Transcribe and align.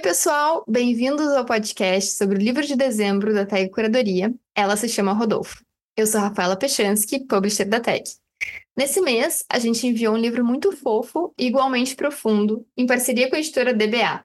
Oi, 0.00 0.02
pessoal, 0.02 0.64
bem-vindos 0.66 1.28
ao 1.28 1.44
podcast 1.44 2.16
sobre 2.16 2.38
o 2.38 2.40
livro 2.40 2.66
de 2.66 2.74
dezembro 2.74 3.34
da 3.34 3.44
TAG 3.44 3.68
Curadoria. 3.68 4.34
Ela 4.54 4.74
se 4.74 4.88
chama 4.88 5.12
Rodolfo. 5.12 5.62
Eu 5.94 6.06
sou 6.06 6.22
Rafaela 6.22 6.56
Pechansky, 6.56 7.26
publisher 7.26 7.66
da 7.66 7.80
TAG. 7.80 8.04
Nesse 8.74 8.98
mês, 9.02 9.44
a 9.46 9.58
gente 9.58 9.86
enviou 9.86 10.14
um 10.14 10.18
livro 10.18 10.42
muito 10.42 10.72
fofo 10.72 11.34
e 11.36 11.48
igualmente 11.48 11.94
profundo, 11.94 12.66
em 12.74 12.86
parceria 12.86 13.28
com 13.28 13.36
a 13.36 13.40
editora 13.40 13.74
DBA. 13.74 14.24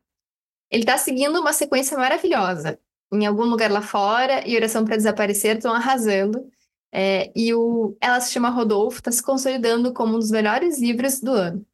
Ele 0.71 0.83
está 0.83 0.97
seguindo 0.97 1.41
uma 1.41 1.51
sequência 1.51 1.97
maravilhosa. 1.97 2.79
Em 3.11 3.25
algum 3.25 3.43
lugar 3.43 3.69
lá 3.69 3.81
fora 3.81 4.47
e 4.47 4.55
Oração 4.55 4.85
para 4.85 4.95
Desaparecer 4.95 5.57
estão 5.57 5.73
arrasando. 5.73 6.49
É, 6.89 7.33
e 7.35 7.53
o 7.53 7.97
Ela 7.99 8.21
se 8.21 8.31
chama 8.31 8.49
Rodolfo 8.49 8.99
está 8.99 9.11
se 9.11 9.21
consolidando 9.21 9.93
como 9.93 10.15
um 10.15 10.19
dos 10.19 10.31
melhores 10.31 10.79
livros 10.79 11.19
do 11.19 11.31
ano. 11.31 11.65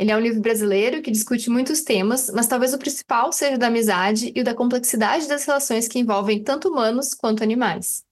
Ele 0.00 0.10
é 0.10 0.16
um 0.16 0.20
livro 0.20 0.40
brasileiro 0.40 1.02
que 1.02 1.10
discute 1.10 1.50
muitos 1.50 1.82
temas, 1.82 2.30
mas 2.30 2.46
talvez 2.46 2.72
o 2.72 2.78
principal 2.78 3.30
seja 3.34 3.58
da 3.58 3.66
amizade 3.66 4.32
e 4.34 4.40
o 4.40 4.44
da 4.44 4.54
complexidade 4.54 5.28
das 5.28 5.44
relações 5.44 5.86
que 5.86 5.98
envolvem 5.98 6.42
tanto 6.42 6.70
humanos 6.70 7.12
quanto 7.12 7.42
animais. 7.42 8.02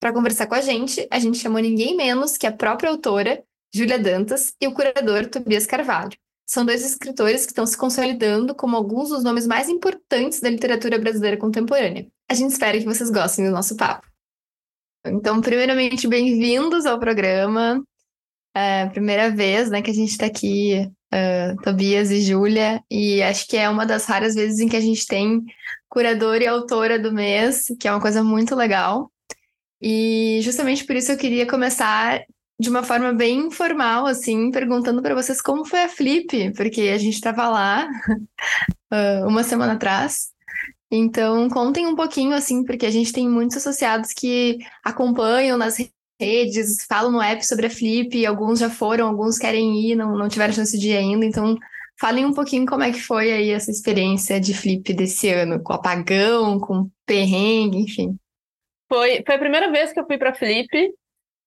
Para 0.00 0.12
conversar 0.12 0.48
com 0.48 0.56
a 0.56 0.60
gente, 0.60 1.06
a 1.08 1.20
gente 1.20 1.38
chamou 1.38 1.60
ninguém 1.60 1.96
menos 1.96 2.36
que 2.36 2.44
a 2.44 2.50
própria 2.50 2.90
autora, 2.90 3.40
Júlia 3.72 4.00
Dantas, 4.00 4.52
e 4.60 4.66
o 4.66 4.74
curador 4.74 5.28
Tobias 5.30 5.64
Carvalho. 5.64 6.18
São 6.44 6.66
dois 6.66 6.84
escritores 6.84 7.46
que 7.46 7.52
estão 7.52 7.66
se 7.66 7.76
consolidando 7.76 8.52
como 8.52 8.74
alguns 8.74 9.10
dos 9.10 9.22
nomes 9.22 9.46
mais 9.46 9.68
importantes 9.68 10.40
da 10.40 10.50
literatura 10.50 10.98
brasileira 10.98 11.36
contemporânea. 11.36 12.08
A 12.28 12.34
gente 12.34 12.50
espera 12.50 12.76
que 12.80 12.84
vocês 12.84 13.10
gostem 13.10 13.44
do 13.44 13.52
nosso 13.52 13.76
papo. 13.76 14.08
Então, 15.06 15.40
primeiramente, 15.40 16.08
bem-vindos 16.08 16.84
ao 16.84 16.98
programa. 16.98 17.80
É 18.56 18.82
a 18.82 18.90
primeira 18.90 19.30
vez 19.30 19.70
né, 19.70 19.80
que 19.80 19.90
a 19.92 19.94
gente 19.94 20.10
está 20.10 20.26
aqui 20.26 20.90
uh, 21.12 21.56
Tobias 21.62 22.10
e 22.10 22.20
Júlia, 22.20 22.82
e 22.90 23.22
acho 23.22 23.46
que 23.46 23.56
é 23.56 23.68
uma 23.68 23.86
das 23.86 24.06
raras 24.06 24.34
vezes 24.34 24.58
em 24.60 24.68
que 24.68 24.76
a 24.76 24.80
gente 24.80 25.06
tem 25.06 25.44
curadora 25.88 26.44
e 26.44 26.46
autora 26.46 26.98
do 26.98 27.12
mês, 27.12 27.66
que 27.80 27.88
é 27.88 27.92
uma 27.92 28.00
coisa 28.00 28.22
muito 28.22 28.54
legal. 28.54 29.10
E 29.80 30.40
justamente 30.42 30.84
por 30.84 30.96
isso 30.96 31.12
eu 31.12 31.16
queria 31.16 31.46
começar 31.46 32.24
de 32.60 32.68
uma 32.68 32.82
forma 32.82 33.12
bem 33.12 33.46
informal, 33.46 34.06
assim, 34.06 34.50
perguntando 34.50 35.00
para 35.00 35.14
vocês 35.14 35.40
como 35.40 35.64
foi 35.64 35.82
a 35.82 35.88
Flip, 35.88 36.52
porque 36.54 36.82
a 36.82 36.98
gente 36.98 37.14
estava 37.14 37.48
lá 37.48 37.88
uh, 38.92 39.26
uma 39.28 39.44
semana 39.44 39.74
atrás. 39.74 40.30
Então, 40.90 41.48
contem 41.50 41.86
um 41.86 41.94
pouquinho, 41.94 42.34
assim, 42.34 42.64
porque 42.64 42.86
a 42.86 42.90
gente 42.90 43.12
tem 43.12 43.28
muitos 43.28 43.58
associados 43.58 44.12
que 44.12 44.58
acompanham 44.82 45.58
nas 45.58 45.76
redes, 46.20 46.84
falam 46.88 47.12
no 47.12 47.22
app 47.22 47.46
sobre 47.46 47.66
a 47.66 47.70
Flip, 47.70 48.26
alguns 48.26 48.58
já 48.58 48.68
foram, 48.68 49.06
alguns 49.06 49.38
querem 49.38 49.80
ir, 49.80 49.94
não, 49.94 50.16
não 50.16 50.28
tiveram 50.28 50.52
chance 50.52 50.78
de 50.78 50.90
ir 50.90 50.96
ainda, 50.96 51.24
então 51.24 51.56
falem 52.00 52.24
um 52.24 52.32
pouquinho 52.32 52.66
como 52.66 52.82
é 52.82 52.92
que 52.92 53.00
foi 53.00 53.32
aí 53.32 53.50
essa 53.50 53.70
experiência 53.70 54.40
de 54.40 54.54
Flip 54.54 54.92
desse 54.92 55.28
ano, 55.28 55.62
com 55.62 55.72
apagão, 55.72 56.58
com 56.58 56.88
perrengue, 57.06 57.78
enfim. 57.78 58.16
Foi, 58.88 59.22
foi 59.24 59.34
a 59.34 59.38
primeira 59.38 59.70
vez 59.70 59.92
que 59.92 60.00
eu 60.00 60.06
fui 60.06 60.16
para 60.16 60.34
Flip 60.34 60.92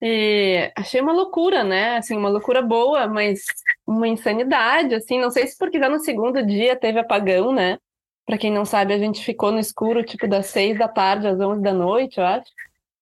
e 0.01 0.71
achei 0.75 0.99
uma 0.99 1.13
loucura, 1.13 1.63
né? 1.63 1.97
Assim, 1.97 2.17
uma 2.17 2.29
loucura 2.29 2.61
boa, 2.61 3.07
mas 3.07 3.43
uma 3.85 4.07
insanidade, 4.07 4.95
assim, 4.95 5.19
não 5.19 5.29
sei 5.29 5.47
se 5.47 5.57
porque 5.57 5.79
já 5.79 5.89
no 5.89 5.99
segundo 5.99 6.45
dia 6.45 6.75
teve 6.75 6.99
apagão, 6.99 7.53
né? 7.53 7.77
Para 8.25 8.37
quem 8.37 8.51
não 8.51 8.65
sabe, 8.65 8.93
a 8.93 8.97
gente 8.97 9.23
ficou 9.23 9.51
no 9.51 9.59
escuro, 9.59 10.03
tipo, 10.03 10.27
das 10.27 10.47
seis 10.47 10.77
da 10.77 10.87
tarde 10.87 11.27
às 11.27 11.39
onze 11.39 11.61
da 11.61 11.73
noite, 11.73 12.19
eu 12.19 12.25
acho. 12.25 12.49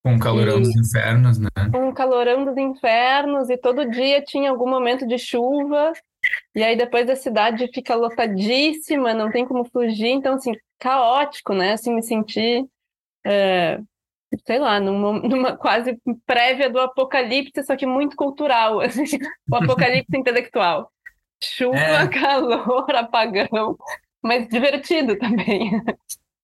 Com 0.04 0.16
o 0.16 0.20
calorão 0.20 0.60
e... 0.60 0.62
dos 0.62 0.76
infernos, 0.76 1.40
né? 1.40 1.50
Com 1.72 1.90
o 1.90 1.94
calorão 1.94 2.46
dos 2.46 2.58
infernos, 2.58 3.50
e 3.50 3.58
todo 3.58 3.90
dia 3.90 4.22
tinha 4.22 4.50
algum 4.50 4.70
momento 4.70 5.06
de 5.06 5.18
chuva, 5.18 5.92
e 6.56 6.64
aí 6.64 6.76
depois 6.78 7.10
a 7.10 7.16
cidade 7.16 7.70
fica 7.74 7.96
lotadíssima, 7.96 9.14
não 9.14 9.30
tem 9.30 9.46
como 9.46 9.66
fugir, 9.66 10.08
então, 10.08 10.36
assim, 10.36 10.54
caótico, 10.80 11.54
né? 11.54 11.74
Assim, 11.74 11.94
me 11.94 12.02
senti, 12.02 12.66
é, 13.26 13.80
sei 14.46 14.60
lá, 14.60 14.80
numa, 14.80 15.20
numa, 15.20 15.58
quase 15.58 16.00
prévia 16.26 16.70
do 16.70 16.80
apocalipse, 16.80 17.64
só 17.64 17.76
que 17.76 17.86
muito 17.86 18.16
cultural, 18.16 18.80
assim, 18.82 19.18
o 19.52 19.56
apocalipse 19.56 20.18
intelectual. 20.18 20.90
Chuva, 21.44 21.78
é. 21.78 22.08
calor, 22.10 22.90
apagão, 22.96 23.78
mas 24.22 24.48
divertido 24.48 25.18
também. 25.18 25.82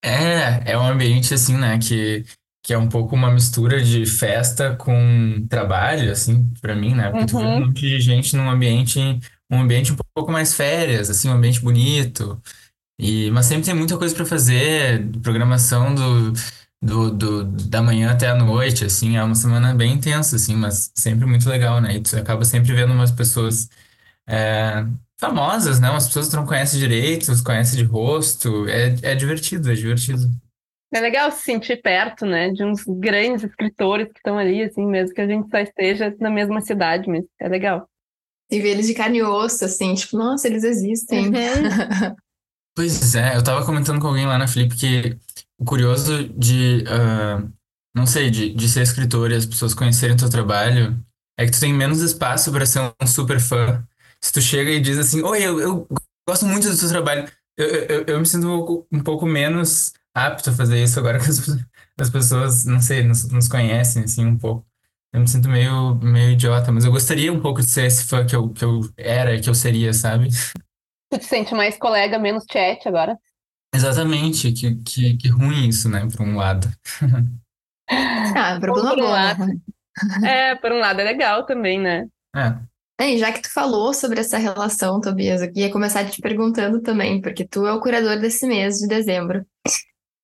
É, 0.03 0.73
é 0.73 0.77
um 0.77 0.85
ambiente, 0.85 1.33
assim, 1.33 1.57
né, 1.57 1.79
que 1.79 2.23
que 2.65 2.73
é 2.73 2.77
um 2.79 2.89
pouco 2.89 3.15
uma 3.15 3.29
mistura 3.31 3.79
de 3.79 4.07
festa 4.07 4.75
com 4.75 5.45
trabalho, 5.47 6.11
assim, 6.11 6.51
para 6.59 6.75
mim, 6.75 6.95
né? 6.95 7.11
Porque 7.11 7.19
uhum. 7.19 7.27
tu 7.27 7.37
vê 7.37 7.45
um 7.45 7.59
monte 7.67 7.81
de 7.81 8.01
gente 8.01 8.35
num 8.35 8.49
ambiente, 8.49 8.99
um 9.51 9.61
ambiente 9.61 9.93
um 9.93 9.97
pouco 10.15 10.31
mais 10.31 10.55
férias, 10.55 11.07
assim, 11.11 11.29
um 11.29 11.33
ambiente 11.33 11.61
bonito. 11.61 12.41
E, 12.99 13.29
mas 13.29 13.45
sempre 13.45 13.65
tem 13.65 13.75
muita 13.75 13.97
coisa 13.99 14.15
para 14.15 14.25
fazer, 14.25 15.07
programação 15.21 15.93
do, 15.93 16.33
do, 16.81 17.11
do, 17.11 17.43
da 17.69 17.83
manhã 17.83 18.11
até 18.11 18.29
a 18.29 18.35
noite, 18.35 18.83
assim, 18.83 19.15
é 19.15 19.23
uma 19.23 19.35
semana 19.35 19.75
bem 19.75 19.93
intensa, 19.93 20.35
assim, 20.35 20.55
mas 20.55 20.91
sempre 20.95 21.25
muito 21.27 21.47
legal, 21.47 21.79
né? 21.79 21.97
E 21.97 22.01
tu 22.01 22.17
acaba 22.17 22.43
sempre 22.45 22.73
vendo 22.73 22.93
umas 22.93 23.11
pessoas 23.11 23.69
é, 24.27 24.83
famosas, 25.19 25.79
né? 25.79 25.91
Umas 25.91 26.07
pessoas 26.07 26.27
que 26.27 26.31
tu 26.31 26.37
não 26.37 26.47
conhece 26.47 26.79
direito, 26.79 27.27
conhece 27.43 27.77
de 27.77 27.83
rosto, 27.83 28.67
é, 28.67 28.95
é 29.03 29.15
divertido, 29.15 29.71
é 29.71 29.75
divertido. 29.75 30.31
É 30.94 31.00
legal 31.00 31.31
se 31.31 31.44
sentir 31.44 31.81
perto, 31.81 32.25
né, 32.25 32.51
de 32.51 32.63
uns 32.63 32.84
grandes 32.85 33.44
escritores 33.44 34.07
que 34.07 34.19
estão 34.19 34.38
ali, 34.38 34.63
assim, 34.63 34.85
mesmo 34.85 35.13
que 35.13 35.22
a 35.22 35.28
gente 35.28 35.50
só 35.50 35.57
esteja 35.57 36.16
na 36.19 36.29
mesma 36.29 36.62
cidade, 36.62 37.09
mas 37.09 37.25
é 37.40 37.50
legal. 37.50 37.90
E 38.50 38.59
ver 38.62 38.69
eles 38.69 38.88
de 38.88 38.94
carne 38.94 39.18
e 39.18 39.23
osso, 39.23 39.66
assim, 39.66 39.94
tipo, 39.96 40.16
nossa, 40.18 40.47
eles 40.47 40.63
existem. 40.63 41.28
Uhum. 41.28 41.34
pois 42.75 43.16
é, 43.16 43.35
eu 43.35 43.44
tava 43.44 43.66
comentando 43.66 44.00
com 44.00 44.07
alguém 44.07 44.28
lá 44.28 44.38
na 44.38 44.47
Flip 44.47 44.73
que 44.75 45.18
o 45.59 45.66
curioso 45.66 46.29
de, 46.29 46.84
uh, 46.84 47.52
não 47.96 48.06
sei, 48.06 48.29
de, 48.29 48.53
de 48.53 48.69
ser 48.69 48.81
escritor 48.81 49.31
e 49.31 49.35
as 49.35 49.46
pessoas 49.46 49.73
conhecerem 49.73 50.16
o 50.16 50.19
teu 50.19 50.29
trabalho 50.29 50.97
é 51.38 51.46
que 51.46 51.52
tu 51.52 51.59
tem 51.59 51.73
menos 51.73 52.02
espaço 52.02 52.52
para 52.52 52.66
ser 52.66 52.79
um 53.02 53.07
super 53.07 53.40
fã. 53.40 53.85
Se 54.22 54.31
tu 54.31 54.41
chega 54.41 54.72
e 54.72 54.79
diz 54.79 54.97
assim, 54.97 55.22
oi, 55.23 55.44
eu, 55.44 55.59
eu 55.59 55.88
gosto 56.28 56.46
muito 56.46 56.69
do 56.69 56.78
teu 56.78 56.90
trabalho, 56.90 57.29
eu, 57.57 57.67
eu, 57.67 58.03
eu 58.06 58.19
me 58.19 58.25
sinto 58.25 58.47
um 58.47 58.57
pouco, 58.57 58.88
um 58.91 59.00
pouco 59.02 59.25
menos 59.25 59.94
apto 60.15 60.49
a 60.49 60.53
fazer 60.53 60.81
isso 60.81 60.97
agora 60.97 61.19
que 61.19 61.29
as, 61.29 61.41
as 61.99 62.09
pessoas, 62.09 62.65
não 62.65 62.79
sei, 62.79 63.03
nos, 63.03 63.29
nos, 63.29 63.49
conhecem, 63.49 64.05
assim, 64.05 64.25
um 64.25 64.37
pouco. 64.37 64.65
Eu 65.13 65.19
me 65.19 65.27
sinto 65.27 65.49
meio, 65.49 65.95
meio 65.95 66.31
idiota, 66.31 66.71
mas 66.71 66.85
eu 66.85 66.91
gostaria 66.91 67.31
um 67.31 67.41
pouco 67.41 67.61
de 67.61 67.69
ser 67.69 67.85
esse 67.85 68.05
fã 68.05 68.25
que 68.25 68.35
eu, 68.35 68.49
que 68.49 68.63
eu 68.63 68.81
era, 68.97 69.39
que 69.39 69.49
eu 69.49 69.55
seria, 69.55 69.93
sabe? 69.93 70.29
Tu 71.11 71.19
te 71.19 71.25
sente 71.25 71.53
mais 71.53 71.77
colega, 71.77 72.17
menos 72.17 72.45
chat 72.51 72.87
agora? 72.87 73.17
Exatamente, 73.73 74.51
que, 74.51 74.75
que, 74.75 75.17
que 75.17 75.27
ruim 75.29 75.67
isso, 75.67 75.89
né, 75.89 76.07
por 76.09 76.25
um 76.25 76.35
lado. 76.35 76.67
Ah, 77.89 78.57
problema 78.59 78.89
por 78.89 78.99
um 78.99 79.03
bom. 79.03 79.11
Lado, 79.11 79.45
é, 80.25 80.55
por 80.55 80.71
um 80.71 80.79
lado 80.79 80.99
é 81.01 81.03
legal 81.03 81.45
também, 81.45 81.79
né? 81.79 82.07
É. 82.35 82.57
É, 82.97 83.17
já 83.17 83.31
que 83.31 83.41
tu 83.41 83.51
falou 83.51 83.93
sobre 83.93 84.21
essa 84.21 84.37
relação, 84.37 85.01
Tobias, 85.01 85.41
eu 85.41 85.51
ia 85.53 85.71
começar 85.71 86.09
te 86.09 86.21
perguntando 86.21 86.81
também, 86.81 87.22
porque 87.22 87.45
tu 87.45 87.66
é 87.67 87.73
o 87.73 87.81
curador 87.81 88.17
desse 88.19 88.47
mês 88.47 88.78
de 88.78 88.87
dezembro. 88.87 89.45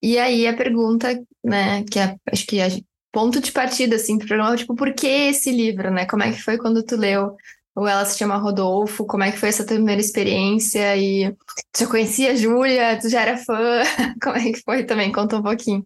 E 0.02 0.18
aí 0.18 0.48
a 0.48 0.56
pergunta, 0.56 1.22
né, 1.44 1.84
que 1.84 2.00
é, 2.00 2.16
acho 2.32 2.46
que 2.48 2.60
é 2.60 2.68
ponto 3.12 3.42
de 3.42 3.52
partida, 3.52 3.96
assim, 3.96 4.18
pro 4.18 4.28
programa, 4.28 4.56
tipo, 4.56 4.76
por 4.76 4.94
que 4.94 5.08
esse 5.08 5.52
livro, 5.52 5.92
né? 5.92 6.06
Como 6.06 6.24
é 6.24 6.32
que 6.32 6.42
foi 6.42 6.58
quando 6.58 6.84
tu 6.84 6.96
leu 6.96 7.36
o 7.76 7.88
Ela 7.88 8.06
se 8.06 8.18
chama 8.18 8.38
Rodolfo? 8.38 9.06
Como 9.06 9.24
é 9.24 9.32
que 9.32 9.38
foi 9.38 9.50
essa 9.50 9.66
tua 9.66 9.76
primeira 9.76 10.02
experiência? 10.02 10.96
E 10.98 11.32
tu 11.72 11.80
já 11.80 11.88
conhecia 11.88 12.32
a 12.32 12.36
Júlia? 12.36 13.00
Tu 13.00 13.10
já 13.10 13.22
era 13.22 13.38
fã? 13.38 13.82
Como 14.22 14.36
é 14.36 14.52
que 14.52 14.62
foi 14.64 14.84
também? 14.84 15.12
Conta 15.12 15.38
um 15.38 15.44
pouquinho. 15.44 15.86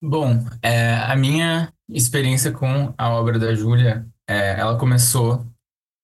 Bom, 0.00 0.44
é, 0.62 0.94
a 0.94 1.14
minha 1.14 1.72
experiência 1.88 2.50
com 2.50 2.92
a 2.98 3.10
obra 3.10 3.38
da 3.38 3.54
Júlia, 3.54 4.06
é, 4.28 4.58
ela 4.58 4.78
começou 4.78 5.46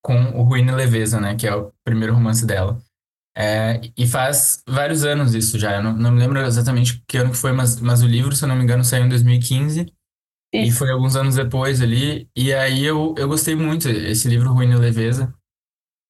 com 0.01 0.17
o 0.39 0.43
Ruína 0.43 0.73
e 0.73 0.77
Leveza, 0.77 1.21
né? 1.21 1.35
Que 1.35 1.47
é 1.47 1.55
o 1.55 1.73
primeiro 1.85 2.15
romance 2.15 2.47
dela. 2.47 2.81
É, 3.39 3.81
e 3.97 4.05
faz 4.05 4.65
vários 4.69 5.05
anos 5.05 5.33
isso 5.33 5.59
já. 5.59 5.77
Eu 5.77 5.83
não, 5.83 5.93
não 5.93 6.11
me 6.11 6.19
lembro 6.19 6.41
exatamente 6.41 7.03
que 7.07 7.19
ano 7.19 7.31
que 7.31 7.37
foi, 7.37 7.53
mas, 7.53 7.81
mas 7.81 8.03
o 8.03 8.07
livro, 8.07 8.35
se 8.35 8.45
eu 8.45 8.49
não 8.49 8.57
me 8.57 8.65
engano, 8.65 8.83
saiu 8.85 9.05
em 9.05 9.09
2015. 9.09 9.83
Isso. 9.83 9.93
E 10.53 10.73
foi 10.73 10.91
alguns 10.91 11.15
anos 11.15 11.37
depois 11.37 11.81
ali. 11.81 12.29
E 12.37 12.53
aí 12.53 12.85
eu, 12.85 13.15
eu 13.17 13.29
gostei 13.29 13.55
muito. 13.55 13.89
Esse 13.89 14.29
livro, 14.29 14.53
Ruína 14.53 14.75
e 14.75 14.79
Leveza, 14.79 15.33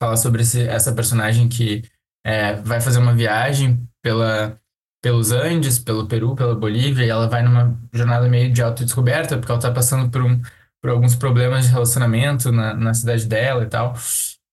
fala 0.02 0.16
sobre 0.16 0.42
esse, 0.42 0.62
essa 0.62 0.94
personagem 0.94 1.48
que 1.48 1.82
é, 2.24 2.54
vai 2.54 2.80
fazer 2.80 2.98
uma 2.98 3.14
viagem 3.14 3.86
pela, 4.02 4.58
pelos 5.02 5.30
Andes, 5.30 5.78
pelo 5.78 6.06
Peru, 6.08 6.34
pela 6.34 6.54
Bolívia, 6.54 7.04
e 7.04 7.10
ela 7.10 7.28
vai 7.28 7.42
numa 7.42 7.78
jornada 7.92 8.28
meio 8.28 8.52
de 8.52 8.62
autodescoberta, 8.62 9.36
porque 9.36 9.52
ela 9.52 9.60
tá 9.60 9.72
passando 9.72 10.10
por, 10.10 10.22
um, 10.22 10.40
por 10.80 10.90
alguns 10.90 11.14
problemas 11.14 11.66
de 11.66 11.72
relacionamento 11.72 12.50
na, 12.52 12.74
na 12.74 12.94
cidade 12.94 13.26
dela 13.26 13.64
e 13.64 13.66
tal. 13.68 13.94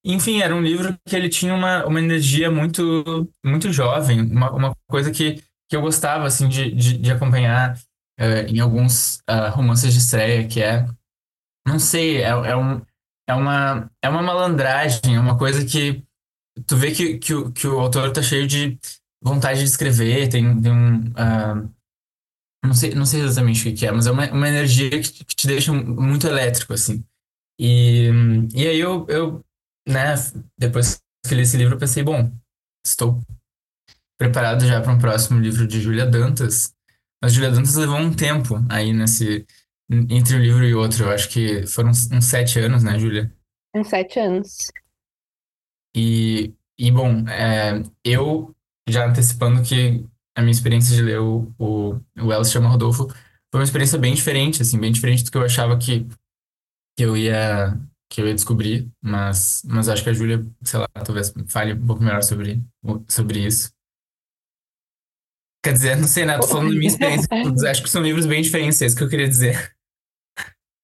Enfim, 0.08 0.40
era 0.40 0.56
um 0.56 0.62
livro 0.62 0.96
que 1.04 1.16
ele 1.16 1.28
tinha 1.28 1.54
uma, 1.54 1.84
uma 1.84 2.00
energia 2.00 2.52
muito, 2.52 3.28
muito 3.44 3.74
jovem, 3.74 4.22
uma, 4.22 4.52
uma 4.52 4.76
coisa 4.88 5.10
que, 5.12 5.42
que 5.68 5.76
eu 5.76 5.82
gostava, 5.82 6.28
assim, 6.28 6.48
de, 6.48 6.72
de, 6.72 6.98
de 7.00 7.12
acompanhar 7.12 7.76
uh, 8.20 8.48
em 8.48 8.60
alguns 8.60 9.16
uh, 9.28 9.50
romances 9.52 9.92
de 9.94 10.00
estreia, 10.00 10.48
que 10.48 10.62
é, 10.62 10.86
não 11.68 11.80
sei, 11.80 12.18
é, 12.18 12.30
é, 12.30 12.56
um, 12.56 12.82
é, 13.28 13.34
uma, 13.34 13.92
é 14.00 14.08
uma 14.08 14.22
malandragem, 14.22 15.16
é 15.16 15.20
uma 15.20 15.40
coisa 15.40 15.66
que 15.66 16.04
tu 16.68 16.78
vê 16.78 16.92
que, 16.92 17.18
que, 17.18 17.34
o, 17.34 17.52
que 17.52 17.68
o 17.68 17.80
autor 17.80 18.14
tá 18.14 18.22
cheio 18.22 18.46
de 18.46 18.78
vontade 19.24 19.60
de 19.60 19.66
escrever, 19.66 20.30
tem, 20.30 20.62
tem 20.62 20.72
um... 20.72 21.00
Uh, 21.10 21.76
não 22.64 22.74
sei, 22.74 22.96
não 22.96 23.06
sei 23.06 23.22
exatamente 23.22 23.70
o 23.70 23.76
que 23.76 23.86
é, 23.86 23.92
mas 23.92 24.08
é 24.08 24.12
uma, 24.12 24.32
uma 24.32 24.48
energia 24.48 24.90
que, 24.90 25.24
que 25.24 25.36
te 25.36 25.48
deixa 25.48 25.72
muito 25.72 26.28
elétrico, 26.28 26.74
assim. 26.74 27.04
E, 27.60 28.10
e 28.54 28.68
aí 28.68 28.80
eu, 28.80 29.06
eu, 29.08 29.45
né, 29.88 30.16
depois 30.58 31.02
que 31.28 31.36
li 31.36 31.42
esse 31.42 31.58
livro, 31.58 31.76
eu 31.76 31.80
pensei, 31.80 32.04
bom, 32.04 32.32
estou 32.86 33.22
preparado 34.18 34.66
já 34.66 34.82
para 34.82 34.94
um 34.94 35.00
próximo 35.00 35.40
livro 35.40 35.68
de 35.68 35.82
Julia 35.82 36.06
Dantas. 36.06 36.74
Mas 37.22 37.34
Julia 37.34 37.52
Dantas 37.52 37.76
levou 37.76 37.98
um 37.98 38.14
tempo 38.14 38.56
aí 38.70 38.94
nesse, 38.94 39.46
entre 39.90 40.36
um 40.36 40.40
livro 40.40 40.64
e 40.64 40.74
outro. 40.74 41.06
Eu 41.06 41.12
acho 41.12 41.30
que 41.30 41.66
foram 41.68 41.90
uns, 41.90 42.10
uns 42.12 42.26
sete 42.26 42.60
anos, 42.60 42.84
né, 42.84 42.98
Julia? 43.00 43.32
Uns 43.76 43.88
sete 43.88 44.20
anos. 44.20 44.72
E, 45.96 46.54
e 46.78 46.92
bom, 46.92 47.28
é, 47.28 47.82
eu 48.04 48.54
já 48.88 49.08
antecipando 49.08 49.64
que 49.64 50.06
a 50.38 50.42
minha 50.42 50.52
experiência 50.52 50.96
de 50.96 51.02
ler 51.02 51.20
o, 51.20 51.52
o, 51.58 51.96
o 52.22 52.32
Ela 52.32 52.44
se 52.44 52.52
chama 52.52 52.70
Rodolfo 52.70 53.08
foi 53.08 53.62
uma 53.62 53.64
experiência 53.64 53.98
bem 53.98 54.14
diferente, 54.14 54.62
assim, 54.62 54.80
bem 54.80 54.92
diferente 54.92 55.24
do 55.24 55.32
que 55.32 55.38
eu 55.38 55.44
achava 55.44 55.78
que, 55.78 56.06
que 56.98 57.04
eu 57.06 57.16
ia 57.16 57.80
que 58.16 58.22
eu 58.22 58.28
ia 58.28 58.34
descobrir, 58.34 58.90
mas, 59.02 59.62
mas 59.66 59.90
acho 59.90 60.02
que 60.02 60.10
a 60.10 60.14
Júlia, 60.14 60.42
sei 60.64 60.80
lá, 60.80 60.88
talvez 61.06 61.34
fale 61.50 61.74
um 61.74 61.86
pouco 61.86 62.02
melhor 62.02 62.24
sobre, 62.24 62.62
sobre 63.10 63.40
isso. 63.40 63.74
Quer 65.62 65.74
dizer, 65.74 65.98
não 65.98 66.08
sei, 66.08 66.26
né? 66.26 66.38
Tô 66.40 66.48
falando 66.48 66.70
da 66.70 66.76
minha 66.76 66.88
experiência. 66.88 67.28
acho 67.70 67.84
que 67.84 67.90
são 67.90 68.02
livros 68.02 68.26
bem 68.26 68.42
diferentes, 68.42 68.82
é 68.82 68.86
isso 68.86 68.96
que 68.96 69.04
eu 69.04 69.10
queria 69.10 69.28
dizer. 69.28 69.76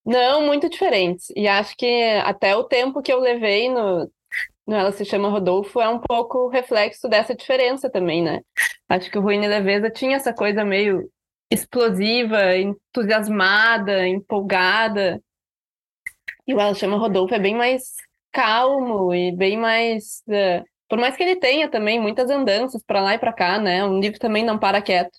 Não, 0.04 0.44
muito 0.44 0.68
diferentes. 0.68 1.32
E 1.34 1.48
acho 1.48 1.74
que 1.76 2.02
até 2.24 2.54
o 2.54 2.64
tempo 2.64 3.00
que 3.00 3.12
eu 3.12 3.20
levei 3.20 3.70
no, 3.70 4.10
no 4.66 4.74
Ela 4.74 4.92
Se 4.92 5.04
Chama 5.04 5.30
Rodolfo 5.30 5.80
é 5.80 5.88
um 5.88 6.00
pouco 6.00 6.48
reflexo 6.48 7.08
dessa 7.08 7.34
diferença 7.34 7.88
também, 7.88 8.22
né? 8.22 8.40
Acho 8.88 9.10
que 9.10 9.18
o 9.18 9.22
Ruína 9.22 9.46
e 9.46 9.48
Leveza 9.48 9.88
tinha 9.88 10.16
essa 10.16 10.34
coisa 10.34 10.64
meio 10.64 11.08
explosiva, 11.50 12.56
entusiasmada, 12.56 14.06
empolgada. 14.06 15.22
E 16.46 16.54
o 16.54 16.60
Ela 16.60 16.74
Chama 16.74 16.96
Rodolfo 16.96 17.34
é 17.34 17.38
bem 17.38 17.54
mais 17.54 17.94
calmo 18.32 19.14
e 19.14 19.32
bem 19.32 19.56
mais... 19.56 20.22
Uh, 20.28 20.64
por 20.88 20.98
mais 20.98 21.16
que 21.16 21.22
ele 21.22 21.36
tenha 21.36 21.70
também 21.70 22.00
muitas 22.00 22.28
andanças 22.28 22.82
para 22.82 23.00
lá 23.00 23.14
e 23.14 23.18
para 23.18 23.32
cá, 23.32 23.58
né? 23.58 23.84
Um 23.84 23.98
livro 23.98 24.18
também 24.18 24.44
não 24.44 24.58
para 24.58 24.82
quieto. 24.82 25.18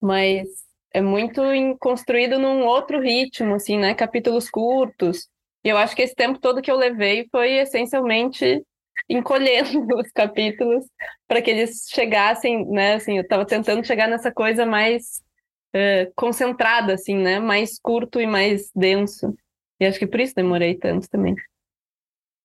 Mas 0.00 0.48
é 0.92 1.00
muito 1.00 1.40
construído 1.78 2.38
num 2.38 2.64
outro 2.64 3.00
ritmo, 3.00 3.54
assim, 3.54 3.78
né? 3.78 3.94
Capítulos 3.94 4.50
curtos. 4.50 5.28
E 5.64 5.68
eu 5.68 5.76
acho 5.76 5.94
que 5.96 6.02
esse 6.02 6.14
tempo 6.14 6.38
todo 6.38 6.60
que 6.60 6.70
eu 6.70 6.76
levei 6.76 7.28
foi 7.30 7.54
essencialmente 7.54 8.62
encolhendo 9.08 9.86
os 9.98 10.10
capítulos 10.12 10.84
para 11.26 11.42
que 11.42 11.50
eles 11.50 11.86
chegassem, 11.90 12.64
né? 12.66 12.94
Assim, 12.94 13.16
eu 13.16 13.22
estava 13.22 13.46
tentando 13.46 13.84
chegar 13.86 14.08
nessa 14.08 14.32
coisa 14.32 14.64
mais 14.66 15.20
uh, 15.74 16.12
concentrada, 16.14 16.94
assim, 16.94 17.16
né? 17.16 17.38
Mais 17.38 17.78
curto 17.78 18.20
e 18.20 18.26
mais 18.26 18.70
denso. 18.74 19.34
E 19.80 19.86
acho 19.86 19.98
que 19.98 20.06
por 20.06 20.20
isso 20.20 20.34
demorei 20.34 20.74
tanto 20.76 21.08
também. 21.08 21.34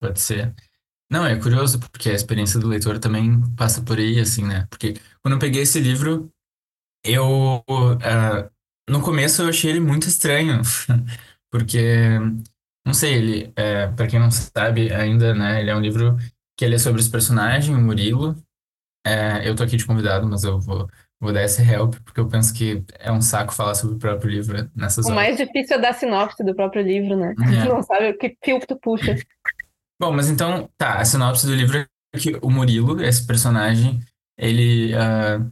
Pode 0.01 0.19
ser. 0.19 0.53
Não, 1.11 1.25
é 1.25 1.39
curioso, 1.39 1.79
porque 1.79 2.09
a 2.09 2.13
experiência 2.13 2.59
do 2.59 2.67
leitor 2.67 2.99
também 2.99 3.41
passa 3.55 3.81
por 3.81 3.97
aí, 3.97 4.19
assim, 4.19 4.45
né? 4.45 4.67
Porque 4.69 4.93
quando 5.21 5.33
eu 5.33 5.39
peguei 5.39 5.63
esse 5.63 5.79
livro, 5.79 6.31
eu. 7.03 7.63
Uh, 7.67 8.49
no 8.89 9.01
começo 9.01 9.41
eu 9.41 9.49
achei 9.49 9.71
ele 9.71 9.79
muito 9.79 10.07
estranho, 10.07 10.61
porque. 11.51 12.19
Não 12.85 12.93
sei, 12.93 13.13
ele, 13.15 13.53
é, 13.55 13.87
para 13.87 14.07
quem 14.07 14.19
não 14.19 14.31
sabe 14.31 14.91
ainda, 14.91 15.35
né? 15.35 15.61
Ele 15.61 15.69
é 15.69 15.75
um 15.75 15.81
livro 15.81 16.17
que 16.57 16.65
ele 16.65 16.75
é 16.75 16.79
sobre 16.79 17.01
os 17.01 17.07
personagens, 17.07 17.77
o 17.77 17.79
Murilo. 17.81 18.35
É, 19.05 19.47
eu 19.47 19.55
tô 19.55 19.63
aqui 19.63 19.77
de 19.77 19.85
convidado, 19.85 20.27
mas 20.27 20.43
eu 20.43 20.59
vou, 20.59 20.89
vou 21.19 21.33
dar 21.33 21.43
esse 21.43 21.61
help, 21.61 21.95
porque 22.05 22.19
eu 22.19 22.27
penso 22.27 22.53
que 22.53 22.83
é 22.97 23.11
um 23.11 23.21
saco 23.21 23.53
falar 23.53 23.75
sobre 23.75 23.95
o 23.95 23.99
próprio 23.99 24.31
livro 24.31 24.69
nessas 24.75 25.05
o 25.05 25.09
horas. 25.09 25.11
O 25.11 25.15
mais 25.15 25.37
difícil 25.37 25.75
é 25.75 25.79
dar 25.79 25.93
sinopse 25.93 26.43
do 26.43 26.55
próprio 26.55 26.81
livro, 26.81 27.17
né? 27.17 27.33
É. 27.37 27.63
Tu 27.63 27.69
não 27.69 27.83
sabe 27.83 28.09
o 28.09 28.17
que 28.17 28.37
fio 28.43 28.59
que 28.59 28.67
tu 28.67 28.77
puxa. 28.77 29.15
Bom, 29.99 30.13
mas 30.13 30.29
então, 30.29 30.69
tá, 30.77 30.99
a 30.99 31.05
sinopse 31.05 31.45
do 31.45 31.53
livro 31.53 31.77
é 31.77 32.17
que 32.17 32.37
o 32.41 32.49
Murilo, 32.49 33.03
esse 33.03 33.25
personagem, 33.27 33.99
ele, 34.37 34.93
uh, 34.93 35.49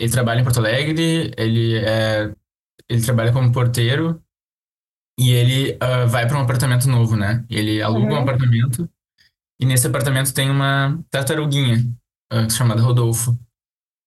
ele 0.00 0.10
trabalha 0.10 0.40
em 0.40 0.44
Porto 0.44 0.58
Alegre, 0.58 1.32
ele, 1.36 1.78
é, 1.78 2.34
ele 2.88 3.02
trabalha 3.02 3.32
como 3.32 3.52
porteiro 3.52 4.20
e 5.18 5.30
ele 5.30 5.74
uh, 5.74 6.08
vai 6.08 6.26
para 6.26 6.36
um 6.36 6.42
apartamento 6.42 6.88
novo, 6.88 7.16
né? 7.16 7.44
Ele 7.48 7.80
aluga 7.80 8.06
uhum. 8.06 8.18
um 8.18 8.22
apartamento 8.22 8.90
e 9.60 9.64
nesse 9.64 9.86
apartamento 9.86 10.34
tem 10.34 10.50
uma 10.50 11.00
tartaruguinha 11.10 11.78
uh, 12.32 12.50
chamada 12.50 12.82
Rodolfo. 12.82 13.38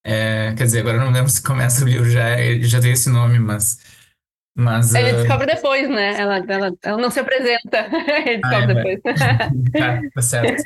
É, 0.09 0.54
quer 0.56 0.63
dizer, 0.63 0.80
agora 0.80 0.95
eu 0.95 1.01
não 1.01 1.12
lembro 1.12 1.30
se 1.30 1.44
começa 1.44 1.83
o 1.83 1.88
livro, 1.88 2.09
já, 2.09 2.38
já 2.62 2.80
tem 2.80 2.94
esse 2.94 3.09
nome, 3.09 3.38
mas. 3.39 3.77
mas 4.57 4.95
Ele 4.95 5.12
uh... 5.12 5.15
descobre 5.18 5.48
depois, 5.48 5.89
né? 5.89 6.18
Ela, 6.18 6.38
ela, 6.48 6.71
ela 6.81 6.98
não 6.98 7.12
se 7.12 7.19
apresenta. 7.19 7.89
Ele 8.25 8.38
descobre 8.38 8.56
ah, 8.56 8.62
é, 8.62 8.75
depois. 8.75 9.01
tá, 9.74 10.01
tá 10.15 10.21
certo. 10.21 10.63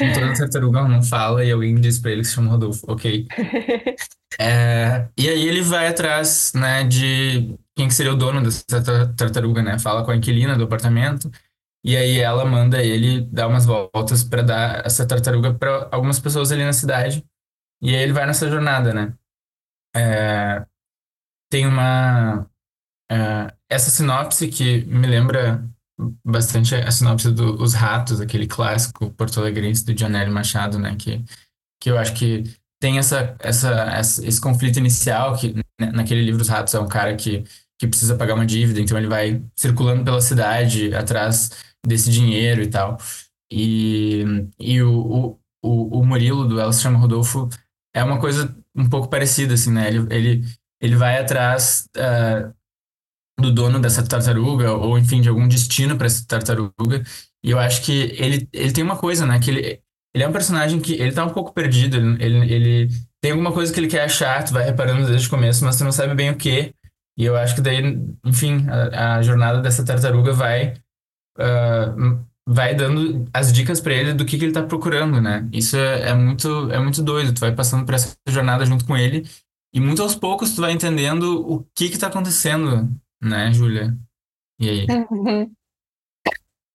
Em 0.00 0.12
toda 0.14 0.32
tartaruga 0.32 0.88
não 0.88 1.02
fala 1.02 1.44
e 1.44 1.52
alguém 1.52 1.74
diz 1.74 1.98
pra 1.98 2.12
ele 2.12 2.22
que 2.22 2.28
se 2.28 2.34
chama 2.34 2.50
Rodolfo. 2.50 2.90
Ok. 2.90 3.26
É, 4.40 5.08
e 5.18 5.28
aí 5.28 5.48
ele 5.48 5.62
vai 5.62 5.88
atrás, 5.88 6.52
né, 6.54 6.84
de 6.84 7.58
quem 7.74 7.88
que 7.88 7.94
seria 7.94 8.12
o 8.12 8.16
dono 8.16 8.40
dessa 8.40 8.64
tartaruga, 9.16 9.62
né? 9.62 9.80
Fala 9.80 10.04
com 10.04 10.12
a 10.12 10.16
inquilina 10.16 10.54
do 10.54 10.62
apartamento. 10.62 11.28
E 11.84 11.96
aí 11.96 12.20
ela 12.20 12.44
manda 12.44 12.80
ele 12.80 13.22
dar 13.22 13.48
umas 13.48 13.66
voltas 13.66 14.22
para 14.22 14.42
dar 14.42 14.86
essa 14.86 15.04
tartaruga 15.04 15.54
para 15.54 15.88
algumas 15.90 16.20
pessoas 16.20 16.52
ali 16.52 16.62
na 16.62 16.72
cidade. 16.72 17.24
E 17.82 17.94
aí 17.94 18.02
ele 18.02 18.12
vai 18.12 18.26
nessa 18.26 18.48
jornada, 18.48 18.92
né? 18.92 19.14
É, 19.94 20.66
tem 21.50 21.66
uma 21.66 22.48
é, 23.10 23.54
essa 23.70 23.90
sinopse 23.90 24.48
que 24.48 24.84
me 24.86 25.06
lembra 25.06 25.64
bastante 26.24 26.74
a 26.74 26.90
sinopse 26.90 27.30
dos 27.32 27.60
Os 27.60 27.74
Ratos, 27.74 28.20
aquele 28.20 28.46
clássico 28.46 29.10
porto-alegrense 29.10 29.84
do 29.84 29.98
Janelle 29.98 30.30
Machado, 30.30 30.78
né? 30.78 30.94
Que, 30.96 31.24
que 31.82 31.90
eu 31.90 31.98
acho 31.98 32.14
que 32.14 32.44
tem 32.80 32.98
essa, 32.98 33.36
essa, 33.40 33.70
essa, 33.92 34.26
esse 34.26 34.40
conflito 34.40 34.78
inicial, 34.78 35.36
que 35.36 35.54
né, 35.80 35.90
naquele 35.92 36.22
livro 36.22 36.42
Os 36.42 36.48
Ratos 36.48 36.74
é 36.74 36.80
um 36.80 36.88
cara 36.88 37.16
que, 37.16 37.44
que 37.78 37.88
precisa 37.88 38.16
pagar 38.16 38.34
uma 38.34 38.46
dívida, 38.46 38.80
então 38.80 38.96
ele 38.96 39.08
vai 39.08 39.42
circulando 39.56 40.04
pela 40.04 40.20
cidade 40.20 40.94
atrás 40.94 41.50
desse 41.84 42.10
dinheiro 42.10 42.62
e 42.62 42.68
tal. 42.68 42.98
E, 43.50 44.24
e 44.58 44.82
o, 44.82 45.38
o, 45.64 45.98
o 46.00 46.04
Murilo 46.04 46.46
do 46.46 46.60
Ela 46.60 46.72
se 46.72 46.82
chama 46.82 46.98
Rodolfo 46.98 47.48
é 47.94 48.02
uma 48.02 48.18
coisa 48.18 48.54
um 48.74 48.88
pouco 48.88 49.08
parecida, 49.08 49.54
assim, 49.54 49.72
né? 49.72 49.88
Ele, 49.88 50.06
ele, 50.10 50.44
ele 50.80 50.96
vai 50.96 51.18
atrás 51.18 51.88
uh, 51.96 52.54
do 53.40 53.52
dono 53.52 53.80
dessa 53.80 54.06
tartaruga, 54.06 54.72
ou 54.72 54.98
enfim, 54.98 55.20
de 55.20 55.28
algum 55.28 55.46
destino 55.48 55.96
para 55.96 56.06
essa 56.06 56.26
tartaruga. 56.26 57.02
E 57.42 57.50
eu 57.50 57.58
acho 57.58 57.82
que 57.82 58.14
ele, 58.18 58.48
ele 58.52 58.72
tem 58.72 58.84
uma 58.84 58.96
coisa, 58.96 59.26
né? 59.26 59.38
Que 59.38 59.50
ele, 59.50 59.82
ele 60.14 60.24
é 60.24 60.28
um 60.28 60.32
personagem 60.32 60.80
que 60.80 60.94
ele 60.94 61.12
tá 61.12 61.24
um 61.24 61.32
pouco 61.32 61.52
perdido, 61.52 61.96
ele, 61.96 62.24
ele, 62.24 62.52
ele 62.52 62.88
tem 63.20 63.32
alguma 63.32 63.52
coisa 63.52 63.72
que 63.72 63.80
ele 63.80 63.88
quer 63.88 64.04
achar, 64.04 64.44
tu 64.44 64.52
vai 64.52 64.64
reparando 64.64 65.06
desde 65.06 65.26
o 65.26 65.30
começo, 65.30 65.64
mas 65.64 65.76
tu 65.76 65.84
não 65.84 65.92
sabe 65.92 66.14
bem 66.14 66.30
o 66.30 66.36
que. 66.36 66.74
E 67.16 67.24
eu 67.24 67.36
acho 67.36 67.54
que 67.54 67.60
daí, 67.60 67.98
enfim, 68.24 68.66
a, 68.68 69.16
a 69.16 69.22
jornada 69.22 69.60
dessa 69.60 69.84
tartaruga 69.84 70.32
vai 70.32 70.74
uh, 71.38 72.24
vai 72.50 72.74
dando 72.74 73.28
as 73.32 73.52
dicas 73.52 73.78
para 73.78 73.92
ele 73.92 74.14
do 74.14 74.24
que, 74.24 74.38
que 74.38 74.44
ele 74.46 74.54
tá 74.54 74.62
procurando, 74.62 75.20
né? 75.20 75.46
Isso 75.52 75.76
é, 75.76 76.08
é, 76.08 76.14
muito 76.14 76.72
é 76.72 76.78
muito 76.78 77.02
doido. 77.02 77.34
Tu 77.34 77.40
vai 77.40 77.54
passando 77.54 77.84
por 77.84 77.94
essa 77.94 78.16
jornada 78.26 78.64
junto 78.64 78.86
com 78.86 78.96
ele 78.96 79.28
e 79.74 79.78
muito 79.78 80.02
aos 80.02 80.16
poucos 80.16 80.54
tu 80.54 80.62
vai 80.62 80.72
entendendo 80.72 81.46
o 81.46 81.62
que 81.74 81.90
que 81.90 81.98
tá 81.98 82.06
acontecendo, 82.06 82.88
né, 83.22 83.52
Júlia? 83.52 83.94
E 84.58 84.68
aí? 84.68 84.86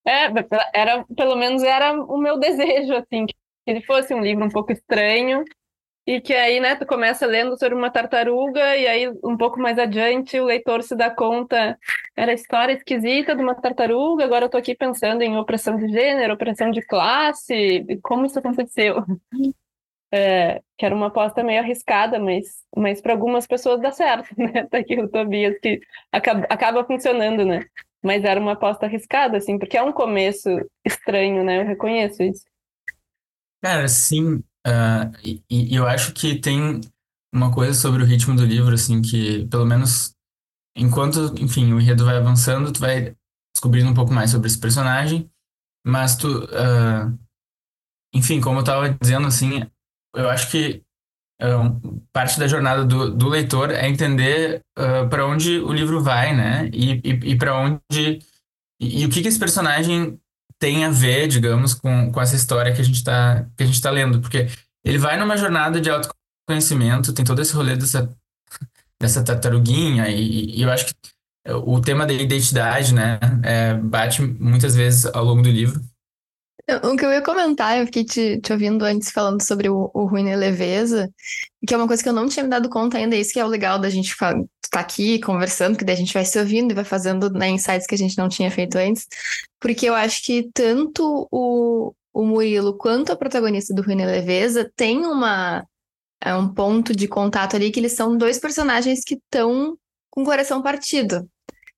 É, 0.05 0.25
era, 0.73 1.05
pelo 1.15 1.37
menos 1.37 1.63
era 1.63 1.93
o 1.93 2.17
meu 2.17 2.37
desejo, 2.37 2.93
assim, 2.93 3.25
que 3.25 3.33
ele 3.65 3.81
fosse 3.85 4.13
um 4.13 4.19
livro 4.19 4.43
um 4.43 4.49
pouco 4.49 4.73
estranho, 4.73 5.45
e 6.05 6.19
que 6.19 6.33
aí, 6.33 6.59
né, 6.59 6.75
tu 6.75 6.85
começa 6.85 7.25
lendo 7.25 7.57
sobre 7.57 7.75
uma 7.75 7.89
tartaruga, 7.89 8.75
e 8.77 8.87
aí 8.87 9.09
um 9.23 9.37
pouco 9.37 9.59
mais 9.59 9.79
adiante 9.79 10.39
o 10.39 10.45
leitor 10.45 10.83
se 10.83 10.95
dá 10.95 11.09
conta, 11.09 11.77
era 12.15 12.31
a 12.31 12.35
história 12.35 12.73
esquisita 12.73 13.35
de 13.35 13.41
uma 13.41 13.55
tartaruga, 13.55 14.25
agora 14.25 14.45
eu 14.45 14.49
tô 14.49 14.57
aqui 14.57 14.75
pensando 14.75 15.21
em 15.21 15.37
opressão 15.37 15.77
de 15.77 15.87
gênero, 15.87 16.33
opressão 16.33 16.71
de 16.71 16.81
classe, 16.81 17.85
como 18.01 18.25
isso 18.25 18.39
aconteceu. 18.39 19.03
é, 20.13 20.61
que 20.77 20.85
era 20.85 20.93
uma 20.93 21.07
aposta 21.07 21.43
meio 21.43 21.59
arriscada, 21.59 22.19
mas, 22.19 22.63
mas 22.77 23.01
para 23.01 23.13
algumas 23.13 23.47
pessoas 23.47 23.81
dá 23.81 23.91
certo, 23.91 24.29
né? 24.37 24.67
Tá 24.69 24.77
aqui 24.77 24.99
o 24.99 25.09
Tobias, 25.09 25.57
que 25.59 25.79
acaba, 26.11 26.45
acaba 26.49 26.85
funcionando, 26.85 27.43
né? 27.43 27.65
Mas 27.99 28.23
era 28.23 28.39
uma 28.39 28.51
aposta 28.51 28.85
arriscada, 28.85 29.37
assim, 29.37 29.57
porque 29.57 29.75
é 29.75 29.81
um 29.81 29.91
começo 29.91 30.49
estranho, 30.85 31.43
né? 31.43 31.61
Eu 31.61 31.65
reconheço 31.65 32.21
isso. 32.21 32.43
Cara, 33.59 33.87
sim. 33.87 34.43
Uh, 34.65 35.11
e, 35.23 35.43
e 35.49 35.75
eu 35.75 35.85
acho 35.85 36.13
que 36.13 36.39
tem 36.39 36.79
uma 37.33 37.51
coisa 37.51 37.73
sobre 37.73 38.01
o 38.01 38.05
ritmo 38.05 38.35
do 38.35 38.45
livro, 38.45 38.73
assim, 38.73 39.01
que 39.01 39.45
pelo 39.47 39.65
menos 39.65 40.15
enquanto, 40.75 41.35
enfim, 41.39 41.73
o 41.73 41.81
enredo 41.81 42.05
vai 42.05 42.17
avançando, 42.17 42.71
tu 42.71 42.79
vai 42.79 43.15
descobrindo 43.53 43.89
um 43.89 43.93
pouco 43.93 44.13
mais 44.13 44.31
sobre 44.31 44.47
esse 44.47 44.59
personagem, 44.59 45.29
mas 45.85 46.15
tu, 46.15 46.45
uh, 46.45 47.19
enfim, 48.13 48.39
como 48.39 48.59
eu 48.59 48.63
tava 48.63 48.89
dizendo, 49.01 49.27
assim, 49.27 49.65
eu 50.15 50.29
acho 50.29 50.49
que 50.49 50.81
uh, 51.41 52.01
parte 52.13 52.39
da 52.39 52.47
jornada 52.47 52.85
do, 52.85 53.11
do 53.13 53.27
leitor 53.27 53.71
é 53.71 53.87
entender 53.89 54.61
para 55.09 55.25
onde 55.27 55.59
o 55.59 55.73
livro 55.73 56.01
vai, 56.01 56.35
né? 56.35 56.69
E, 56.73 57.01
e, 57.03 57.31
e 57.31 57.37
para 57.37 57.55
onde. 57.55 58.19
E, 58.79 59.01
e, 59.01 59.05
o 59.05 59.09
que, 59.09 59.21
que 59.21 59.27
esse 59.27 59.39
personagem 59.39 60.19
tem 60.63 60.85
a 60.85 60.89
ver, 60.89 61.27
digamos, 61.27 61.73
com, 61.73 62.09
com 62.09 62.21
essa 62.21 62.37
história 62.37 62.73
que 62.73 62.79
a 62.79 62.85
gente 62.85 62.95
está 62.95 63.45
que 63.57 63.63
a 63.63 63.65
gente 63.65 63.81
tá 63.81 63.91
lendo. 63.91 64.21
Porque 64.21 64.47
ele 64.85 64.97
vai 64.97 65.19
numa 65.19 65.35
jornada 65.35 65.81
de 65.81 65.89
autoconhecimento, 65.89 67.13
tem 67.13 67.25
todo 67.25 67.41
esse 67.41 67.53
rolê 67.53 67.75
dessa, 67.75 68.09
dessa 69.01 69.21
tartaruguinha, 69.21 70.07
e, 70.07 70.57
e 70.57 70.61
eu 70.61 70.71
acho 70.71 70.85
que 70.85 70.93
o 71.65 71.81
tema 71.81 72.05
da 72.05 72.13
identidade, 72.13 72.93
né, 72.93 73.19
é, 73.43 73.73
bate 73.73 74.21
muitas 74.21 74.73
vezes 74.73 75.05
ao 75.07 75.25
longo 75.25 75.41
do 75.41 75.49
livro. 75.49 75.81
O 76.81 76.95
que 76.95 77.05
eu 77.05 77.11
ia 77.11 77.21
comentar, 77.21 77.77
eu 77.77 77.85
fiquei 77.85 78.05
te, 78.05 78.39
te 78.39 78.53
ouvindo 78.53 78.85
antes 78.85 79.11
falando 79.11 79.41
sobre 79.41 79.67
o, 79.67 79.91
o 79.93 80.05
ruim 80.05 80.29
e 80.29 80.35
leveza, 80.37 81.11
que 81.67 81.73
é 81.73 81.77
uma 81.77 81.87
coisa 81.87 82.01
que 82.01 82.07
eu 82.07 82.13
não 82.13 82.29
tinha 82.29 82.43
me 82.43 82.49
dado 82.49 82.69
conta 82.69 82.97
ainda, 82.97 83.17
isso 83.17 83.33
que 83.33 83.39
é 83.41 83.43
o 83.43 83.49
legal 83.49 83.77
da 83.77 83.89
gente 83.89 84.15
estar 84.73 84.79
tá 84.79 84.79
aqui 84.79 85.19
conversando, 85.19 85.77
que 85.77 85.85
daí 85.85 85.95
a 85.95 85.97
gente 85.97 86.13
vai 86.13 86.25
se 86.25 86.39
ouvindo 86.39 86.71
e 86.71 86.75
vai 86.75 86.83
fazendo 86.83 87.29
né, 87.29 87.49
insights 87.49 87.85
que 87.85 87.95
a 87.95 87.97
gente 87.97 88.17
não 88.17 88.27
tinha 88.27 88.49
feito 88.49 88.75
antes, 88.77 89.07
porque 89.59 89.87
eu 89.87 89.93
acho 89.93 90.23
que 90.23 90.49
tanto 90.53 91.27
o, 91.31 91.93
o 92.11 92.25
Murilo 92.25 92.75
quanto 92.75 93.11
a 93.11 93.15
protagonista 93.15 93.73
do 93.73 93.83
Ruim 93.83 94.01
e 94.01 94.05
Leveza 94.05 94.71
tem 94.75 95.05
uma, 95.05 95.63
é 96.21 96.33
um 96.33 96.51
ponto 96.51 96.95
de 96.95 97.07
contato 97.07 97.55
ali 97.55 97.71
que 97.71 97.79
eles 97.79 97.93
são 97.93 98.17
dois 98.17 98.39
personagens 98.39 99.03
que 99.05 99.15
estão 99.15 99.77
com 100.09 100.23
o 100.23 100.25
coração 100.25 100.61
partido. 100.61 101.27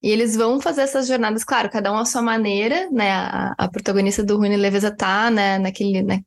E 0.02 0.10
eles 0.10 0.36
vão 0.36 0.62
fazer 0.62 0.82
essas 0.82 1.08
jornadas, 1.08 1.44
claro, 1.44 1.70
cada 1.70 1.92
um 1.92 1.98
à 1.98 2.06
sua 2.06 2.22
maneira, 2.22 2.88
né? 2.92 3.12
A, 3.12 3.56
a 3.58 3.68
protagonista 3.68 4.24
do 4.24 4.38
Rune 4.38 4.56
Leveza 4.56 4.96
tá, 4.96 5.32
né, 5.32 5.58
naquele, 5.58 6.04
né, 6.04 6.22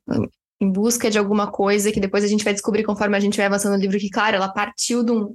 em 0.59 0.69
busca 0.69 1.09
de 1.09 1.17
alguma 1.17 1.49
coisa 1.49 1.91
que 1.91 1.99
depois 1.99 2.23
a 2.23 2.27
gente 2.27 2.43
vai 2.43 2.53
descobrir 2.53 2.83
conforme 2.83 3.15
a 3.15 3.19
gente 3.19 3.37
vai 3.37 3.45
avançando 3.45 3.73
no 3.73 3.79
livro 3.79 3.97
que, 3.97 4.09
claro, 4.09 4.35
ela 4.35 4.49
partiu 4.49 5.03
de, 5.03 5.13
um, 5.13 5.33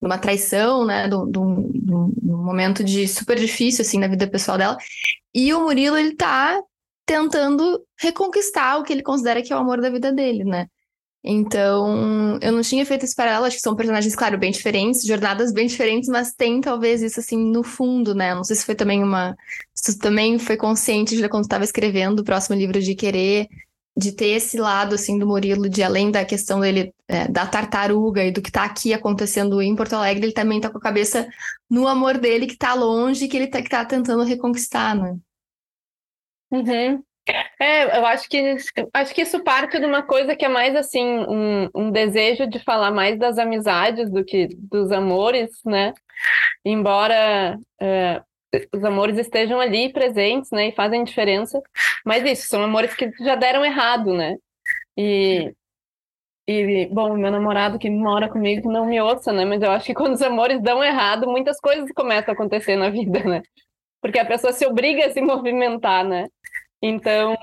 uma 0.00 0.18
traição, 0.18 0.84
né, 0.84 1.08
de 1.08 1.14
um, 1.14 1.30
de, 1.70 2.20
de 2.20 2.30
momento 2.30 2.82
de 2.82 3.06
super 3.06 3.38
difícil, 3.38 3.82
assim, 3.82 3.98
na 3.98 4.08
vida 4.08 4.26
pessoal 4.26 4.56
dela. 4.56 4.76
E 5.34 5.52
o 5.52 5.60
Murilo, 5.60 5.96
ele 5.96 6.16
tá 6.16 6.60
tentando 7.06 7.84
reconquistar 7.98 8.78
o 8.78 8.82
que 8.82 8.92
ele 8.92 9.02
considera 9.02 9.42
que 9.42 9.52
é 9.52 9.56
o 9.56 9.58
amor 9.58 9.80
da 9.80 9.90
vida 9.90 10.12
dele, 10.12 10.44
né? 10.44 10.66
Então, 11.22 12.38
eu 12.40 12.50
não 12.50 12.62
tinha 12.62 12.86
feito 12.86 13.04
esse 13.04 13.14
paralelo, 13.14 13.44
acho 13.44 13.56
que 13.56 13.62
são 13.62 13.76
personagens, 13.76 14.16
claro, 14.16 14.38
bem 14.38 14.50
diferentes, 14.50 15.04
jornadas 15.04 15.52
bem 15.52 15.66
diferentes, 15.66 16.08
mas 16.08 16.32
tem 16.32 16.62
talvez 16.62 17.02
isso 17.02 17.20
assim 17.20 17.36
no 17.36 17.62
fundo, 17.62 18.14
né? 18.14 18.34
Não 18.34 18.42
sei 18.42 18.56
se 18.56 18.64
foi 18.64 18.74
também 18.74 19.02
uma. 19.02 19.36
Se 19.74 19.98
também 19.98 20.38
foi 20.38 20.56
consciente 20.56 21.16
de 21.16 21.28
quando 21.28 21.44
estava 21.44 21.64
escrevendo 21.64 22.20
o 22.20 22.24
próximo 22.24 22.56
livro 22.56 22.80
de 22.80 22.94
querer, 22.94 23.48
de 23.96 24.12
ter 24.12 24.28
esse 24.28 24.58
lado 24.58 24.94
assim 24.94 25.18
do 25.18 25.26
Murilo, 25.26 25.68
de 25.68 25.82
além 25.82 26.10
da 26.10 26.24
questão 26.24 26.60
dele 26.60 26.94
é, 27.08 27.28
da 27.28 27.46
tartaruga 27.46 28.24
e 28.24 28.30
do 28.30 28.40
que 28.40 28.48
está 28.48 28.64
aqui 28.64 28.94
acontecendo 28.94 29.60
em 29.60 29.74
Porto 29.74 29.94
Alegre, 29.94 30.26
ele 30.26 30.32
também 30.32 30.58
está 30.58 30.70
com 30.70 30.78
a 30.78 30.82
cabeça 30.82 31.28
no 31.68 31.86
amor 31.86 32.18
dele 32.18 32.46
que 32.46 32.54
está 32.54 32.74
longe, 32.74 33.28
que 33.28 33.36
ele 33.36 33.46
está 33.46 33.62
tá 33.62 33.84
tentando 33.84 34.22
reconquistar, 34.22 34.94
né? 34.94 35.16
Uhum. 36.50 37.02
É, 37.60 37.98
eu 37.98 38.06
acho 38.06 38.28
que 38.28 38.56
acho 38.92 39.14
que 39.14 39.22
isso 39.22 39.42
parte 39.44 39.78
de 39.78 39.86
uma 39.86 40.02
coisa 40.02 40.34
que 40.34 40.44
é 40.44 40.48
mais 40.48 40.74
assim 40.74 41.04
um, 41.04 41.68
um 41.74 41.90
desejo 41.90 42.46
de 42.46 42.58
falar 42.58 42.90
mais 42.90 43.18
das 43.18 43.38
amizades 43.38 44.10
do 44.10 44.24
que 44.24 44.48
dos 44.56 44.90
amores, 44.90 45.50
né? 45.64 45.92
Embora 46.64 47.58
é, 47.80 48.22
os 48.74 48.84
amores 48.84 49.18
estejam 49.18 49.60
ali 49.60 49.92
presentes, 49.92 50.50
né, 50.50 50.68
e 50.68 50.72
fazem 50.72 51.04
diferença, 51.04 51.60
mas 52.04 52.24
isso 52.24 52.48
são 52.48 52.62
amores 52.62 52.94
que 52.94 53.10
já 53.20 53.34
deram 53.34 53.64
errado, 53.64 54.12
né? 54.14 54.36
E 54.96 55.52
e, 56.52 56.86
bom, 56.86 57.16
meu 57.16 57.30
namorado 57.30 57.78
que 57.78 57.88
mora 57.88 58.28
comigo 58.28 58.72
não 58.72 58.84
me 58.84 59.00
ouça, 59.00 59.32
né? 59.32 59.44
Mas 59.44 59.62
eu 59.62 59.70
acho 59.70 59.86
que 59.86 59.94
quando 59.94 60.14
os 60.14 60.22
amores 60.22 60.60
dão 60.60 60.82
errado, 60.82 61.28
muitas 61.28 61.60
coisas 61.60 61.88
começam 61.92 62.32
a 62.32 62.34
acontecer 62.34 62.74
na 62.74 62.90
vida, 62.90 63.22
né? 63.22 63.42
Porque 64.00 64.18
a 64.18 64.24
pessoa 64.24 64.52
se 64.52 64.66
obriga 64.66 65.06
a 65.06 65.10
se 65.12 65.20
movimentar, 65.20 66.04
né? 66.04 66.26
Então, 66.82 67.36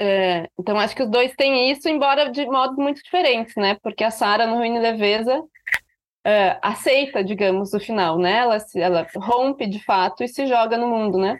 é, 0.00 0.48
então 0.58 0.78
acho 0.78 0.96
que 0.96 1.02
os 1.02 1.10
dois 1.10 1.34
têm 1.36 1.70
isso, 1.70 1.88
embora 1.88 2.30
de 2.30 2.46
modos 2.46 2.76
muito 2.76 3.02
diferentes, 3.02 3.54
né? 3.56 3.76
Porque 3.82 4.04
a 4.04 4.10
Sara 4.10 4.46
no 4.46 4.56
Ruína 4.56 4.78
e 4.78 4.80
Leveza 4.80 5.42
é, 6.24 6.58
aceita, 6.62 7.22
digamos, 7.24 7.72
o 7.74 7.80
final, 7.80 8.18
né? 8.18 8.38
Ela, 8.38 8.58
ela 8.76 9.06
rompe 9.16 9.66
de 9.66 9.82
fato 9.84 10.22
e 10.22 10.28
se 10.28 10.46
joga 10.46 10.76
no 10.76 10.88
mundo, 10.88 11.18
né? 11.18 11.38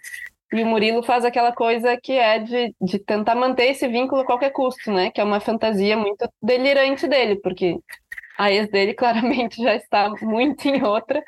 E 0.53 0.63
o 0.63 0.67
Murilo 0.67 1.03
faz 1.03 1.25
aquela 1.25 1.53
coisa 1.53 1.97
que 1.97 2.13
é 2.13 2.39
de, 2.39 2.75
de 2.81 2.99
tentar 2.99 3.35
manter 3.35 3.71
esse 3.71 3.89
vínculo 3.89 4.23
a 4.23 4.27
qualquer 4.27 4.51
custo, 4.51 4.93
né? 4.93 5.11
Que 5.11 5.21
é 5.21 5.25
uma 5.25 5.41
fantasia 5.41 5.97
muito 5.97 6.29
delirante 6.43 7.07
dele, 7.09 7.37
porque 7.37 7.79
a 8.39 8.51
ex 8.53 8.69
dele 8.71 8.95
claramente 8.95 9.63
já 9.63 9.75
está 9.75 10.11
muito 10.21 10.69
em 10.69 10.83
outra, 10.85 11.23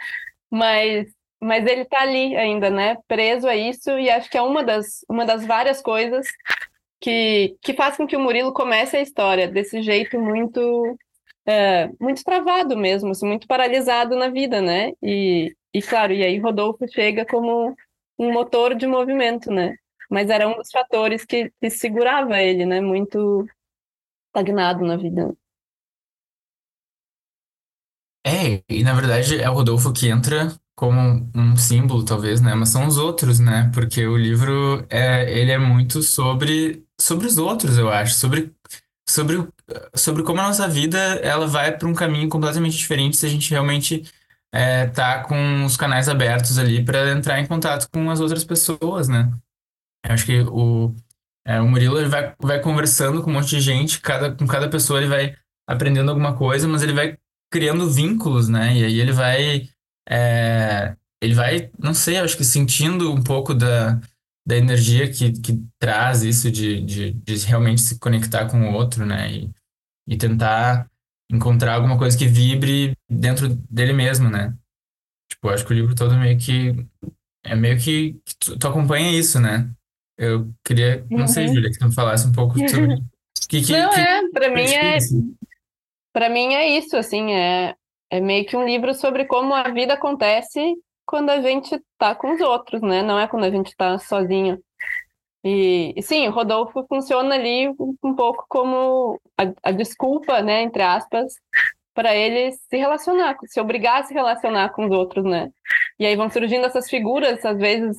mas 0.50 1.06
mas 1.40 1.66
ele 1.66 1.82
está 1.82 2.00
ali 2.00 2.34
ainda, 2.36 2.70
né? 2.70 2.96
Preso 3.06 3.46
a 3.46 3.54
isso, 3.54 3.90
e 3.98 4.08
acho 4.08 4.30
que 4.30 4.38
é 4.38 4.42
uma 4.42 4.64
das, 4.64 5.04
uma 5.08 5.26
das 5.26 5.44
várias 5.44 5.82
coisas 5.82 6.26
que, 6.98 7.56
que 7.60 7.74
faz 7.74 7.98
com 7.98 8.06
que 8.06 8.16
o 8.16 8.20
Murilo 8.20 8.52
comece 8.54 8.96
a 8.96 9.02
história 9.02 9.46
desse 9.46 9.82
jeito 9.82 10.18
muito 10.18 10.98
é, 11.46 11.88
muito 12.00 12.24
travado 12.24 12.76
mesmo, 12.76 13.10
assim, 13.10 13.26
muito 13.26 13.46
paralisado 13.46 14.16
na 14.16 14.28
vida, 14.28 14.60
né? 14.60 14.92
E, 15.02 15.54
e 15.72 15.82
claro, 15.82 16.12
e 16.12 16.22
aí 16.24 16.38
Rodolfo 16.38 16.86
chega 16.88 17.26
como 17.26 17.74
um 18.18 18.32
motor 18.32 18.74
de 18.74 18.86
movimento, 18.86 19.50
né? 19.50 19.76
Mas 20.10 20.30
era 20.30 20.48
um 20.48 20.56
dos 20.56 20.70
fatores 20.70 21.24
que, 21.24 21.50
que 21.60 21.70
segurava 21.70 22.40
ele, 22.40 22.64
né? 22.64 22.80
Muito 22.80 23.46
estagnado 24.28 24.84
na 24.84 24.96
vida. 24.96 25.34
É, 28.26 28.62
e 28.68 28.82
na 28.82 28.94
verdade 28.94 29.40
é 29.40 29.50
o 29.50 29.54
Rodolfo 29.54 29.92
que 29.92 30.08
entra 30.08 30.48
como 30.74 31.30
um 31.34 31.56
símbolo, 31.56 32.04
talvez, 32.04 32.40
né? 32.40 32.54
Mas 32.54 32.70
são 32.70 32.86
os 32.86 32.96
outros, 32.98 33.38
né? 33.38 33.70
Porque 33.72 34.06
o 34.06 34.16
livro 34.16 34.84
é, 34.90 35.30
ele 35.38 35.52
é 35.52 35.58
muito 35.58 36.02
sobre, 36.02 36.84
sobre 37.00 37.26
os 37.26 37.38
outros, 37.38 37.78
eu 37.78 37.88
acho, 37.90 38.14
sobre, 38.14 38.52
sobre, 39.08 39.46
sobre 39.94 40.22
como 40.22 40.40
a 40.40 40.44
nossa 40.44 40.66
vida 40.68 40.98
ela 40.98 41.46
vai 41.46 41.76
para 41.76 41.88
um 41.88 41.94
caminho 41.94 42.28
completamente 42.28 42.76
diferente 42.76 43.16
se 43.16 43.26
a 43.26 43.28
gente 43.28 43.50
realmente 43.50 44.04
é, 44.52 44.86
tá 44.86 45.22
com 45.24 45.64
os 45.64 45.76
canais 45.76 46.08
abertos 46.08 46.58
ali 46.58 46.84
para 46.84 47.10
entrar 47.10 47.40
em 47.40 47.46
contato 47.46 47.88
com 47.92 48.10
as 48.10 48.20
outras 48.20 48.44
pessoas, 48.44 49.08
né? 49.08 49.30
Eu 50.06 50.12
acho 50.12 50.26
que 50.26 50.40
o, 50.40 50.94
é, 51.46 51.60
o 51.60 51.68
Murilo 51.68 51.98
ele 51.98 52.08
vai, 52.08 52.34
vai 52.40 52.60
conversando 52.60 53.22
com 53.22 53.30
um 53.30 53.34
monte 53.34 53.50
de 53.50 53.60
gente, 53.60 54.00
cada, 54.00 54.32
com 54.32 54.46
cada 54.46 54.68
pessoa 54.68 55.00
ele 55.00 55.08
vai 55.08 55.36
aprendendo 55.66 56.10
alguma 56.10 56.36
coisa, 56.36 56.68
mas 56.68 56.82
ele 56.82 56.92
vai 56.92 57.18
criando 57.50 57.90
vínculos, 57.90 58.48
né? 58.48 58.76
E 58.76 58.84
aí 58.84 59.00
ele 59.00 59.12
vai 59.12 59.68
é, 60.08 60.96
ele 61.20 61.34
vai, 61.34 61.70
não 61.78 61.94
sei, 61.94 62.18
acho 62.18 62.36
que 62.36 62.44
sentindo 62.44 63.12
um 63.12 63.22
pouco 63.22 63.54
da, 63.54 63.98
da 64.46 64.56
energia 64.56 65.10
que, 65.10 65.32
que 65.32 65.64
traz 65.78 66.22
isso 66.22 66.50
de, 66.50 66.80
de, 66.82 67.12
de 67.12 67.46
realmente 67.46 67.80
se 67.80 67.98
conectar 67.98 68.46
com 68.46 68.60
o 68.60 68.74
outro, 68.74 69.06
né? 69.06 69.30
E, 69.30 69.50
e 70.06 70.16
tentar 70.16 70.90
encontrar 71.30 71.74
alguma 71.74 71.96
coisa 71.96 72.16
que 72.16 72.26
vibre 72.26 72.94
dentro 73.08 73.48
dele 73.70 73.92
mesmo, 73.92 74.28
né? 74.28 74.54
Tipo, 75.30 75.48
acho 75.48 75.64
que 75.64 75.72
o 75.72 75.76
livro 75.76 75.94
todo 75.94 76.16
meio 76.16 76.38
que 76.38 76.74
é 77.44 77.54
meio 77.54 77.78
que, 77.78 78.12
que 78.24 78.36
tu, 78.38 78.58
tu, 78.58 78.68
acompanha 78.68 79.10
isso, 79.10 79.40
né? 79.40 79.70
Eu 80.16 80.52
queria, 80.64 81.04
não 81.10 81.26
sei, 81.26 81.46
Uhum. 81.46 81.54
Júlia, 81.54 81.70
que 81.70 81.78
tu 81.78 81.86
me 81.86 81.94
falasse 81.94 82.26
um 82.26 82.32
pouco 82.32 82.58
sobre 82.68 82.96
que, 83.48 83.62
que, 83.62 83.72
Não 83.72 83.90
que 83.90 84.00
é, 84.00 84.28
para 84.30 84.50
mim 84.50 84.74
é, 84.74 84.98
para 86.12 86.28
mim 86.28 86.54
é 86.54 86.78
isso, 86.78 86.96
assim, 86.96 87.32
é, 87.32 87.74
é 88.10 88.20
meio 88.20 88.46
que 88.46 88.56
um 88.56 88.64
livro 88.64 88.94
sobre 88.94 89.24
como 89.24 89.54
a 89.54 89.70
vida 89.70 89.94
acontece 89.94 90.60
quando 91.06 91.30
a 91.30 91.40
gente 91.40 91.80
tá 91.98 92.14
com 92.14 92.32
os 92.34 92.40
outros, 92.40 92.80
né? 92.82 93.02
Não 93.02 93.18
é 93.18 93.28
quando 93.28 93.44
a 93.44 93.50
gente 93.50 93.74
tá 93.76 93.98
sozinho. 93.98 94.58
E, 95.44 95.92
e 95.96 96.02
sim, 96.02 96.26
o 96.26 96.30
Rodolfo 96.30 96.84
funciona 96.88 97.34
ali 97.34 97.68
um, 98.02 98.14
pouco 98.14 98.46
como 98.48 99.20
a, 99.36 99.52
a 99.68 99.70
desculpa, 99.72 100.40
né, 100.40 100.62
entre 100.62 100.82
aspas, 100.82 101.34
para 101.92 102.16
ele 102.16 102.52
se 102.52 102.76
relacionar, 102.78 103.36
se 103.44 103.60
obrigar 103.60 104.00
a 104.00 104.04
se 104.04 104.14
relacionar 104.14 104.70
com 104.70 104.86
os 104.86 104.90
outros, 104.90 105.24
né? 105.24 105.50
E 105.98 106.06
aí 106.06 106.16
vão 106.16 106.30
surgindo 106.30 106.66
essas 106.66 106.88
figuras, 106.88 107.44
às 107.44 107.58
vezes 107.58 107.96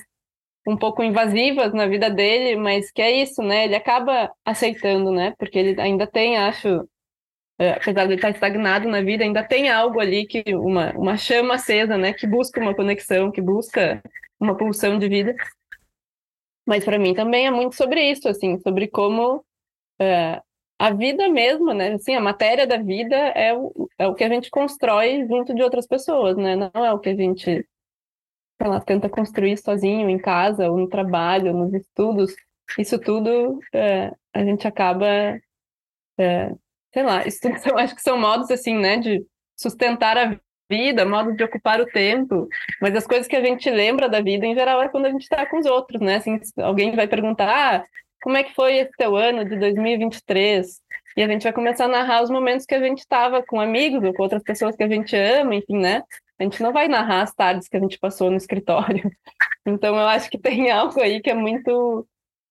um 0.67 0.75
pouco 0.75 1.03
invasivas 1.03 1.73
na 1.73 1.85
vida 1.87 2.09
dele, 2.09 2.55
mas 2.55 2.91
que 2.91 3.01
é 3.01 3.11
isso, 3.11 3.41
né? 3.43 3.65
Ele 3.65 3.75
acaba 3.75 4.31
aceitando, 4.43 5.11
né? 5.11 5.35
Porque 5.37 5.59
ele 5.59 5.79
ainda 5.79 6.07
tem, 6.07 6.37
acho, 6.37 6.87
é, 7.57 7.71
apesar 7.71 8.05
de 8.07 8.15
estar 8.15 8.29
estagnado 8.31 8.87
na 8.87 9.01
vida, 9.01 9.23
ainda 9.23 9.43
tem 9.43 9.69
algo 9.69 9.99
ali 9.99 10.25
que 10.25 10.43
uma, 10.55 10.91
uma 10.93 11.17
chama 11.17 11.55
acesa, 11.55 11.97
né? 11.97 12.13
Que 12.13 12.27
busca 12.27 12.59
uma 12.59 12.75
conexão, 12.75 13.31
que 13.31 13.41
busca 13.41 14.01
uma 14.39 14.55
pulsão 14.55 14.99
de 14.99 15.07
vida. 15.07 15.35
Mas 16.65 16.83
para 16.83 16.99
mim 16.99 17.13
também 17.13 17.47
é 17.47 17.51
muito 17.51 17.75
sobre 17.75 18.01
isso, 18.11 18.27
assim, 18.27 18.59
sobre 18.59 18.87
como 18.87 19.45
é, 19.99 20.41
a 20.79 20.91
vida 20.91 21.29
mesma, 21.29 21.73
né? 21.73 21.93
Assim, 21.93 22.15
a 22.15 22.21
matéria 22.21 22.67
da 22.67 22.77
vida 22.77 23.15
é 23.15 23.53
o, 23.53 23.89
é 23.97 24.07
o 24.07 24.15
que 24.15 24.23
a 24.23 24.29
gente 24.29 24.49
constrói 24.49 25.25
junto 25.27 25.53
de 25.53 25.63
outras 25.63 25.87
pessoas, 25.87 26.35
né? 26.37 26.55
Não 26.55 26.85
é 26.85 26.91
o 26.93 26.99
que 26.99 27.09
a 27.09 27.15
gente, 27.15 27.65
lá, 28.61 28.81
tenta 28.81 29.09
construir 29.09 29.57
sozinho 29.57 30.09
em 30.09 30.17
casa, 30.17 30.69
ou 30.69 30.77
no 30.77 30.89
trabalho, 30.89 31.53
nos 31.53 31.73
estudos. 31.73 32.35
Isso 32.77 32.99
tudo 32.99 33.59
é, 33.73 34.11
a 34.33 34.43
gente 34.43 34.67
acaba, 34.67 35.07
é, 36.17 36.51
sei 36.95 37.03
lá, 37.03 37.23
eu 37.69 37.77
acho 37.77 37.93
que 37.93 38.01
são 38.01 38.17
modos, 38.17 38.49
assim, 38.49 38.77
né, 38.77 38.97
de 38.97 39.21
sustentar 39.57 40.17
a 40.17 40.39
vida, 40.69 41.05
modos 41.05 41.35
de 41.35 41.43
ocupar 41.43 41.81
o 41.81 41.85
tempo, 41.85 42.47
mas 42.81 42.95
as 42.95 43.05
coisas 43.05 43.27
que 43.27 43.35
a 43.35 43.43
gente 43.43 43.69
lembra 43.69 44.07
da 44.07 44.21
vida, 44.21 44.45
em 44.45 44.55
geral, 44.55 44.81
é 44.81 44.87
quando 44.87 45.05
a 45.05 45.11
gente 45.11 45.23
está 45.23 45.45
com 45.45 45.59
os 45.59 45.65
outros, 45.65 46.01
né? 46.01 46.15
Assim, 46.15 46.39
alguém 46.57 46.95
vai 46.95 47.07
perguntar, 47.07 47.49
ah, 47.49 47.85
como 48.23 48.37
é 48.37 48.43
que 48.43 48.55
foi 48.55 48.77
esse 48.77 48.91
teu 48.97 49.15
ano 49.15 49.45
de 49.45 49.57
2023? 49.57 50.81
E 51.17 51.21
a 51.21 51.27
gente 51.27 51.43
vai 51.43 51.53
começar 51.53 51.85
a 51.85 51.89
narrar 51.89 52.23
os 52.23 52.29
momentos 52.29 52.65
que 52.65 52.73
a 52.73 52.81
gente 52.81 52.99
estava 52.99 53.43
com 53.43 53.59
amigos 53.59 54.03
ou 54.03 54.13
com 54.13 54.23
outras 54.23 54.41
pessoas 54.41 54.75
que 54.75 54.83
a 54.83 54.87
gente 54.87 55.15
ama, 55.15 55.55
enfim, 55.55 55.77
né? 55.77 56.01
A 56.39 56.43
gente 56.43 56.61
não 56.63 56.73
vai 56.73 56.87
narrar 56.87 57.21
as 57.21 57.33
tardes 57.33 57.67
que 57.67 57.77
a 57.77 57.79
gente 57.79 57.99
passou 57.99 58.31
no 58.31 58.37
escritório. 58.37 59.03
Então, 59.67 59.95
eu 59.95 60.05
acho 60.05 60.29
que 60.29 60.37
tem 60.37 60.69
algo 60.69 61.01
aí 61.01 61.19
que 61.19 61.31
é 61.31 61.33
muito. 61.33 62.07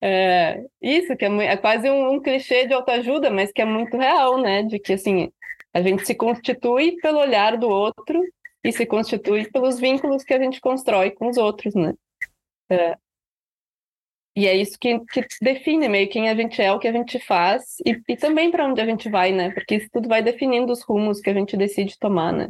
É, 0.06 0.62
isso, 0.82 1.16
que 1.16 1.24
é, 1.24 1.28
é 1.46 1.56
quase 1.56 1.88
um, 1.88 2.12
um, 2.12 2.20
clichê 2.20 2.66
de 2.66 2.74
autoajuda, 2.74 3.30
mas 3.30 3.50
que 3.50 3.62
é 3.62 3.64
muito 3.64 3.96
real, 3.96 4.38
né? 4.38 4.62
De 4.62 4.78
que, 4.78 4.92
assim, 4.92 5.32
a 5.72 5.80
gente 5.80 6.04
se 6.06 6.14
constitui 6.14 6.96
pelo 7.00 7.20
olhar 7.20 7.56
do 7.56 7.70
outro 7.70 8.22
e 8.62 8.70
se 8.70 8.84
constitui 8.84 9.50
pelos 9.50 9.80
vínculos 9.80 10.22
que 10.22 10.34
a 10.34 10.38
gente 10.38 10.60
constrói 10.60 11.10
com 11.10 11.30
os 11.30 11.38
outros, 11.38 11.74
né? 11.74 11.94
É, 12.70 12.98
e 14.36 14.46
é 14.46 14.54
isso 14.54 14.78
que, 14.78 14.98
que 15.06 15.24
define 15.40 15.88
meio 15.88 16.10
quem 16.10 16.28
a 16.28 16.34
gente 16.34 16.60
é, 16.60 16.70
o 16.70 16.78
que 16.78 16.88
a 16.88 16.92
gente 16.92 17.18
faz 17.20 17.76
e, 17.86 17.98
e 18.06 18.16
também 18.16 18.50
para 18.50 18.66
onde 18.66 18.82
a 18.82 18.86
gente 18.86 19.08
vai, 19.08 19.32
né? 19.32 19.52
Porque 19.52 19.76
isso 19.76 19.88
tudo 19.90 20.06
vai 20.06 20.22
definindo 20.22 20.70
os 20.70 20.82
rumos 20.82 21.20
que 21.20 21.30
a 21.30 21.34
gente 21.34 21.56
decide 21.56 21.98
tomar, 21.98 22.30
né? 22.30 22.48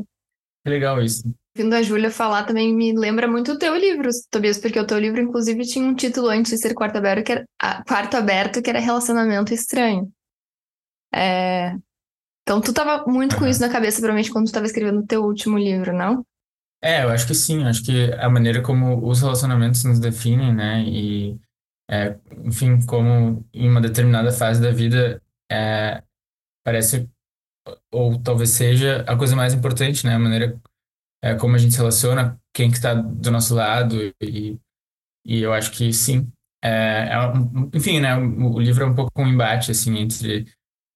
Que 0.65 0.71
legal 0.71 1.03
isso. 1.03 1.23
Vindo 1.57 1.75
a 1.75 1.83
Júlia 1.83 2.11
falar 2.11 2.45
também 2.45 2.75
me 2.75 2.97
lembra 2.97 3.29
muito 3.29 3.53
o 3.53 3.59
teu 3.59 3.77
livro, 3.77 4.09
Tobias, 4.31 4.59
porque 4.59 4.81
o 4.81 4.87
teu 4.87 4.99
livro, 4.99 5.21
inclusive, 5.21 5.63
tinha 5.63 5.87
um 5.87 5.95
título 5.95 6.29
antes 6.29 6.51
de 6.51 6.59
ser 6.59 6.75
Quarto 6.75 6.97
Aberto, 6.99 7.25
que 7.25 7.33
era, 7.33 7.45
ah, 7.61 7.85
quarto 7.87 8.17
aberto, 8.17 8.63
que 8.63 8.71
era 8.71 8.81
Relacionamento 8.81 9.55
Estranho. 9.55 10.11
É... 11.15 11.77
Então, 12.43 12.61
tu 12.61 12.73
tava 12.73 13.05
muito 13.07 13.37
com 13.37 13.47
isso 13.47 13.61
na 13.61 13.71
cabeça, 13.71 13.99
provavelmente, 13.99 14.33
quando 14.33 14.47
tu 14.47 14.49
estava 14.49 14.67
escrevendo 14.67 15.01
o 15.01 15.07
teu 15.07 15.23
último 15.23 15.59
livro, 15.59 15.93
não? 15.93 16.25
É, 16.83 17.05
eu 17.05 17.09
acho 17.09 17.27
que 17.27 17.35
sim. 17.35 17.65
Acho 17.65 17.83
que 17.83 18.13
a 18.13 18.29
maneira 18.29 18.61
como 18.61 19.09
os 19.09 19.23
relacionamentos 19.23 19.85
nos 19.85 19.99
definem, 19.99 20.55
né? 20.55 20.83
E 20.83 21.39
é, 21.91 22.19
enfim, 22.43 22.85
como 22.85 23.47
em 23.53 23.69
uma 23.69 23.81
determinada 23.81 24.33
fase 24.33 24.61
da 24.61 24.71
vida 24.71 25.23
é, 25.51 26.03
parece, 26.63 27.09
ou 27.93 28.21
talvez 28.21 28.51
seja, 28.51 29.03
a 29.09 29.17
coisa 29.17 29.37
mais 29.37 29.55
importante, 29.55 30.07
né? 30.07 30.15
A 30.15 30.19
maneira 30.19 30.61
é, 31.23 31.35
como 31.35 31.57
a 31.57 31.59
gente 31.59 31.73
se 31.73 31.79
relaciona, 31.79 32.39
quem 32.55 32.71
que 32.71 32.77
está 32.77 32.93
do 32.95 33.31
nosso 33.31 33.55
lado, 33.55 33.97
e, 34.21 34.59
e 35.25 35.41
eu 35.41 35.53
acho 35.53 35.71
que 35.73 35.93
sim. 35.93 36.31
É, 36.63 37.09
é 37.09 37.17
enfim, 37.75 38.01
né? 38.01 38.17
O, 38.17 38.55
o, 38.55 38.61
livro 38.61 38.85
é 38.85 38.87
um 38.87 38.95
pouco 38.95 39.23
um 39.23 39.27
embate, 39.27 39.71
assim, 39.71 39.97
entre, 39.99 40.47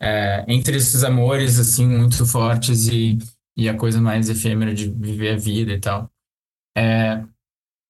é, 0.00 0.44
entre 0.46 0.76
esses 0.76 1.02
amores, 1.02 1.58
assim, 1.58 1.86
muito 1.86 2.26
fortes 2.26 2.88
e, 2.88 3.18
e 3.56 3.68
a 3.68 3.76
coisa 3.76 4.00
mais 4.00 4.28
efêmera 4.28 4.74
de 4.74 4.90
viver 4.90 5.34
a 5.34 5.38
vida 5.38 5.72
e 5.72 5.80
tal. 5.80 6.10
É, 6.76 7.24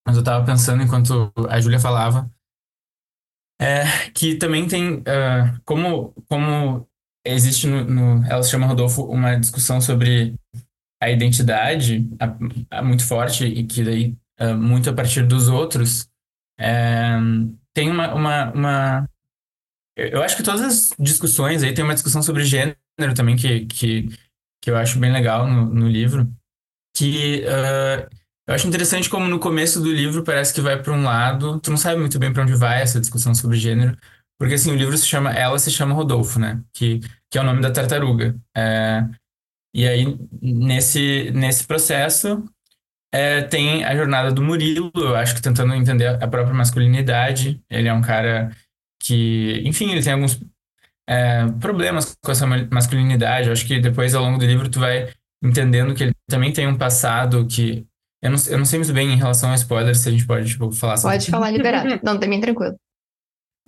mas 0.06 0.16
eu 0.16 0.20
estava 0.20 0.44
pensando 0.46 0.82
enquanto 0.82 1.32
a 1.50 1.60
Júlia 1.60 1.80
falava, 1.80 2.30
é, 3.60 4.10
que 4.14 4.36
também 4.36 4.68
tem, 4.68 4.98
uh, 4.98 5.60
como, 5.64 6.14
como 6.28 6.87
existe 7.34 7.66
no, 7.66 7.84
no, 7.84 8.26
Ela 8.26 8.42
se 8.42 8.50
chama 8.50 8.66
Rodolfo, 8.66 9.02
uma 9.04 9.36
discussão 9.36 9.80
sobre 9.80 10.34
a 11.00 11.10
identidade 11.10 12.08
a, 12.18 12.78
a 12.78 12.82
muito 12.82 13.06
forte 13.06 13.44
e 13.44 13.64
que 13.64 13.84
daí 13.84 14.16
uh, 14.40 14.56
muito 14.56 14.90
a 14.90 14.92
partir 14.92 15.26
dos 15.26 15.48
outros, 15.48 16.08
é, 16.58 17.16
tem 17.74 17.90
uma, 17.90 18.14
uma, 18.14 18.52
uma... 18.52 19.10
Eu 19.96 20.22
acho 20.22 20.36
que 20.36 20.42
todas 20.42 20.60
as 20.60 20.90
discussões 20.98 21.62
aí 21.62 21.74
tem 21.74 21.84
uma 21.84 21.94
discussão 21.94 22.22
sobre 22.22 22.44
gênero 22.44 22.76
também 23.14 23.36
que, 23.36 23.66
que, 23.66 24.08
que 24.62 24.70
eu 24.70 24.76
acho 24.76 24.98
bem 24.98 25.12
legal 25.12 25.46
no, 25.46 25.66
no 25.66 25.88
livro, 25.88 26.28
que 26.96 27.44
uh, 27.44 28.08
eu 28.46 28.54
acho 28.54 28.66
interessante 28.66 29.10
como 29.10 29.28
no 29.28 29.38
começo 29.38 29.80
do 29.80 29.92
livro 29.92 30.24
parece 30.24 30.54
que 30.54 30.60
vai 30.60 30.80
para 30.80 30.92
um 30.92 31.02
lado, 31.02 31.60
tu 31.60 31.70
não 31.70 31.76
sabe 31.76 32.00
muito 32.00 32.18
bem 32.18 32.32
para 32.32 32.42
onde 32.42 32.54
vai 32.54 32.80
essa 32.80 33.00
discussão 33.00 33.34
sobre 33.34 33.56
gênero, 33.56 33.96
porque 34.38 34.54
assim, 34.54 34.70
o 34.70 34.76
livro 34.76 34.96
se 34.96 35.06
chama, 35.06 35.32
ela 35.32 35.58
se 35.58 35.70
chama 35.70 35.94
Rodolfo, 35.94 36.38
né? 36.38 36.62
Que, 36.72 37.00
que 37.30 37.38
é 37.38 37.40
o 37.40 37.44
nome 37.44 37.60
da 37.60 37.70
tartaruga. 37.70 38.36
É, 38.56 39.04
e 39.74 39.86
aí, 39.86 40.16
nesse, 40.40 41.30
nesse 41.34 41.66
processo, 41.66 42.44
é, 43.12 43.42
tem 43.42 43.84
a 43.84 43.96
jornada 43.96 44.30
do 44.30 44.42
Murilo, 44.42 44.90
eu 44.94 45.16
acho 45.16 45.34
que 45.34 45.42
tentando 45.42 45.74
entender 45.74 46.06
a 46.06 46.28
própria 46.28 46.54
masculinidade. 46.54 47.60
Ele 47.68 47.88
é 47.88 47.92
um 47.92 48.02
cara 48.02 48.50
que, 49.02 49.62
enfim, 49.64 49.90
ele 49.90 50.02
tem 50.02 50.12
alguns 50.12 50.40
é, 51.08 51.46
problemas 51.60 52.16
com 52.22 52.30
essa 52.30 52.46
masculinidade. 52.46 53.48
Eu 53.48 53.52
acho 53.52 53.66
que 53.66 53.80
depois, 53.80 54.14
ao 54.14 54.22
longo 54.22 54.38
do 54.38 54.46
livro, 54.46 54.68
tu 54.68 54.78
vai 54.78 55.12
entendendo 55.42 55.94
que 55.94 56.04
ele 56.04 56.14
também 56.28 56.52
tem 56.52 56.66
um 56.66 56.76
passado 56.76 57.46
que 57.46 57.86
eu 58.22 58.30
não, 58.30 58.38
eu 58.48 58.58
não 58.58 58.64
sei 58.64 58.78
muito 58.80 58.92
bem 58.92 59.12
em 59.12 59.16
relação 59.16 59.50
a 59.50 59.54
spoilers, 59.54 59.98
se 59.98 60.08
a 60.08 60.12
gente 60.12 60.26
pode, 60.26 60.48
tipo, 60.48 60.72
falar 60.72 60.96
sobre 60.96 61.16
Pode 61.16 61.30
falar 61.30 61.50
liberado. 61.50 62.00
não, 62.02 62.18
também 62.18 62.40
tranquilo. 62.40 62.76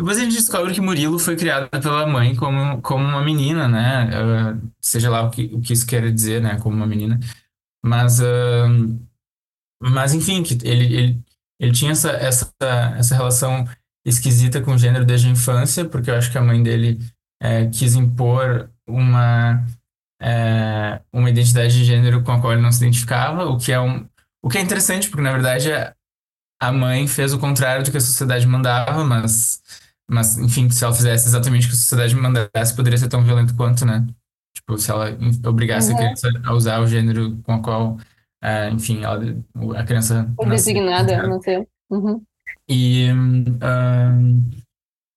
Depois 0.00 0.16
a 0.16 0.22
gente 0.22 0.32
descobre 0.34 0.72
que 0.72 0.80
Murilo 0.80 1.18
foi 1.18 1.36
criado 1.36 1.68
pela 1.68 2.06
mãe 2.06 2.34
como, 2.34 2.80
como 2.80 3.04
uma 3.04 3.22
menina, 3.22 3.68
né? 3.68 4.08
Uh, 4.08 4.72
seja 4.80 5.10
lá 5.10 5.20
o 5.20 5.30
que, 5.30 5.50
o 5.52 5.60
que 5.60 5.74
isso 5.74 5.86
quer 5.86 6.10
dizer, 6.10 6.40
né? 6.40 6.58
Como 6.58 6.74
uma 6.74 6.86
menina. 6.86 7.20
Mas, 7.84 8.18
uh, 8.18 8.98
mas 9.78 10.14
enfim, 10.14 10.42
que 10.42 10.54
ele, 10.66 10.96
ele, 10.96 11.22
ele 11.60 11.72
tinha 11.72 11.92
essa, 11.92 12.12
essa, 12.12 12.50
essa 12.96 13.14
relação 13.14 13.68
esquisita 14.02 14.62
com 14.62 14.72
o 14.72 14.78
gênero 14.78 15.04
desde 15.04 15.28
a 15.28 15.32
infância, 15.32 15.84
porque 15.84 16.10
eu 16.10 16.14
acho 16.14 16.32
que 16.32 16.38
a 16.38 16.42
mãe 16.42 16.62
dele 16.62 16.98
é, 17.38 17.66
quis 17.66 17.94
impor 17.94 18.70
uma, 18.88 19.62
é, 20.18 21.02
uma 21.12 21.28
identidade 21.28 21.74
de 21.74 21.84
gênero 21.84 22.22
com 22.22 22.32
a 22.32 22.40
qual 22.40 22.54
ele 22.54 22.62
não 22.62 22.72
se 22.72 22.82
identificava, 22.82 23.44
o 23.44 23.58
que 23.58 23.70
é 23.70 23.78
um, 23.78 24.08
o 24.42 24.48
que 24.48 24.56
é 24.56 24.62
interessante, 24.62 25.10
porque 25.10 25.22
na 25.22 25.32
verdade 25.32 25.70
a 26.58 26.72
mãe 26.72 27.06
fez 27.06 27.34
o 27.34 27.38
contrário 27.38 27.84
do 27.84 27.90
que 27.90 27.98
a 27.98 28.00
sociedade 28.00 28.46
mandava, 28.46 29.04
mas, 29.04 29.62
mas 30.10 30.36
enfim, 30.38 30.68
se 30.70 30.84
ela 30.84 30.94
fizesse 30.94 31.28
exatamente 31.28 31.66
o 31.66 31.70
que 31.70 31.74
a 31.74 31.78
sociedade 31.78 32.14
mandasse, 32.16 32.74
poderia 32.74 32.98
ser 32.98 33.08
tão 33.08 33.22
violento 33.22 33.54
quanto, 33.54 33.84
né? 33.86 34.06
Tipo, 34.54 34.76
se 34.78 34.90
ela 34.90 35.16
obrigasse 35.46 35.90
uhum. 35.90 35.96
a 35.96 35.98
criança 35.98 36.28
a 36.44 36.54
usar 36.54 36.80
o 36.80 36.86
gênero 36.86 37.38
com 37.44 37.56
o 37.56 37.62
qual, 37.62 37.92
uh, 37.92 38.74
enfim, 38.74 39.02
ela, 39.02 39.20
a 39.76 39.84
criança. 39.84 40.28
Designada, 40.48 41.26
não 41.26 41.40
sei. 41.40 41.66
Uhum. 41.90 42.22
E. 42.68 43.10
Uh, 43.12 44.60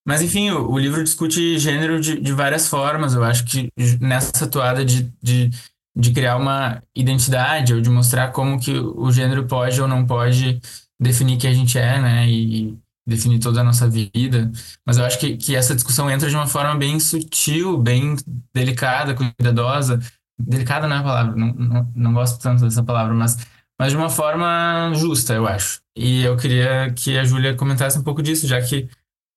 mas, 0.05 0.21
enfim, 0.21 0.51
o, 0.51 0.71
o, 0.71 0.77
livro 0.77 1.03
discute 1.03 1.57
gênero 1.57 1.99
de, 1.99 2.19
de 2.19 2.33
várias 2.33 2.67
formas. 2.67 3.13
Eu 3.15 3.23
acho 3.23 3.45
que 3.45 3.69
nessa 3.99 4.45
toada 4.47 4.83
de, 4.83 5.11
de 5.21 5.49
de 5.95 6.11
criar 6.11 6.37
uma 6.37 6.81
identidade 6.95 7.73
ou 7.73 7.81
de 7.81 7.89
mostrar 7.89 8.31
como 8.31 8.59
que 8.59 8.71
o 8.71 9.11
gênero 9.11 9.45
pode 9.45 9.79
ou 9.79 9.87
não 9.87 10.05
pode 10.05 10.59
definir 10.99 11.37
quem 11.37 11.49
a 11.49 11.53
gente 11.53 11.77
é, 11.77 12.01
né? 12.01 12.27
E 12.27 12.77
definir 13.07 13.39
toda 13.39 13.61
a 13.61 13.63
nossa 13.63 13.89
vida. 13.89 14.51
Mas 14.85 14.97
eu 14.97 15.05
acho 15.05 15.19
que, 15.19 15.37
que 15.37 15.55
essa 15.55 15.75
discussão 15.75 16.09
entra 16.09 16.29
de 16.29 16.35
uma 16.35 16.47
forma 16.47 16.75
bem 16.75 16.99
sutil, 16.99 17.77
bem 17.77 18.15
delicada, 18.53 19.15
cuidadosa. 19.15 19.99
Delicada 20.39 20.87
não 20.87 20.95
é 20.95 20.99
a 20.99 21.03
palavra, 21.03 21.35
não, 21.35 21.53
não, 21.53 21.91
não 21.95 22.13
gosto 22.13 22.41
tanto 22.41 22.63
dessa 22.63 22.83
palavra, 22.83 23.13
mas, 23.13 23.37
mas 23.79 23.91
de 23.91 23.97
uma 23.97 24.09
forma 24.09 24.91
justa, 24.95 25.33
eu 25.33 25.47
acho. 25.47 25.81
E 25.95 26.23
eu 26.23 26.35
queria 26.35 26.91
que 26.95 27.17
a 27.17 27.23
Júlia 27.23 27.55
comentasse 27.55 27.99
um 27.99 28.03
pouco 28.03 28.21
disso, 28.21 28.47
já 28.47 28.59
que, 28.61 28.89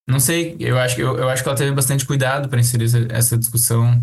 não 0.09 0.19
sei, 0.19 0.57
eu 0.59 0.79
acho, 0.79 0.99
eu, 1.01 1.17
eu 1.19 1.29
acho 1.29 1.43
que 1.43 1.49
ela 1.49 1.59
teve 1.59 1.73
bastante 1.73 2.07
cuidado 2.07 2.49
para 2.49 2.61
inserir 2.61 2.85
essa, 2.85 3.07
essa 3.11 3.39
discussão 3.39 4.03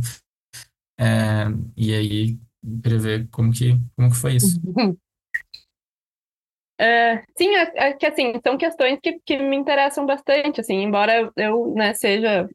é, 0.99 1.45
e 1.75 1.93
aí, 1.93 2.39
queria 2.81 2.99
ver 2.99 3.27
como 3.29 3.51
que, 3.51 3.79
como 3.95 4.09
que 4.11 4.17
foi 4.17 4.35
isso. 4.35 4.59
É, 6.83 7.23
sim, 7.37 7.47
é, 7.55 7.71
é, 7.75 7.93
que 7.93 8.05
assim, 8.05 8.33
são 8.45 8.57
questões 8.57 8.99
que, 9.01 9.17
que 9.25 9.37
me 9.37 9.55
interessam 9.55 10.05
bastante, 10.05 10.59
assim, 10.59 10.81
embora 10.81 11.31
eu, 11.37 11.73
né, 11.73 11.93
seja 11.93 12.49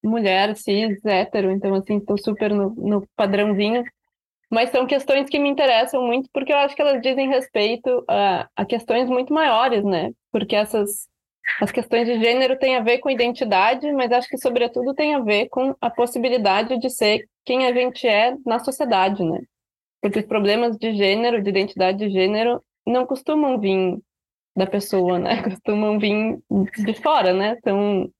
mulher, 0.00 0.56
cis, 0.56 1.04
hétero, 1.04 1.50
então 1.50 1.74
assim, 1.74 1.96
estou 1.98 2.16
super 2.16 2.52
no, 2.54 2.70
no 2.70 3.08
padrãozinho, 3.16 3.82
mas 4.48 4.70
são 4.70 4.86
questões 4.86 5.28
que 5.28 5.40
me 5.40 5.48
interessam 5.48 6.06
muito 6.06 6.28
porque 6.32 6.52
eu 6.52 6.58
acho 6.58 6.76
que 6.76 6.82
elas 6.82 7.02
dizem 7.02 7.28
respeito 7.28 8.04
a, 8.08 8.48
a 8.54 8.64
questões 8.64 9.08
muito 9.08 9.34
maiores, 9.34 9.82
né? 9.84 10.12
Porque 10.30 10.54
essas 10.54 11.08
as 11.60 11.72
questões 11.72 12.06
de 12.06 12.18
gênero 12.20 12.58
têm 12.58 12.76
a 12.76 12.82
ver 12.82 12.98
com 12.98 13.10
identidade, 13.10 13.90
mas 13.92 14.12
acho 14.12 14.28
que, 14.28 14.38
sobretudo, 14.38 14.94
tem 14.94 15.14
a 15.14 15.20
ver 15.20 15.48
com 15.48 15.74
a 15.80 15.90
possibilidade 15.90 16.78
de 16.78 16.88
ser 16.90 17.28
quem 17.44 17.66
a 17.66 17.72
gente 17.72 18.06
é 18.06 18.34
na 18.46 18.60
sociedade, 18.60 19.22
né? 19.24 19.40
Porque 20.00 20.20
os 20.20 20.26
problemas 20.26 20.76
de 20.78 20.94
gênero, 20.94 21.42
de 21.42 21.50
identidade 21.50 21.98
de 21.98 22.10
gênero, 22.10 22.62
não 22.86 23.06
costumam 23.06 23.58
vir 23.58 23.98
da 24.56 24.66
pessoa, 24.66 25.18
né? 25.18 25.42
Costumam 25.42 25.98
vir 25.98 26.38
de 26.50 26.94
fora, 26.94 27.32
né? 27.32 27.56
Então, 27.58 28.10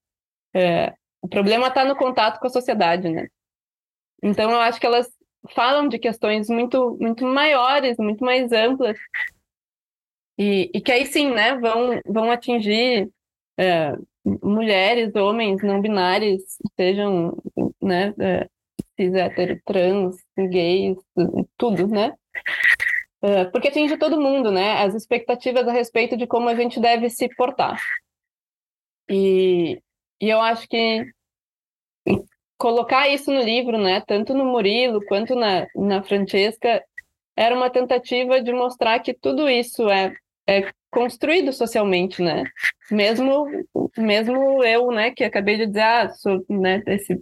é, 0.53 0.93
o 1.21 1.27
problema 1.27 1.67
está 1.67 1.83
no 1.85 1.95
contato 1.95 2.39
com 2.39 2.47
a 2.47 2.49
sociedade, 2.49 3.09
né? 3.09 3.27
Então, 4.21 4.51
eu 4.51 4.59
acho 4.59 4.79
que 4.79 4.85
elas 4.85 5.07
falam 5.53 5.87
de 5.87 5.99
questões 5.99 6.49
muito, 6.49 6.97
muito 6.99 7.25
maiores, 7.25 7.97
muito 7.97 8.23
mais 8.23 8.51
amplas, 8.51 8.97
e, 10.37 10.69
e 10.73 10.81
que 10.81 10.91
aí 10.91 11.05
sim, 11.05 11.31
né, 11.31 11.57
vão, 11.57 12.01
vão 12.05 12.31
atingir 12.31 13.09
é, 13.57 13.93
mulheres, 14.43 15.15
homens, 15.15 15.61
não 15.63 15.81
binários, 15.81 16.41
sejam, 16.75 17.37
né, 17.81 18.13
é, 18.19 18.49
cis, 18.99 19.13
hétero, 19.13 19.61
trans, 19.65 20.17
gays, 20.37 20.97
tudo, 21.57 21.87
né? 21.87 22.13
É, 23.25 23.45
porque 23.45 23.69
atinge 23.69 23.97
todo 23.97 24.21
mundo, 24.21 24.51
né? 24.51 24.83
As 24.83 24.93
expectativas 24.93 25.67
a 25.67 25.71
respeito 25.71 26.15
de 26.15 26.27
como 26.27 26.47
a 26.47 26.53
gente 26.53 26.79
deve 26.79 27.09
se 27.09 27.27
portar. 27.35 27.81
E, 29.09 29.81
e 30.21 30.29
eu 30.29 30.39
acho 30.39 30.67
que 30.67 31.03
colocar 32.55 33.09
isso 33.09 33.31
no 33.31 33.41
livro, 33.41 33.79
né, 33.79 34.01
tanto 34.01 34.33
no 34.33 34.45
Murilo 34.45 35.03
quanto 35.07 35.35
na, 35.35 35.65
na 35.75 36.03
Francesca, 36.03 36.83
era 37.35 37.55
uma 37.55 37.69
tentativa 37.69 38.39
de 38.41 38.53
mostrar 38.53 38.99
que 38.99 39.13
tudo 39.13 39.49
isso 39.49 39.89
é, 39.89 40.15
é 40.47 40.71
construído 40.91 41.51
socialmente, 41.51 42.21
né? 42.21 42.43
Mesmo, 42.91 43.47
mesmo 43.97 44.63
eu, 44.63 44.91
né, 44.91 45.11
que 45.11 45.23
acabei 45.23 45.57
de 45.57 45.65
dizer, 45.65 45.81
ah, 45.81 46.09
sou, 46.09 46.45
né, 46.47 46.83
esse, 46.85 47.19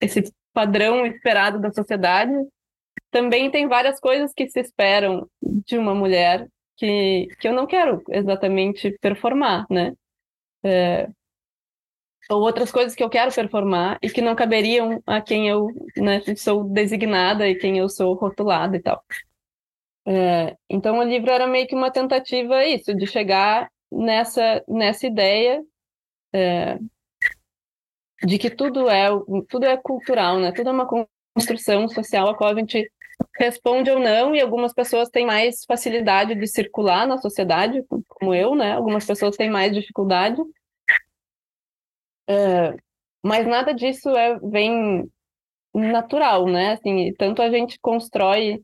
esse 0.00 0.32
padrão 0.54 1.06
esperado 1.06 1.60
da 1.60 1.70
sociedade, 1.70 2.32
também 3.16 3.50
tem 3.50 3.66
várias 3.66 3.98
coisas 3.98 4.34
que 4.34 4.46
se 4.46 4.60
esperam 4.60 5.26
de 5.42 5.78
uma 5.78 5.94
mulher 5.94 6.46
que, 6.76 7.26
que 7.40 7.48
eu 7.48 7.52
não 7.54 7.66
quero 7.66 8.02
exatamente 8.10 8.90
performar, 9.00 9.64
né? 9.70 9.94
É, 10.62 11.08
ou 12.28 12.42
outras 12.42 12.70
coisas 12.70 12.94
que 12.94 13.02
eu 13.02 13.08
quero 13.08 13.34
performar 13.34 13.98
e 14.02 14.10
que 14.10 14.20
não 14.20 14.34
caberiam 14.34 15.02
a 15.06 15.22
quem 15.22 15.48
eu 15.48 15.68
né, 15.96 16.20
sou 16.36 16.64
designada 16.64 17.48
e 17.48 17.54
quem 17.54 17.78
eu 17.78 17.88
sou 17.88 18.12
rotulada 18.14 18.76
e 18.76 18.82
tal. 18.82 19.02
É, 20.06 20.54
então 20.68 20.98
o 20.98 21.02
livro 21.02 21.30
era 21.30 21.46
meio 21.46 21.66
que 21.66 21.74
uma 21.74 21.90
tentativa 21.90 22.66
isso 22.66 22.94
de 22.94 23.06
chegar 23.06 23.70
nessa 23.90 24.62
nessa 24.68 25.06
ideia 25.06 25.64
é, 26.34 26.78
de 28.26 28.38
que 28.38 28.50
tudo 28.50 28.90
é 28.90 29.08
tudo 29.48 29.64
é 29.64 29.74
cultural, 29.78 30.38
né? 30.38 30.52
Tudo 30.52 30.68
é 30.68 30.72
uma 30.72 30.86
construção 31.36 31.86
social 31.86 32.30
a 32.30 32.34
qual 32.34 32.50
a 32.50 32.58
gente 32.58 32.90
responde 33.38 33.90
ou 33.90 33.98
não 33.98 34.34
e 34.34 34.40
algumas 34.40 34.72
pessoas 34.72 35.08
têm 35.08 35.26
mais 35.26 35.64
facilidade 35.64 36.34
de 36.34 36.46
circular 36.46 37.06
na 37.06 37.18
sociedade, 37.18 37.84
como 38.08 38.34
eu, 38.34 38.54
né? 38.54 38.72
Algumas 38.72 39.04
pessoas 39.04 39.36
têm 39.36 39.50
mais 39.50 39.72
dificuldade 39.72 40.40
Uh, 42.28 42.76
mas 43.22 43.46
nada 43.46 43.72
disso 43.72 44.10
é, 44.10 44.38
vem 44.40 45.08
natural, 45.72 46.46
né? 46.46 46.72
Assim, 46.72 47.12
tanto 47.14 47.40
a 47.40 47.50
gente 47.50 47.78
constrói 47.80 48.62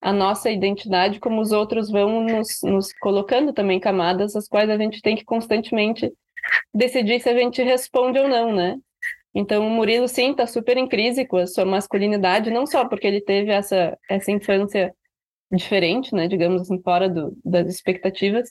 a 0.00 0.12
nossa 0.12 0.50
identidade, 0.50 1.20
como 1.20 1.40
os 1.40 1.52
outros 1.52 1.90
vão 1.90 2.22
nos, 2.22 2.60
nos 2.62 2.92
colocando 2.94 3.52
também 3.52 3.78
camadas, 3.78 4.34
as 4.34 4.48
quais 4.48 4.68
a 4.68 4.76
gente 4.76 5.00
tem 5.00 5.14
que 5.14 5.24
constantemente 5.24 6.12
decidir 6.74 7.20
se 7.20 7.28
a 7.28 7.36
gente 7.36 7.62
responde 7.62 8.18
ou 8.18 8.28
não, 8.28 8.52
né? 8.52 8.76
Então, 9.34 9.66
o 9.66 9.70
Murilo, 9.70 10.06
sim, 10.08 10.32
está 10.32 10.46
super 10.46 10.76
em 10.76 10.86
crise 10.86 11.26
com 11.26 11.38
a 11.38 11.46
sua 11.46 11.64
masculinidade, 11.64 12.50
não 12.50 12.66
só 12.66 12.86
porque 12.86 13.06
ele 13.06 13.20
teve 13.20 13.50
essa, 13.50 13.98
essa 14.08 14.30
infância 14.30 14.94
diferente, 15.50 16.14
né, 16.14 16.28
digamos 16.28 16.62
assim, 16.62 16.80
fora 16.82 17.08
do, 17.08 17.36
das 17.44 17.66
expectativas, 17.68 18.50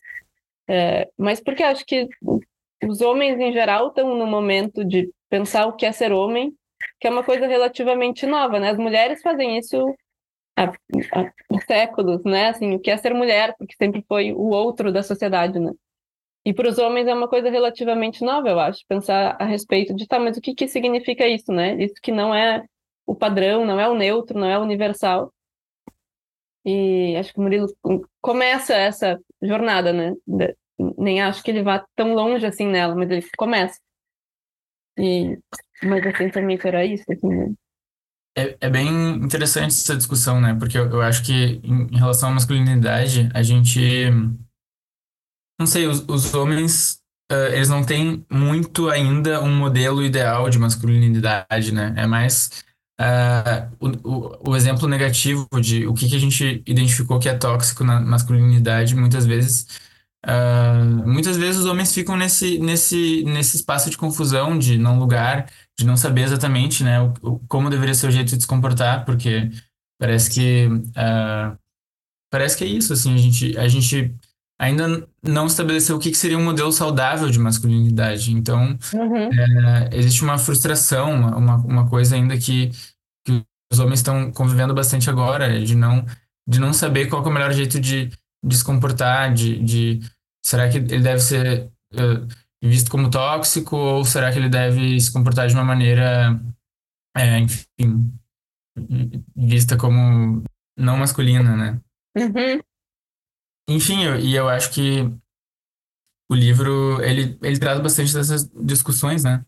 é, 0.68 1.10
mas 1.18 1.42
porque 1.42 1.64
acho 1.64 1.86
que 1.86 2.08
os 2.88 3.02
homens 3.02 3.40
em 3.40 3.52
geral 3.52 3.90
estão 3.90 4.16
no 4.16 4.26
momento 4.26 4.84
de 4.86 5.12
pensar 5.30 5.68
o 5.68 5.74
que 5.74 5.86
é 5.86 5.92
ser 5.92 6.12
homem, 6.12 6.54
que 7.00 7.08
é 7.08 7.12
uma 7.12 7.24
coisa 7.24 7.48
relativamente 7.48 8.26
nova, 8.26 8.60
né? 8.60 8.70
As 8.70 8.78
mulheres 8.78 9.22
fazem 9.22 9.58
isso 9.58 9.78
há, 10.56 10.72
há 11.14 11.62
séculos, 11.68 12.24
né? 12.24 12.50
Assim, 12.50 12.74
o 12.76 12.80
que 12.80 12.92
é 12.92 12.98
ser 12.98 13.14
mulher, 13.14 13.56
porque 13.58 13.76
sempre 13.76 14.04
foi 14.08 14.32
o 14.34 14.50
outro 14.50 14.92
da 14.92 15.04
sociedade, 15.04 15.60
né? 15.60 15.72
E 16.46 16.54
para 16.54 16.70
os 16.70 16.78
homens 16.78 17.08
é 17.08 17.14
uma 17.14 17.28
coisa 17.28 17.50
relativamente 17.50 18.24
nova, 18.24 18.50
eu 18.50 18.60
acho, 18.60 18.84
pensar 18.88 19.38
a 19.40 19.46
respeito 19.46 19.94
de, 19.94 20.08
tá, 20.08 20.20
mas 20.20 20.38
o 20.38 20.42
que, 20.42 20.56
que 20.56 20.68
significa 20.68 21.28
isso, 21.28 21.52
né? 21.52 21.76
Isso 21.82 21.96
que 22.02 22.12
não 22.12 22.34
é 22.34 22.66
o 23.06 23.16
padrão, 23.16 23.66
não 23.66 23.80
é 23.80 23.88
o 23.88 23.96
neutro, 23.96 24.40
não 24.40 24.48
é 24.48 24.58
o 24.58 24.64
universal. 24.64 25.32
E 26.66 27.16
acho 27.16 27.34
que 27.34 27.40
o 27.40 27.44
Murilo 27.44 27.68
começa 28.22 28.74
essa 28.74 29.20
jornada, 29.42 29.92
né? 29.94 30.14
nem 30.98 31.22
acho 31.22 31.44
que 31.44 31.52
ele 31.52 31.64
vá 31.64 31.86
tão 31.96 32.14
longe 32.14 32.46
assim 32.46 32.68
nela, 32.68 32.96
mas 32.96 33.10
ele 33.10 33.26
começa. 33.38 33.80
E, 34.98 35.38
mas 35.84 36.06
assim, 36.06 36.30
também 36.30 36.60
era 36.64 36.86
isso, 36.86 37.04
assim, 37.10 37.28
né? 37.28 37.54
É, 38.36 38.58
é 38.62 38.70
bem 38.70 38.88
interessante 39.16 39.72
essa 39.72 39.96
discussão, 39.96 40.40
né? 40.40 40.56
Porque 40.58 40.78
eu, 40.78 40.90
eu 40.90 41.02
acho 41.02 41.24
que 41.24 41.62
em, 41.64 41.98
relação 41.98 42.30
à 42.30 42.34
masculinidade, 42.34 43.30
a 43.34 43.44
gente. 43.44 44.10
Não 45.62 45.68
sei, 45.68 45.86
os, 45.86 46.04
os 46.08 46.34
homens, 46.34 46.98
uh, 47.32 47.54
eles 47.54 47.70
não 47.70 47.84
têm 47.84 48.26
muito 48.32 48.90
ainda 48.90 49.40
um 49.44 49.56
modelo 49.56 50.04
ideal 50.04 50.50
de 50.50 50.58
masculinidade, 50.58 51.72
né? 51.72 51.94
É 51.96 52.08
mais 52.08 52.64
uh, 53.00 53.72
o, 53.80 53.90
o, 54.10 54.52
o, 54.52 54.56
exemplo 54.56 54.88
negativo 54.88 55.48
de 55.62 55.86
o 55.86 55.94
que, 55.94 56.10
que 56.10 56.16
a 56.16 56.20
gente 56.20 56.64
identificou 56.66 57.20
que 57.20 57.30
é 57.30 57.38
tóxico 57.38 57.84
na 57.84 58.02
masculinidade, 58.02 58.96
muitas 58.96 59.26
vezes 59.26 59.68
Uh, 60.24 61.08
muitas 61.08 61.36
vezes 61.36 61.62
os 61.62 61.66
homens 61.66 61.92
ficam 61.96 62.16
nesse, 62.16 62.60
nesse, 62.60 63.24
nesse 63.24 63.56
espaço 63.58 63.90
de 63.90 63.98
confusão, 63.98 64.58
de 64.58 64.78
não 64.78 65.00
lugar, 65.00 65.50
de 65.78 65.84
não 65.84 65.98
saber 65.98 66.22
exatamente 66.22 66.84
né, 66.84 67.02
o, 67.02 67.14
o 67.24 67.40
como 67.48 67.72
deveria 67.72 67.96
ser 67.96 68.08
o 68.08 68.12
jeito 68.12 68.36
de 68.38 68.42
se 68.44 68.48
comportar, 68.48 69.04
porque 69.04 69.50
parece 70.00 70.30
que 70.30 70.68
uh, 70.68 71.58
parece 72.32 72.56
que 72.56 72.64
é 72.64 72.68
isso, 72.68 72.94
assim, 72.94 73.16
a 73.16 73.18
gente, 73.18 73.58
a 73.58 73.68
gente 73.68 74.16
ainda 74.62 75.08
não 75.24 75.48
estabeleceu 75.48 75.96
o 75.96 76.00
que, 76.00 76.14
seria 76.14 76.38
um 76.38 76.44
modelo 76.44 76.72
saudável 76.72 77.30
de 77.30 77.40
masculinidade. 77.40 78.32
Então, 78.32 78.78
uhum. 78.94 79.28
uh, 79.28 79.90
existe 79.92 80.24
uma 80.24 80.38
frustração, 80.38 81.12
uma, 81.14 81.56
uma 81.58 81.90
coisa 81.90 82.16
ainda 82.16 82.38
que, 82.38 82.70
que 83.26 83.44
os 83.74 83.80
homens 83.80 84.00
estão 84.00 84.32
convivendo 84.32 84.74
bastante 84.74 85.10
agora, 85.10 85.60
de 85.64 85.76
não, 85.76 86.06
de 86.48 86.60
não 86.60 86.72
saber 86.72 87.08
qual 87.08 87.24
é 87.26 87.28
o 87.28 87.32
melhor 87.32 87.52
jeito 87.52 87.80
de 87.80 88.12
de 88.44 88.58
se 88.58 88.64
comportar, 88.64 89.34
de, 89.34 89.60
de 89.60 90.00
será 90.44 90.70
que 90.70 90.78
ele 90.78 91.02
deve 91.02 91.20
ser 91.20 91.72
uh, 91.94 92.28
visto 92.64 92.90
como 92.90 93.10
tóxico 93.10 93.76
ou 93.76 94.04
será 94.04 94.32
que 94.32 94.40
ele 94.40 94.50
deve 94.50 95.00
se 95.00 95.12
comportar 95.12 95.48
de 95.48 95.54
uma 95.54 95.64
maneira, 95.64 96.40
é, 97.16 97.40
enfim, 97.40 98.12
vista 99.36 99.78
como 99.78 100.44
não 100.78 100.98
masculina, 100.98 101.56
né? 101.56 101.80
Uhum. 102.18 102.62
Enfim, 103.70 104.04
eu, 104.04 104.20
e 104.20 104.36
eu 104.36 104.50
acho 104.50 104.72
que 104.74 105.02
o 106.30 106.36
livro, 106.36 107.02
ele, 107.04 107.38
ele 107.42 107.60
traz 107.60 107.80
bastante 107.80 108.14
dessas 108.14 108.50
discussões, 108.50 109.24
né? 109.24 109.44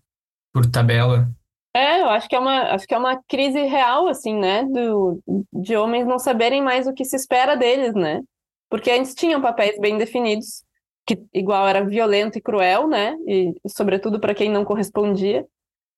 Por 0.54 0.66
tabela. 0.66 1.30
É, 1.76 2.02
eu 2.02 2.10
acho 2.10 2.28
que 2.30 2.36
é 2.36 2.40
uma, 2.40 2.74
acho 2.74 2.86
que 2.86 2.94
é 2.94 2.98
uma 2.98 3.24
crise 3.24 3.62
real, 3.64 4.08
assim, 4.08 4.36
né? 4.38 4.64
Do, 4.66 5.20
de 5.52 5.76
homens 5.76 6.06
não 6.06 6.20
saberem 6.20 6.62
mais 6.62 6.86
o 6.86 6.94
que 6.94 7.06
se 7.06 7.16
espera 7.16 7.56
deles, 7.56 7.94
né? 7.96 8.22
Porque 8.70 8.92
antes 8.92 9.16
tinham 9.16 9.42
papéis 9.42 9.80
bem 9.80 9.98
definidos, 9.98 10.64
que 11.06 11.18
igual 11.34 11.68
era 11.68 11.86
violento 11.86 12.38
e 12.38 12.42
cruel, 12.42 12.88
né? 12.88 13.16
E 13.28 13.54
sobretudo 13.68 14.20
para 14.20 14.36
quem 14.36 14.52
não 14.52 14.66
correspondia. 14.66 15.46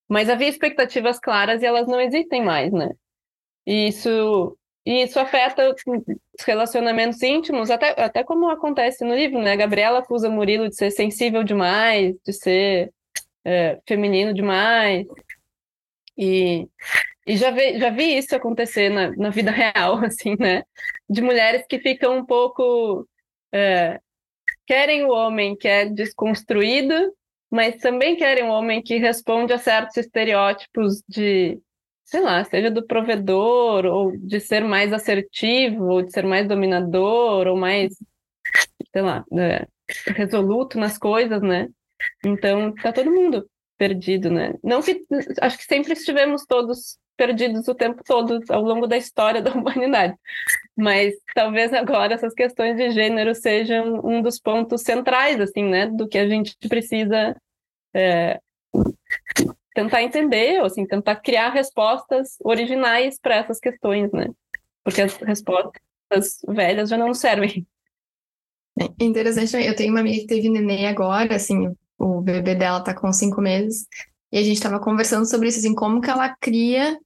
Mas 0.08 0.30
havia 0.30 0.48
expectativas 0.48 1.20
claras 1.20 1.62
e 1.62 1.66
elas 1.66 1.88
não 1.88 2.00
existem 2.00 2.44
mais, 2.44 2.72
né? 2.72 2.92
E 3.66 3.88
isso, 3.88 4.58
e 4.86 5.02
isso 5.02 5.20
afeta 5.20 5.68
os 5.72 6.46
relacionamentos 6.46 7.22
íntimos, 7.24 7.72
até, 7.72 8.00
até 8.00 8.24
como 8.24 8.50
acontece 8.50 9.04
no 9.04 9.16
livro, 9.16 9.42
né? 9.42 9.54
A 9.54 9.56
Gabriela 9.56 10.00
acusa 10.00 10.30
Murilo 10.30 10.70
de 10.70 10.76
ser 10.76 10.92
sensível 10.92 11.44
demais, 11.44 12.16
de 12.24 12.32
ser 12.32 12.94
é, 13.44 13.80
feminino 13.88 14.32
demais. 14.32 15.08
E, 16.16 16.68
e 17.26 17.36
já 17.36 17.50
vi, 17.50 17.80
já 17.80 17.90
vi 17.90 18.18
isso 18.18 18.36
acontecer 18.36 18.90
na, 18.90 19.10
na 19.16 19.30
vida 19.32 19.50
real, 19.52 19.98
assim, 20.06 20.36
né? 20.40 20.64
De 21.10 21.22
mulheres 21.22 21.66
que 21.68 21.80
ficam 21.80 22.20
um 22.20 22.26
pouco. 22.26 23.08
É, 23.52 24.00
querem 24.68 25.06
o 25.06 25.10
homem 25.10 25.56
que 25.56 25.68
é 25.68 25.86
desconstruído, 25.86 27.12
mas 27.50 27.78
também 27.78 28.16
querem 28.16 28.44
um 28.44 28.50
homem 28.50 28.82
que 28.84 28.98
responde 28.98 29.54
a 29.54 29.58
certos 29.58 29.98
estereótipos 29.98 31.02
de, 31.08 31.60
sei 32.06 32.22
lá, 32.22 32.44
seja 32.46 32.72
do 32.72 32.86
provedor, 32.86 33.86
ou 33.86 34.16
de 34.18 34.40
ser 34.40 34.64
mais 34.64 34.94
assertivo, 34.94 35.86
ou 35.86 36.02
de 36.04 36.12
ser 36.12 36.24
mais 36.26 36.48
dominador, 36.48 37.48
ou 37.48 37.58
mais, 37.58 37.96
sei 38.92 39.02
lá, 39.02 39.26
é, 39.38 39.68
resoluto 40.14 40.80
nas 40.80 40.98
coisas, 40.98 41.42
né? 41.42 41.68
Então, 42.24 42.74
tá 42.76 42.94
todo 42.94 43.12
mundo 43.12 43.50
perdido, 43.78 44.30
né? 44.30 44.54
Não 44.64 44.82
que 44.82 45.02
acho 45.42 45.58
que 45.58 45.66
sempre 45.66 45.94
estivemos 45.94 46.46
todos 46.46 46.98
perdidos 47.18 47.68
o 47.68 47.76
tempo 47.76 48.04
todo 48.04 48.40
ao 48.50 48.62
longo 48.62 48.88
da 48.88 48.98
história 48.98 49.42
da 49.42 49.52
humanidade. 49.54 50.16
Mas 50.78 51.14
talvez 51.34 51.74
agora 51.74 52.14
essas 52.14 52.34
questões 52.34 52.78
de 52.78 52.92
gênero 52.92 53.34
sejam 53.34 54.02
um 54.04 54.22
dos 54.22 54.40
pontos 54.40 54.82
centrais, 54.84 55.40
assim, 55.40 55.64
né, 55.64 55.88
do 55.88 56.08
que 56.08 56.18
a 56.18 56.28
gente 56.28 56.56
precisa 56.70 57.36
é, 57.94 58.40
tentar 59.76 60.02
entender, 60.02 60.60
ou 60.62 60.66
assim, 60.66 60.88
tentar 60.88 61.18
criar 61.18 61.50
respostas 61.50 62.38
originais 62.44 63.20
para 63.20 63.36
essas 63.36 63.60
questões, 63.60 64.10
né? 64.14 64.28
Porque 64.84 65.02
as 65.02 65.16
respostas 65.18 66.40
velhas 66.48 66.90
já 66.90 66.98
não 66.98 67.14
servem. 67.14 67.68
É 68.80 69.04
interessante, 69.04 69.56
eu 69.56 69.76
tenho 69.76 69.92
uma 69.92 70.00
amiga 70.00 70.22
que 70.22 70.28
teve 70.28 70.50
neném 70.50 70.88
agora, 70.88 71.36
assim, 71.36 71.76
o 71.98 72.22
bebê 72.22 72.56
dela 72.56 72.82
tá 72.82 72.94
com 72.94 73.12
cinco 73.12 73.42
meses, 73.42 73.86
e 74.32 74.38
a 74.38 74.44
gente 74.44 74.56
estava 74.56 74.80
conversando 74.80 75.26
sobre 75.30 75.50
isso, 75.50 75.60
assim, 75.60 75.76
como 75.76 76.02
que 76.02 76.10
ela 76.10 76.36
cria 76.40 76.98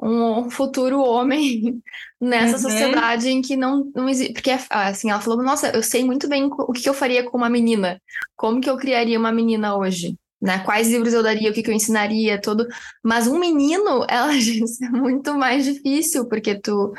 um 0.00 0.50
futuro 0.50 1.00
homem 1.00 1.80
nessa 2.20 2.56
uhum. 2.56 2.62
sociedade 2.62 3.28
em 3.28 3.42
que 3.42 3.56
não, 3.56 3.90
não 3.94 4.08
existe. 4.08 4.32
Porque, 4.32 4.50
assim, 4.70 5.10
ela 5.10 5.20
falou: 5.20 5.42
Nossa, 5.42 5.70
eu 5.70 5.84
sei 5.84 6.04
muito 6.04 6.28
bem 6.28 6.50
o 6.50 6.72
que 6.72 6.88
eu 6.88 6.94
faria 6.94 7.22
com 7.22 7.36
uma 7.36 7.48
menina. 7.48 8.02
Como 8.34 8.60
que 8.60 8.68
eu 8.68 8.76
criaria 8.76 9.18
uma 9.18 9.30
menina 9.30 9.76
hoje? 9.76 10.18
Né? 10.44 10.58
Quais 10.58 10.88
livros 10.88 11.14
eu 11.14 11.22
daria, 11.22 11.50
o 11.50 11.54
que, 11.54 11.62
que 11.62 11.70
eu 11.70 11.74
ensinaria, 11.74 12.38
todo. 12.38 12.68
Mas 13.02 13.26
um 13.26 13.38
menino, 13.38 14.04
ela 14.10 14.30
é 14.34 14.88
muito 14.90 15.34
mais 15.34 15.64
difícil, 15.64 16.28
porque 16.28 16.60
tu 16.60 16.92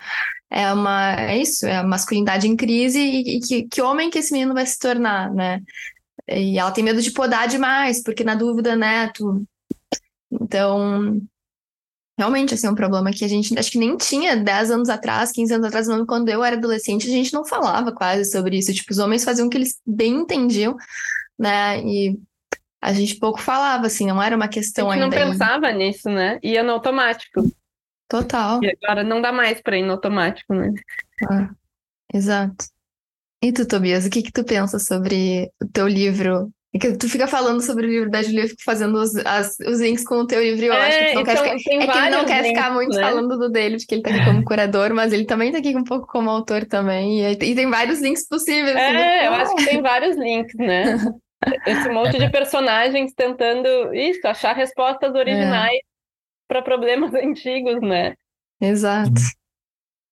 é 0.50 0.74
uma. 0.74 1.14
É 1.14 1.38
isso, 1.38 1.68
é 1.68 1.78
a 1.78 1.84
masculinidade 1.84 2.48
em 2.48 2.56
crise 2.56 3.00
e, 3.00 3.38
e 3.38 3.40
que, 3.40 3.64
que 3.68 3.82
homem 3.84 4.10
que 4.10 4.18
esse 4.18 4.32
menino 4.34 4.56
vai 4.56 4.66
se 4.66 4.80
tornar, 4.80 5.32
né? 5.32 5.62
E 6.28 6.58
ela 6.58 6.72
tem 6.72 6.84
medo 6.84 7.02
de 7.04 7.12
podar 7.12 7.48
demais, 7.48 8.02
porque 8.02 8.24
na 8.24 8.34
dúvida, 8.34 8.76
né, 8.76 9.12
tu. 9.14 9.46
Então, 10.32 11.22
realmente, 12.18 12.56
assim, 12.56 12.66
é 12.66 12.72
um 12.72 12.76
problema 12.76 13.12
que 13.12 13.24
a 13.24 13.28
gente 13.28 13.58
acho 13.60 13.72
que 13.72 13.78
nem 13.78 13.96
tinha 13.96 14.36
10 14.36 14.72
anos 14.72 14.90
atrás, 14.90 15.32
15 15.32 15.54
anos 15.54 15.68
atrás, 15.68 15.88
quando 16.08 16.30
eu 16.30 16.44
era 16.44 16.56
adolescente, 16.56 17.08
a 17.08 17.12
gente 17.12 17.32
não 17.32 17.46
falava 17.46 17.92
quase 17.92 18.32
sobre 18.32 18.58
isso. 18.58 18.74
Tipo, 18.74 18.92
os 18.92 18.98
homens 18.98 19.24
faziam 19.24 19.46
o 19.46 19.50
que 19.52 19.58
eles 19.58 19.80
bem 19.86 20.16
entendiam, 20.16 20.76
né? 21.38 21.80
E 21.84 22.20
a 22.86 22.94
gente 22.94 23.16
pouco 23.16 23.42
falava, 23.42 23.88
assim, 23.88 24.06
não 24.06 24.22
era 24.22 24.36
uma 24.36 24.48
questão 24.48 24.92
a 24.92 24.94
gente 24.94 25.06
ainda. 25.06 25.26
não 25.26 25.32
pensava 25.32 25.72
nisso, 25.72 26.08
né? 26.08 26.40
Ia 26.44 26.62
no 26.62 26.74
automático. 26.74 27.42
Total. 28.08 28.64
E 28.64 28.78
agora 28.80 29.04
não 29.04 29.20
dá 29.20 29.32
mais 29.32 29.60
para 29.60 29.76
ir 29.76 29.84
no 29.84 29.94
automático, 29.94 30.54
né? 30.54 30.72
Ah, 31.28 31.50
exato. 32.14 32.66
E 33.42 33.52
tu, 33.52 33.68
Tobias, 33.68 34.06
o 34.06 34.10
que 34.12 34.22
que 34.22 34.32
tu 34.32 34.44
pensa 34.44 34.78
sobre 34.78 35.50
o 35.60 35.68
teu 35.68 35.88
livro 35.88 36.52
é 36.76 36.78
que 36.78 36.96
tu 36.96 37.10
fica 37.10 37.26
falando 37.26 37.60
sobre 37.60 37.88
o 37.88 37.90
livro 37.90 38.12
da 38.12 38.22
Julia, 38.22 38.44
eu 38.44 38.50
fico 38.50 38.64
fazendo 38.64 39.00
os, 39.00 39.16
as, 39.16 39.58
os 39.62 39.82
links 39.82 40.04
com 40.04 40.18
o 40.18 40.28
teu 40.28 40.44
livro. 40.44 40.66
Eu 40.66 40.74
é, 40.74 40.88
acho 40.88 41.00
que 41.00 41.06
tu 41.06 41.16
não 41.16 41.22
então, 41.22 41.34
quer 41.34 41.38
ficar, 41.42 41.56
é 41.56 41.88
que 41.88 41.98
ele 41.98 42.10
não 42.12 42.26
quer 42.26 42.44
links, 42.44 42.48
ficar 42.50 42.72
muito 42.72 42.96
né? 42.96 43.02
falando 43.02 43.40
do 43.40 43.50
dele, 43.50 43.78
porque 43.78 43.96
ele 43.96 44.02
tá 44.04 44.12
aqui 44.12 44.26
como 44.26 44.44
curador, 44.44 44.94
mas 44.94 45.12
ele 45.12 45.26
também 45.26 45.52
tá 45.52 45.58
aqui 45.58 45.76
um 45.76 45.84
pouco 45.84 46.06
como 46.06 46.30
autor 46.30 46.66
também. 46.66 47.22
E, 47.22 47.32
e 47.32 47.56
tem 47.56 47.68
vários 47.68 48.00
links 48.00 48.28
possíveis. 48.28 48.76
É, 48.76 48.90
assim, 48.90 49.26
eu 49.26 49.34
acho 49.34 49.56
que 49.56 49.66
tem 49.66 49.82
vários 49.82 50.16
links, 50.16 50.56
né? 50.56 50.98
Esse 51.66 51.90
monte 51.90 52.18
de 52.18 52.30
personagens 52.30 53.14
tentando 53.14 53.94
isso, 53.94 54.28
achar 54.28 54.56
respostas 54.56 55.14
originais 55.14 55.78
é. 55.78 55.82
para 56.48 56.62
problemas 56.62 57.14
antigos, 57.16 57.82
né? 57.82 58.14
Exato. 58.62 59.22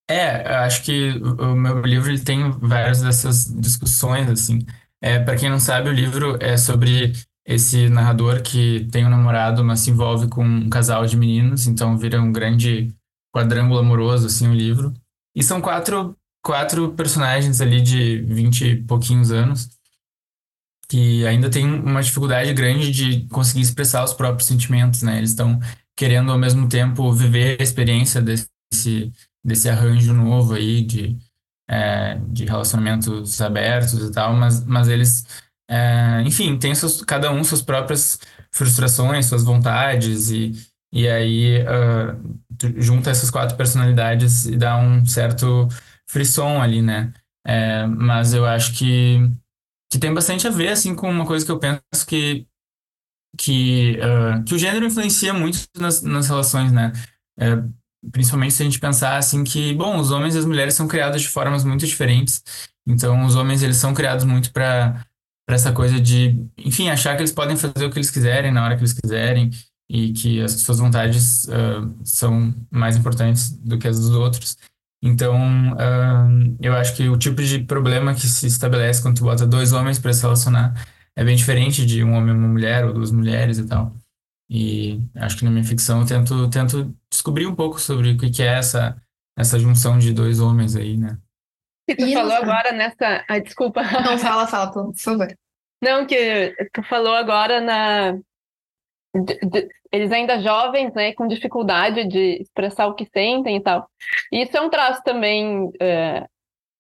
É, 0.10 0.42
eu 0.42 0.58
acho 0.60 0.84
que 0.84 1.12
o 1.40 1.56
meu 1.56 1.82
livro 1.82 2.10
ele 2.10 2.24
tem 2.24 2.52
várias 2.52 3.02
dessas 3.02 3.46
discussões, 3.46 4.30
assim. 4.30 4.60
É, 5.02 5.20
para 5.20 5.36
quem 5.36 5.50
não 5.50 5.60
sabe, 5.60 5.90
o 5.90 5.94
livro 5.94 6.38
é 6.42 6.58
sobre 6.58 7.14
esse 7.46 7.90
narrador 7.90 8.42
que 8.42 8.88
tem 8.92 9.06
um 9.06 9.10
namorado, 9.10 9.64
mas 9.64 9.82
se 9.82 9.92
envolve 9.92 10.30
com 10.30 10.44
um 10.44 10.70
casal 10.70 11.06
de 11.06 11.18
meninos, 11.18 11.68
então 11.68 11.98
vira 11.98 12.22
um 12.22 12.32
grande 12.32 12.94
quadrângulo 13.34 13.80
amoroso, 13.80 14.28
assim, 14.28 14.48
o 14.48 14.54
livro. 14.54 14.94
E 15.36 15.42
são 15.42 15.62
quatro, 15.62 16.16
quatro 16.44 16.94
personagens 16.94 17.60
ali 17.60 17.82
de 17.82 18.22
vinte 18.22 18.66
e 18.66 18.76
pouquinhos 18.84 19.32
anos 19.32 19.70
que 20.94 21.26
ainda 21.26 21.50
têm 21.50 21.66
uma 21.66 22.04
dificuldade 22.04 22.54
grande 22.54 22.92
de 22.92 23.28
conseguir 23.30 23.62
expressar 23.62 24.04
os 24.04 24.14
próprios 24.14 24.48
sentimentos, 24.48 25.02
né? 25.02 25.18
Eles 25.18 25.32
estão 25.32 25.60
querendo, 25.98 26.32
ao 26.32 26.38
mesmo 26.38 26.70
tempo, 26.70 27.12
viver 27.12 27.58
a 27.60 27.64
experiência 27.64 28.22
desse, 28.22 29.12
desse 29.44 29.68
arranjo 29.68 30.14
novo 30.14 30.54
aí 30.54 30.84
de 30.84 31.18
é, 31.68 32.20
de 32.28 32.46
relacionamentos 32.46 33.42
abertos 33.42 34.08
e 34.08 34.12
tal, 34.12 34.36
mas, 34.36 34.64
mas 34.66 34.88
eles, 34.88 35.26
é, 35.68 36.22
enfim, 36.22 36.60
têm 36.60 36.76
seus, 36.76 37.02
cada 37.02 37.32
um 37.32 37.44
suas 37.44 37.64
próprias 37.64 38.20
frustrações, 38.52 39.26
suas 39.26 39.44
vontades, 39.44 40.30
e, 40.30 40.52
e 40.94 41.08
aí 41.08 41.64
uh, 41.64 42.40
junta 42.78 43.10
essas 43.10 43.32
quatro 43.32 43.58
personalidades 43.58 44.46
e 44.46 44.56
dá 44.56 44.78
um 44.78 45.04
certo 45.08 45.68
frisson 46.06 46.62
ali, 46.62 46.84
né? 46.84 47.12
É, 47.48 47.88
mas 47.88 48.36
eu 48.36 48.46
acho 48.46 48.74
que, 48.74 49.28
que 49.94 50.00
tem 50.00 50.12
bastante 50.12 50.48
a 50.48 50.50
ver, 50.50 50.70
assim, 50.70 50.96
com 50.96 51.08
uma 51.08 51.24
coisa 51.24 51.46
que 51.46 51.52
eu 51.52 51.60
penso 51.60 52.06
que, 52.08 52.48
que, 53.38 54.00
uh, 54.00 54.44
que 54.44 54.56
o 54.56 54.58
gênero 54.58 54.88
influencia 54.88 55.32
muito 55.34 55.68
nas, 55.78 56.02
nas 56.02 56.28
relações, 56.28 56.72
né? 56.72 56.92
É, 57.40 57.64
principalmente 58.12 58.56
se 58.56 58.64
a 58.64 58.66
gente 58.66 58.80
pensar 58.80 59.18
assim 59.18 59.44
que, 59.44 59.72
bom, 59.76 60.00
os 60.00 60.10
homens 60.10 60.34
e 60.34 60.40
as 60.40 60.46
mulheres 60.46 60.74
são 60.74 60.88
criados 60.88 61.22
de 61.22 61.28
formas 61.28 61.64
muito 61.64 61.86
diferentes. 61.86 62.44
Então, 62.88 63.24
os 63.24 63.36
homens 63.36 63.62
eles 63.62 63.78
são 63.78 63.94
criados 63.94 64.26
muito 64.26 64.52
para 64.52 65.06
para 65.46 65.56
essa 65.56 65.74
coisa 65.74 66.00
de, 66.00 66.42
enfim, 66.58 66.88
achar 66.90 67.16
que 67.18 67.22
eles 67.22 67.34
podem 67.34 67.58
fazer 67.58 67.86
o 67.86 67.92
que 67.92 67.98
eles 67.98 68.10
quiserem 68.10 68.50
na 68.50 68.64
hora 68.64 68.76
que 68.78 68.82
eles 68.82 68.94
quiserem 68.94 69.52
e 69.90 70.14
que 70.14 70.42
as 70.42 70.54
suas 70.54 70.80
vontades 70.80 71.44
uh, 71.50 71.94
são 72.06 72.56
mais 72.72 72.96
importantes 72.96 73.52
do 73.52 73.78
que 73.78 73.86
as 73.86 74.00
dos 74.00 74.12
outros. 74.12 74.58
Então, 75.06 75.36
uh, 75.74 76.58
eu 76.62 76.74
acho 76.74 76.96
que 76.96 77.10
o 77.10 77.18
tipo 77.18 77.44
de 77.44 77.60
problema 77.60 78.14
que 78.14 78.26
se 78.26 78.48
estabelece 78.48 79.02
quando 79.02 79.18
tu 79.18 79.26
bota 79.26 79.46
dois 79.46 79.74
homens 79.74 80.00
para 80.00 80.14
se 80.14 80.22
relacionar 80.22 80.74
é 81.14 81.26
bem 81.26 81.36
diferente 81.36 81.86
de 81.86 82.02
um 82.02 82.14
homem 82.14 82.34
e 82.34 82.38
uma 82.38 82.48
mulher 82.48 82.86
ou 82.86 82.94
duas 82.94 83.12
mulheres 83.12 83.58
e 83.58 83.68
tal. 83.68 83.94
E 84.50 85.02
acho 85.16 85.38
que 85.38 85.44
na 85.44 85.52
minha 85.52 85.66
ficção 85.66 86.00
eu 86.00 86.08
tento, 86.08 86.50
tento 86.50 86.96
descobrir 87.12 87.46
um 87.46 87.54
pouco 87.54 87.82
sobre 87.82 88.12
o 88.12 88.18
que 88.18 88.42
é 88.42 88.46
essa, 88.46 88.96
essa 89.38 89.60
junção 89.60 90.00
de 90.00 90.14
dois 90.14 90.40
homens 90.40 90.74
aí, 90.74 90.96
né? 90.96 91.18
E 91.90 91.96
tu 91.96 92.06
e 92.06 92.14
falou 92.14 92.34
agora 92.34 92.72
nessa. 92.72 93.26
Ai, 93.30 93.42
desculpa. 93.42 93.84
Não, 93.84 94.18
fala, 94.18 94.48
fala, 94.48 94.72
por 94.72 94.96
favor. 94.96 95.28
Não, 95.84 96.08
que 96.08 96.56
tu 96.74 96.82
falou 96.84 97.14
agora 97.14 97.60
na. 97.60 98.18
De, 99.14 99.38
de, 99.40 99.70
eles 99.92 100.12
ainda 100.12 100.42
jovens, 100.42 100.94
né, 100.94 101.14
com 101.14 101.28
dificuldade 101.28 102.08
de 102.08 102.42
expressar 102.42 102.88
o 102.88 102.96
que 102.96 103.06
sentem 103.06 103.58
e 103.58 103.62
tal. 103.62 103.88
E 104.32 104.42
isso 104.42 104.58
é 104.58 104.62
um 104.62 104.70
traço 104.70 105.04
também 105.04 105.70
é, 105.80 106.26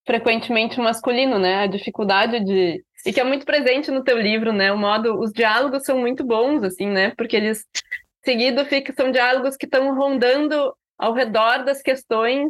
frequentemente 0.05 0.79
masculino, 0.79 1.37
né? 1.39 1.63
A 1.63 1.67
dificuldade 1.67 2.43
de 2.43 2.83
e 3.05 3.11
que 3.11 3.19
é 3.19 3.23
muito 3.23 3.45
presente 3.45 3.91
no 3.91 4.03
teu 4.03 4.17
livro, 4.17 4.53
né? 4.53 4.71
O 4.71 4.77
modo, 4.77 5.19
os 5.19 5.31
diálogos 5.33 5.83
são 5.83 5.97
muito 5.99 6.23
bons, 6.23 6.63
assim, 6.63 6.87
né? 6.87 7.11
Porque 7.17 7.35
eles 7.35 7.65
seguido 8.23 8.63
fica, 8.65 8.93
são 8.93 9.11
diálogos 9.11 9.57
que 9.57 9.65
estão 9.65 9.93
rondando 9.93 10.73
ao 10.97 11.13
redor 11.13 11.65
das 11.65 11.81
questões, 11.81 12.49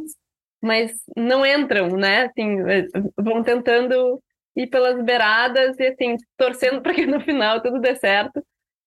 mas 0.62 0.92
não 1.18 1.46
entram, 1.46 1.90
né? 1.90 2.26
Assim, 2.26 2.60
é, 2.70 2.86
vão 3.18 3.42
tentando 3.42 4.22
ir 4.56 4.68
pelas 4.68 5.04
beiradas 5.04 5.80
e 5.80 5.88
assim 5.88 6.16
torcendo 6.38 6.82
para 6.84 6.94
que 6.94 7.06
no 7.06 7.20
final 7.20 7.62
tudo 7.62 7.80
dê 7.80 7.96
certo. 7.96 8.44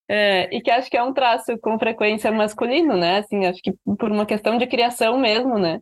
É, 0.08 0.54
e 0.56 0.60
que 0.60 0.70
acho 0.70 0.88
que 0.88 0.96
é 0.96 1.02
um 1.02 1.12
traço 1.12 1.58
com 1.58 1.78
frequência 1.78 2.30
masculino, 2.30 2.96
né? 2.96 3.18
Assim, 3.18 3.44
acho 3.44 3.60
que 3.60 3.72
por 3.98 4.10
uma 4.10 4.24
questão 4.24 4.56
de 4.56 4.66
criação 4.66 5.18
mesmo, 5.18 5.58
né? 5.58 5.80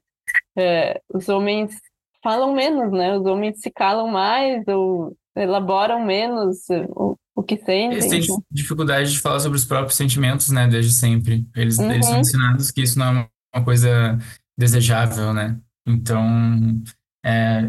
É, 0.57 1.01
os 1.13 1.29
homens 1.29 1.75
falam 2.23 2.55
menos, 2.55 2.91
né? 2.91 3.17
Os 3.17 3.27
homens 3.27 3.61
se 3.61 3.71
calam 3.71 4.09
mais 4.09 4.67
ou 4.67 5.15
elaboram 5.37 6.05
menos 6.05 6.59
o, 6.91 7.17
o 7.35 7.43
que 7.43 7.57
sentem. 7.57 7.93
Eles 7.93 8.09
têm 8.09 8.21
então. 8.21 8.43
dificuldade 8.51 9.13
de 9.13 9.21
falar 9.21 9.41
sobre 9.41 9.59
os 9.59 9.65
próprios 9.65 9.97
sentimentos, 9.97 10.51
né, 10.51 10.69
desde 10.69 10.93
sempre. 10.93 11.47
Eles, 11.55 11.79
uhum. 11.79 11.91
eles 11.91 12.07
são 12.07 12.21
ensinados 12.21 12.71
que 12.71 12.83
isso 12.83 12.99
não 12.99 13.19
é 13.19 13.29
uma 13.55 13.65
coisa 13.65 14.19
desejável, 14.57 15.35
né? 15.35 15.59
Então, 15.87 16.83
é, 17.25 17.63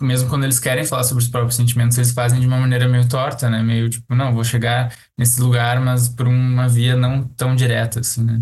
mesmo 0.00 0.30
quando 0.30 0.44
eles 0.44 0.58
querem 0.58 0.86
falar 0.86 1.04
sobre 1.04 1.22
os 1.22 1.28
próprios 1.28 1.56
sentimentos, 1.56 1.98
eles 1.98 2.12
fazem 2.12 2.40
de 2.40 2.46
uma 2.46 2.58
maneira 2.58 2.88
meio 2.88 3.06
torta, 3.06 3.50
né? 3.50 3.62
Meio 3.62 3.90
tipo, 3.90 4.14
não, 4.14 4.32
vou 4.32 4.42
chegar 4.42 4.96
nesse 5.18 5.42
lugar, 5.42 5.78
mas 5.78 6.08
por 6.08 6.26
uma 6.26 6.66
via 6.68 6.96
não 6.96 7.22
tão 7.22 7.54
direta, 7.54 8.00
assim, 8.00 8.24
né? 8.24 8.40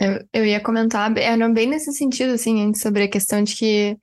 Eu, 0.00 0.26
eu 0.32 0.44
ia 0.44 0.60
comentar, 0.60 1.16
era 1.16 1.48
bem 1.48 1.68
nesse 1.68 1.92
sentido, 1.92 2.32
assim, 2.32 2.74
sobre 2.74 3.04
a 3.04 3.08
questão 3.08 3.44
de 3.44 3.54
que 3.54 3.96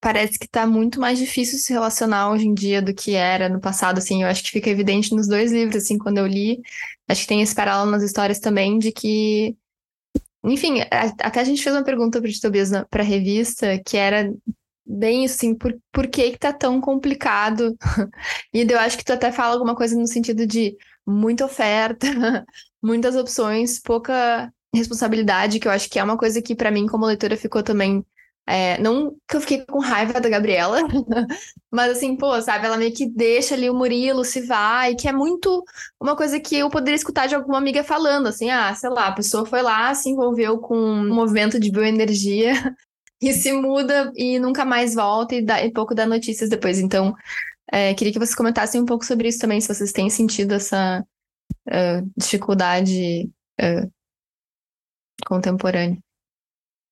parece 0.00 0.38
que 0.38 0.48
tá 0.48 0.66
muito 0.66 1.00
mais 1.00 1.18
difícil 1.18 1.58
se 1.58 1.72
relacionar 1.72 2.30
hoje 2.30 2.46
em 2.46 2.54
dia 2.54 2.80
do 2.80 2.94
que 2.94 3.14
era 3.14 3.48
no 3.48 3.60
passado, 3.60 3.98
assim, 3.98 4.22
eu 4.22 4.28
acho 4.28 4.42
que 4.42 4.52
fica 4.52 4.70
evidente 4.70 5.14
nos 5.14 5.28
dois 5.28 5.52
livros, 5.52 5.76
assim, 5.82 5.98
quando 5.98 6.18
eu 6.18 6.26
li, 6.26 6.62
acho 7.08 7.22
que 7.22 7.28
tem 7.28 7.42
esse 7.42 7.54
paralelo 7.54 7.90
nas 7.90 8.02
histórias 8.02 8.38
também 8.38 8.78
de 8.78 8.90
que, 8.90 9.54
enfim, 10.46 10.80
até 10.90 11.40
a 11.40 11.44
gente 11.44 11.62
fez 11.62 11.74
uma 11.74 11.84
pergunta 11.84 12.20
para 12.20 12.30
Tobias 12.40 12.70
para 12.88 13.02
a 13.02 13.06
revista, 13.06 13.80
que 13.84 13.96
era 13.96 14.32
bem 14.86 15.24
assim, 15.24 15.54
por, 15.54 15.76
por 15.92 16.06
que 16.06 16.30
que 16.30 16.38
tá 16.38 16.52
tão 16.52 16.80
complicado? 16.80 17.76
e 18.54 18.62
eu 18.62 18.78
acho 18.78 18.96
que 18.96 19.04
tu 19.04 19.12
até 19.12 19.32
fala 19.32 19.54
alguma 19.54 19.74
coisa 19.74 19.98
no 19.98 20.06
sentido 20.06 20.46
de 20.46 20.76
muita 21.04 21.44
oferta, 21.44 22.06
muitas 22.82 23.16
opções, 23.16 23.80
pouca 23.80 24.52
responsabilidade, 24.72 25.58
que 25.58 25.66
eu 25.66 25.72
acho 25.72 25.90
que 25.90 25.98
é 25.98 26.04
uma 26.04 26.16
coisa 26.16 26.40
que 26.40 26.54
para 26.54 26.70
mim 26.70 26.86
como 26.86 27.06
leitora 27.06 27.36
ficou 27.36 27.62
também 27.62 28.04
é, 28.46 28.78
não 28.80 29.16
que 29.28 29.36
eu 29.36 29.40
fiquei 29.40 29.66
com 29.66 29.80
raiva 29.80 30.20
da 30.20 30.28
Gabriela, 30.28 30.78
mas 31.70 31.96
assim, 31.96 32.16
pô, 32.16 32.40
sabe, 32.40 32.66
ela 32.66 32.76
meio 32.76 32.94
que 32.94 33.04
deixa 33.04 33.54
ali 33.54 33.68
o 33.68 33.74
Murilo, 33.74 34.24
se 34.24 34.40
vai, 34.42 34.94
que 34.94 35.08
é 35.08 35.12
muito 35.12 35.64
uma 36.00 36.14
coisa 36.16 36.38
que 36.38 36.56
eu 36.56 36.70
poderia 36.70 36.94
escutar 36.96 37.26
de 37.26 37.34
alguma 37.34 37.58
amiga 37.58 37.82
falando, 37.82 38.28
assim, 38.28 38.48
ah, 38.50 38.72
sei 38.74 38.90
lá, 38.90 39.08
a 39.08 39.12
pessoa 39.12 39.44
foi 39.44 39.62
lá, 39.62 39.92
se 39.94 40.10
envolveu 40.10 40.58
com 40.58 40.76
um 40.76 41.12
movimento 41.12 41.58
de 41.58 41.72
bioenergia 41.72 42.52
e 43.20 43.32
se 43.32 43.52
muda 43.52 44.12
e 44.14 44.38
nunca 44.38 44.64
mais 44.64 44.94
volta 44.94 45.34
e, 45.34 45.42
dá, 45.42 45.64
e 45.64 45.72
pouco 45.72 45.94
dá 45.94 46.06
notícias 46.06 46.48
depois. 46.48 46.78
Então, 46.78 47.14
é, 47.72 47.94
queria 47.94 48.12
que 48.12 48.18
vocês 48.18 48.34
comentassem 48.34 48.80
um 48.80 48.86
pouco 48.86 49.04
sobre 49.04 49.28
isso 49.28 49.40
também, 49.40 49.60
se 49.60 49.68
vocês 49.68 49.90
têm 49.90 50.08
sentido 50.08 50.54
essa 50.54 51.04
uh, 51.66 52.10
dificuldade 52.16 53.28
uh, 53.60 53.90
contemporânea. 55.26 55.98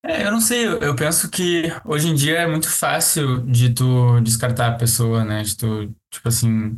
É, 0.07 0.23
eu 0.23 0.31
não 0.31 0.39
sei, 0.39 0.67
eu, 0.67 0.95
penso 0.95 1.29
que 1.31 1.63
hoje 1.83 2.07
em 2.09 2.13
dia 2.13 2.37
é 2.39 2.47
muito 2.47 2.69
fácil 2.69 3.41
de 3.41 3.73
tu 3.73 4.19
descartar 4.21 4.67
a 4.67 4.77
pessoa, 4.77 5.25
né? 5.25 5.41
De 5.41 5.57
tu, 5.57 5.95
tipo 6.11 6.27
assim, 6.27 6.77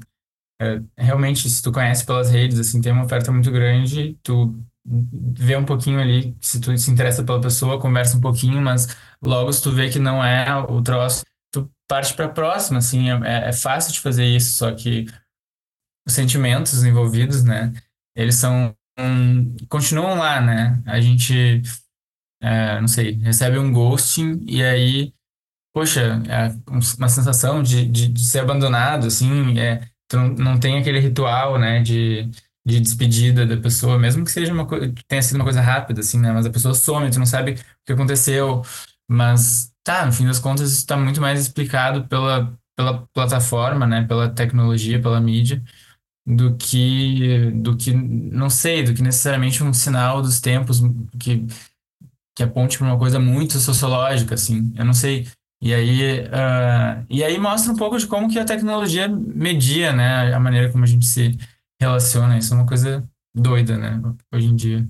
é, 0.62 0.82
realmente, 0.98 1.50
se 1.50 1.62
tu 1.62 1.72
conhece 1.72 2.06
pelas 2.06 2.32
redes, 2.32 2.58
assim, 2.58 2.80
tem 2.80 2.94
uma 2.94 3.04
oferta 3.04 3.30
muito 3.32 3.52
grande, 3.52 4.18
tu 4.24 4.56
vê 4.86 5.58
um 5.58 5.66
pouquinho 5.66 6.00
ali, 6.00 6.38
se 6.40 6.62
tu 6.62 6.78
se 6.78 6.90
interessa 6.90 7.22
pela 7.22 7.42
pessoa, 7.42 7.82
conversa 7.82 8.18
um 8.18 8.22
pouquinho, 8.22 8.62
mas 8.62 8.96
logo 9.22 9.52
se 9.52 9.62
tu 9.62 9.72
vê 9.72 9.90
que 9.90 10.00
não 10.00 10.24
é 10.24 10.56
o 10.56 10.82
troço, 10.82 11.26
tu 11.52 11.70
parte 11.86 12.14
pra 12.14 12.30
próxima, 12.30 12.80
assim, 12.80 13.12
é, 13.12 13.50
é 13.50 13.54
fácil 13.54 13.92
de 13.92 14.00
fazer 14.00 14.26
isso, 14.26 14.58
só 14.58 14.72
que 14.74 15.06
os 16.08 16.14
sentimentos 16.14 16.82
envolvidos, 16.86 17.44
né, 17.44 17.74
eles 18.16 18.36
são, 18.36 18.74
um, 18.98 19.54
continuam 19.68 20.18
lá, 20.18 20.40
né? 20.40 20.82
A 20.86 21.02
gente 21.02 21.62
é, 22.42 22.80
não 22.80 22.88
sei, 22.88 23.14
recebe 23.20 23.58
um 23.58 23.72
ghosting 23.72 24.44
e 24.48 24.64
aí, 24.64 25.14
poxa, 25.74 26.22
é 26.30 26.56
uma 26.70 27.10
sensação 27.10 27.64
de, 27.64 27.86
de, 27.88 28.08
de 28.10 28.26
ser 28.26 28.40
abandonado, 28.40 29.08
assim, 29.08 29.60
é, 29.60 29.88
tu 30.08 30.18
não, 30.18 30.60
tem 30.60 30.78
aquele 30.78 31.00
ritual, 31.00 31.60
né, 31.60 31.82
de, 31.82 32.30
de 32.66 32.80
despedida 32.80 33.46
da 33.46 33.58
pessoa, 33.58 33.98
mesmo 34.00 34.26
que 34.26 34.32
seja 34.32 34.54
uma 34.54 34.66
coisa, 34.66 34.94
tenha 35.08 35.22
sido 35.22 35.36
uma 35.38 35.46
coisa 35.46 35.62
rápida, 35.62 36.02
assim, 36.02 36.20
né, 36.20 36.32
mas 36.32 36.46
a 36.46 36.50
pessoa 36.52 36.74
some, 36.74 37.10
tu 37.12 37.20
não 37.20 37.26
sabe 37.26 37.54
o 37.54 37.56
que 37.86 37.94
aconteceu, 37.94 38.62
mas 39.10 39.72
tá, 39.84 40.06
no 40.06 40.12
fim 40.14 40.26
das 40.26 40.40
contas, 40.40 40.70
isso 40.72 40.80
está 40.82 40.98
muito 40.98 41.22
mais 41.22 41.40
explicado 41.42 42.08
pela, 42.08 42.58
pela 42.76 43.08
plataforma, 43.14 43.88
né, 43.88 44.06
pela 44.06 44.30
tecnologia, 44.30 45.02
pela 45.02 45.20
mídia, 45.22 45.64
do 46.26 46.58
que, 46.58 47.52
do 47.52 47.78
que, 47.78 47.94
não 47.94 48.50
sei, 48.50 48.84
do 48.84 48.94
que 48.94 49.02
necessariamente 49.02 49.64
um 49.64 49.74
sinal 49.74 50.22
dos 50.22 50.42
tempos 50.42 50.82
que 51.20 51.46
que 52.38 52.44
aponte 52.44 52.78
para 52.78 52.86
uma 52.86 53.00
coisa 53.00 53.20
muito 53.20 53.58
sociológica, 53.58 54.36
assim. 54.36 54.72
Eu 54.78 54.86
não 54.86 54.94
sei. 54.94 55.28
E 55.60 55.74
aí, 55.74 56.20
uh, 56.20 57.04
e 57.10 57.24
aí 57.24 57.36
mostra 57.40 57.74
um 57.74 57.76
pouco 57.76 57.98
de 57.98 58.06
como 58.06 58.30
que 58.30 58.38
a 58.38 58.46
tecnologia 58.46 59.08
media, 59.08 59.92
né, 59.92 60.32
a 60.32 60.40
maneira 60.40 60.72
como 60.72 60.84
a 60.84 60.88
gente 60.88 61.08
se 61.08 61.36
relaciona. 61.82 62.38
Isso 62.38 62.54
é 62.54 62.58
uma 62.58 62.68
coisa 62.68 63.04
doida, 63.34 63.76
né, 63.76 64.00
hoje 64.32 64.46
em 64.46 64.56
dia. 64.56 64.88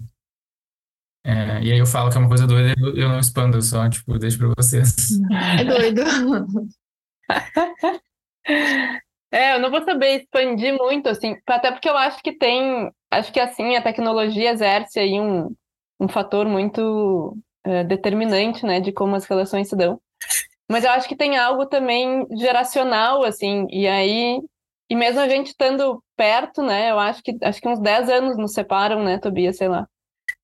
É, 1.26 1.64
e 1.64 1.72
aí 1.72 1.80
eu 1.80 1.86
falo 1.86 2.12
que 2.12 2.18
é 2.18 2.20
uma 2.20 2.28
coisa 2.28 2.46
doida, 2.46 2.74
eu, 2.78 2.98
eu 2.98 3.08
não 3.08 3.20
expando, 3.20 3.58
eu 3.58 3.62
só, 3.62 3.90
tipo, 3.90 4.20
deixo 4.20 4.38
para 4.38 4.54
vocês. 4.58 5.18
É 5.58 5.64
doido. 5.64 6.02
É, 9.30 9.56
eu 9.56 9.60
não 9.60 9.70
vou 9.70 9.84
saber 9.84 10.22
expandir 10.22 10.74
muito, 10.74 11.10
assim, 11.10 11.36
até 11.46 11.70
porque 11.70 11.90
eu 11.90 11.98
acho 11.98 12.24
que 12.24 12.32
tem, 12.32 12.90
acho 13.12 13.30
que 13.30 13.42
assim, 13.42 13.76
a 13.76 13.82
tecnologia 13.82 14.52
exerce 14.52 14.98
aí 14.98 15.20
um, 15.20 15.54
um 16.00 16.08
fator 16.08 16.48
muito 16.48 17.38
é, 17.64 17.84
determinante, 17.84 18.66
né, 18.66 18.80
de 18.80 18.92
como 18.92 19.16
as 19.16 19.26
relações 19.26 19.70
se 19.70 19.76
dão. 19.76 20.00
Mas 20.70 20.84
eu 20.84 20.92
acho 20.92 21.08
que 21.08 21.16
tem 21.16 21.38
algo 21.38 21.66
também 21.66 22.28
geracional, 22.38 23.24
assim, 23.24 23.68
e 23.70 23.88
aí, 23.88 24.40
e 24.90 24.96
mesmo 24.96 25.20
a 25.20 25.30
gente 25.30 25.48
estando 25.48 26.04
perto, 26.16 26.62
né, 26.62 26.92
eu 26.92 27.00
acho 27.00 27.22
que, 27.24 27.38
acho 27.42 27.62
que 27.62 27.68
uns 27.68 27.80
10 27.80 28.10
anos 28.10 28.38
nos 28.38 28.54
separam, 28.54 29.04
né, 29.04 29.18
Tobias, 29.18 29.58
sei 29.58 29.68
lá. 29.68 29.88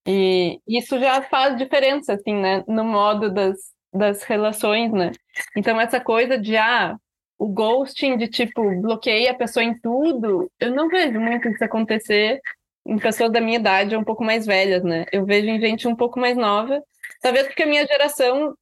E 0.08 0.60
isso 0.68 1.00
já 1.00 1.22
faz 1.24 1.58
diferença, 1.58 2.13
assim, 2.13 2.36
né, 2.36 2.63
no 2.68 2.84
modo 2.84 3.32
das, 3.32 3.58
das 3.94 4.24
relações, 4.24 4.92
né. 4.92 5.12
Então, 5.56 5.80
essa 5.80 6.00
coisa 6.00 6.38
de, 6.38 6.58
ah, 6.58 6.98
o 7.38 7.48
ghosting 7.48 8.18
de, 8.18 8.28
tipo, 8.28 8.82
bloqueei 8.82 9.28
a 9.28 9.34
pessoa 9.34 9.63
em 9.63 9.78
tudo, 9.80 10.50
eu 10.60 10.72
não 10.72 10.88
vejo 10.88 11.20
muito 11.20 11.48
isso 11.50 11.63
acontecer 11.63 12.39
em 12.86 12.98
pessoas 12.98 13.32
da 13.32 13.41
minha 13.41 13.58
idade 13.58 13.96
um 13.96 14.04
pouco 14.04 14.24
mais 14.24 14.46
velhas, 14.46 14.84
né? 14.84 15.06
Eu 15.12 15.26
vejo 15.26 15.48
em 15.48 15.60
gente 15.60 15.88
um 15.88 15.96
pouco 15.96 16.19
mais 16.19 16.36
nova, 16.36 16.82
talvez 17.22 17.48
porque 17.48 17.63
a 17.63 17.67
minha 17.67 17.86
geração 17.86 18.56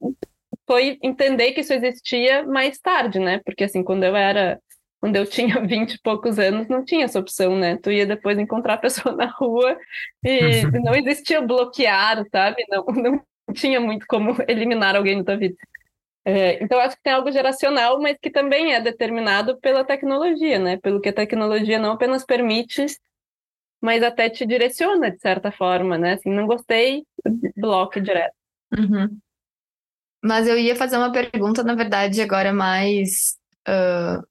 foi 0.66 0.98
entender 1.02 1.52
que 1.52 1.60
isso 1.60 1.72
existia 1.72 2.44
mais 2.44 2.78
tarde, 2.78 3.18
né? 3.18 3.40
Porque 3.44 3.64
assim, 3.64 3.82
quando 3.82 4.04
eu 4.04 4.16
era 4.16 4.60
quando 5.02 5.16
eu 5.16 5.26
tinha 5.26 5.60
vinte 5.66 5.94
e 5.94 6.00
poucos 6.00 6.38
anos, 6.38 6.68
não 6.68 6.84
tinha 6.84 7.04
essa 7.04 7.18
opção, 7.18 7.58
né? 7.58 7.76
Tu 7.76 7.90
ia 7.90 8.06
depois 8.06 8.38
encontrar 8.38 8.74
a 8.74 8.78
pessoa 8.78 9.14
na 9.16 9.26
rua 9.26 9.76
e 10.24 10.62
não 10.80 10.94
existia 10.94 11.42
bloquear, 11.42 12.24
sabe? 12.30 12.64
Não, 12.68 12.84
não 12.86 13.54
tinha 13.54 13.80
muito 13.80 14.06
como 14.06 14.36
eliminar 14.46 14.94
alguém 14.94 15.18
da 15.18 15.24
tua 15.24 15.36
vida. 15.36 15.56
É, 16.24 16.62
então, 16.62 16.78
acho 16.78 16.94
que 16.96 17.02
tem 17.02 17.12
algo 17.12 17.32
geracional, 17.32 18.00
mas 18.00 18.16
que 18.22 18.30
também 18.30 18.74
é 18.74 18.80
determinado 18.80 19.58
pela 19.58 19.84
tecnologia, 19.84 20.56
né? 20.60 20.76
Pelo 20.76 21.00
que 21.00 21.08
a 21.08 21.12
tecnologia 21.12 21.80
não 21.80 21.90
apenas 21.92 22.24
permite 22.24 22.86
mas 23.82 24.02
até 24.02 24.30
te 24.30 24.46
direciona 24.46 25.10
de 25.10 25.18
certa 25.18 25.50
forma, 25.50 25.98
né? 25.98 26.12
Assim, 26.12 26.30
não 26.30 26.46
gostei, 26.46 27.04
bloque 27.56 28.00
direto. 28.00 28.34
Uhum. 28.78 29.18
Mas 30.24 30.46
eu 30.46 30.56
ia 30.56 30.76
fazer 30.76 30.96
uma 30.96 31.10
pergunta, 31.10 31.64
na 31.64 31.74
verdade, 31.74 32.22
agora 32.22 32.52
mais. 32.52 33.36
Uh, 33.68 34.24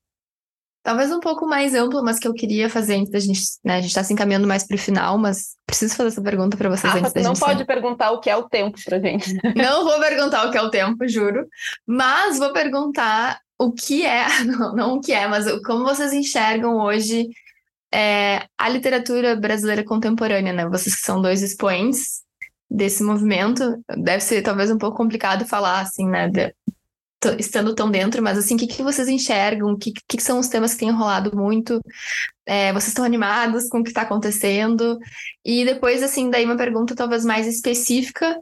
talvez 0.82 1.12
um 1.12 1.20
pouco 1.20 1.46
mais 1.46 1.76
ampla, 1.76 2.02
mas 2.02 2.18
que 2.18 2.28
eu 2.28 2.34
queria 2.34 2.70
fazer 2.70 2.96
antes 2.96 3.12
da 3.12 3.20
gente. 3.20 3.42
Né, 3.62 3.76
a 3.76 3.82
gente 3.82 3.90
está 3.90 4.04
se 4.06 4.14
encaminhando 4.14 4.48
mais 4.48 4.66
para 4.66 4.76
o 4.76 4.80
final, 4.80 5.18
mas 5.18 5.58
preciso 5.66 5.98
fazer 5.98 6.10
essa 6.10 6.22
pergunta 6.22 6.56
para 6.56 6.70
vocês 6.70 6.94
ah, 6.94 7.00
antes 7.00 7.12
da 7.12 7.22
não 7.22 7.36
gente. 7.36 7.42
Não 7.42 7.48
pode 7.48 7.66
perguntar 7.66 8.12
o 8.12 8.22
que 8.22 8.30
é 8.30 8.38
o 8.38 8.48
tempo 8.48 8.80
para 8.86 9.00
gente. 9.00 9.34
Não 9.54 9.84
vou 9.84 10.00
perguntar 10.00 10.48
o 10.48 10.52
que 10.52 10.58
é 10.58 10.62
o 10.62 10.70
tempo, 10.70 11.08
juro. 11.10 11.46
Mas 11.86 12.40
vou 12.40 12.54
perguntar 12.54 13.42
o 13.60 13.74
que 13.74 14.06
é, 14.06 14.26
não, 14.46 14.76
não 14.76 14.94
o 14.94 15.02
que 15.02 15.12
é, 15.12 15.28
mas 15.28 15.46
como 15.64 15.84
vocês 15.84 16.14
enxergam 16.14 16.78
hoje 16.78 17.28
é, 17.94 18.46
a 18.58 18.70
literatura 18.70 19.36
brasileira 19.36 19.84
contemporânea, 19.84 20.54
né? 20.54 20.68
Vocês 20.68 20.96
que 20.96 21.02
são 21.02 21.22
dois 21.22 21.42
expoentes 21.42 22.22
desse 22.70 23.04
movimento, 23.04 23.84
deve 23.98 24.22
ser 24.22 24.42
talvez 24.42 24.72
um 24.72 24.78
pouco 24.78 24.98
complicado 24.98 25.46
falar, 25.46 25.82
assim, 25.82 26.08
né? 26.08 26.30
De, 26.30 26.54
estando 27.38 27.76
tão 27.76 27.92
dentro, 27.92 28.22
mas 28.24 28.38
assim, 28.38 28.56
o 28.56 28.58
que, 28.58 28.66
que 28.66 28.82
vocês 28.82 29.08
enxergam? 29.08 29.74
O 29.74 29.78
que, 29.78 29.94
que 30.08 30.22
são 30.22 30.40
os 30.40 30.48
temas 30.48 30.74
que 30.74 30.80
têm 30.80 30.92
rolado 30.92 31.36
muito? 31.36 31.80
É, 32.46 32.74
vocês 32.74 32.88
estão 32.88 33.06
animados 33.06 33.68
com 33.70 33.80
o 33.80 33.84
que 33.84 33.90
está 33.90 34.02
acontecendo? 34.02 34.98
E 35.46 35.64
depois, 35.66 36.02
assim, 36.02 36.30
daí 36.30 36.46
uma 36.46 36.58
pergunta 36.58 36.96
talvez 36.96 37.24
mais 37.24 37.46
específica, 37.46 38.36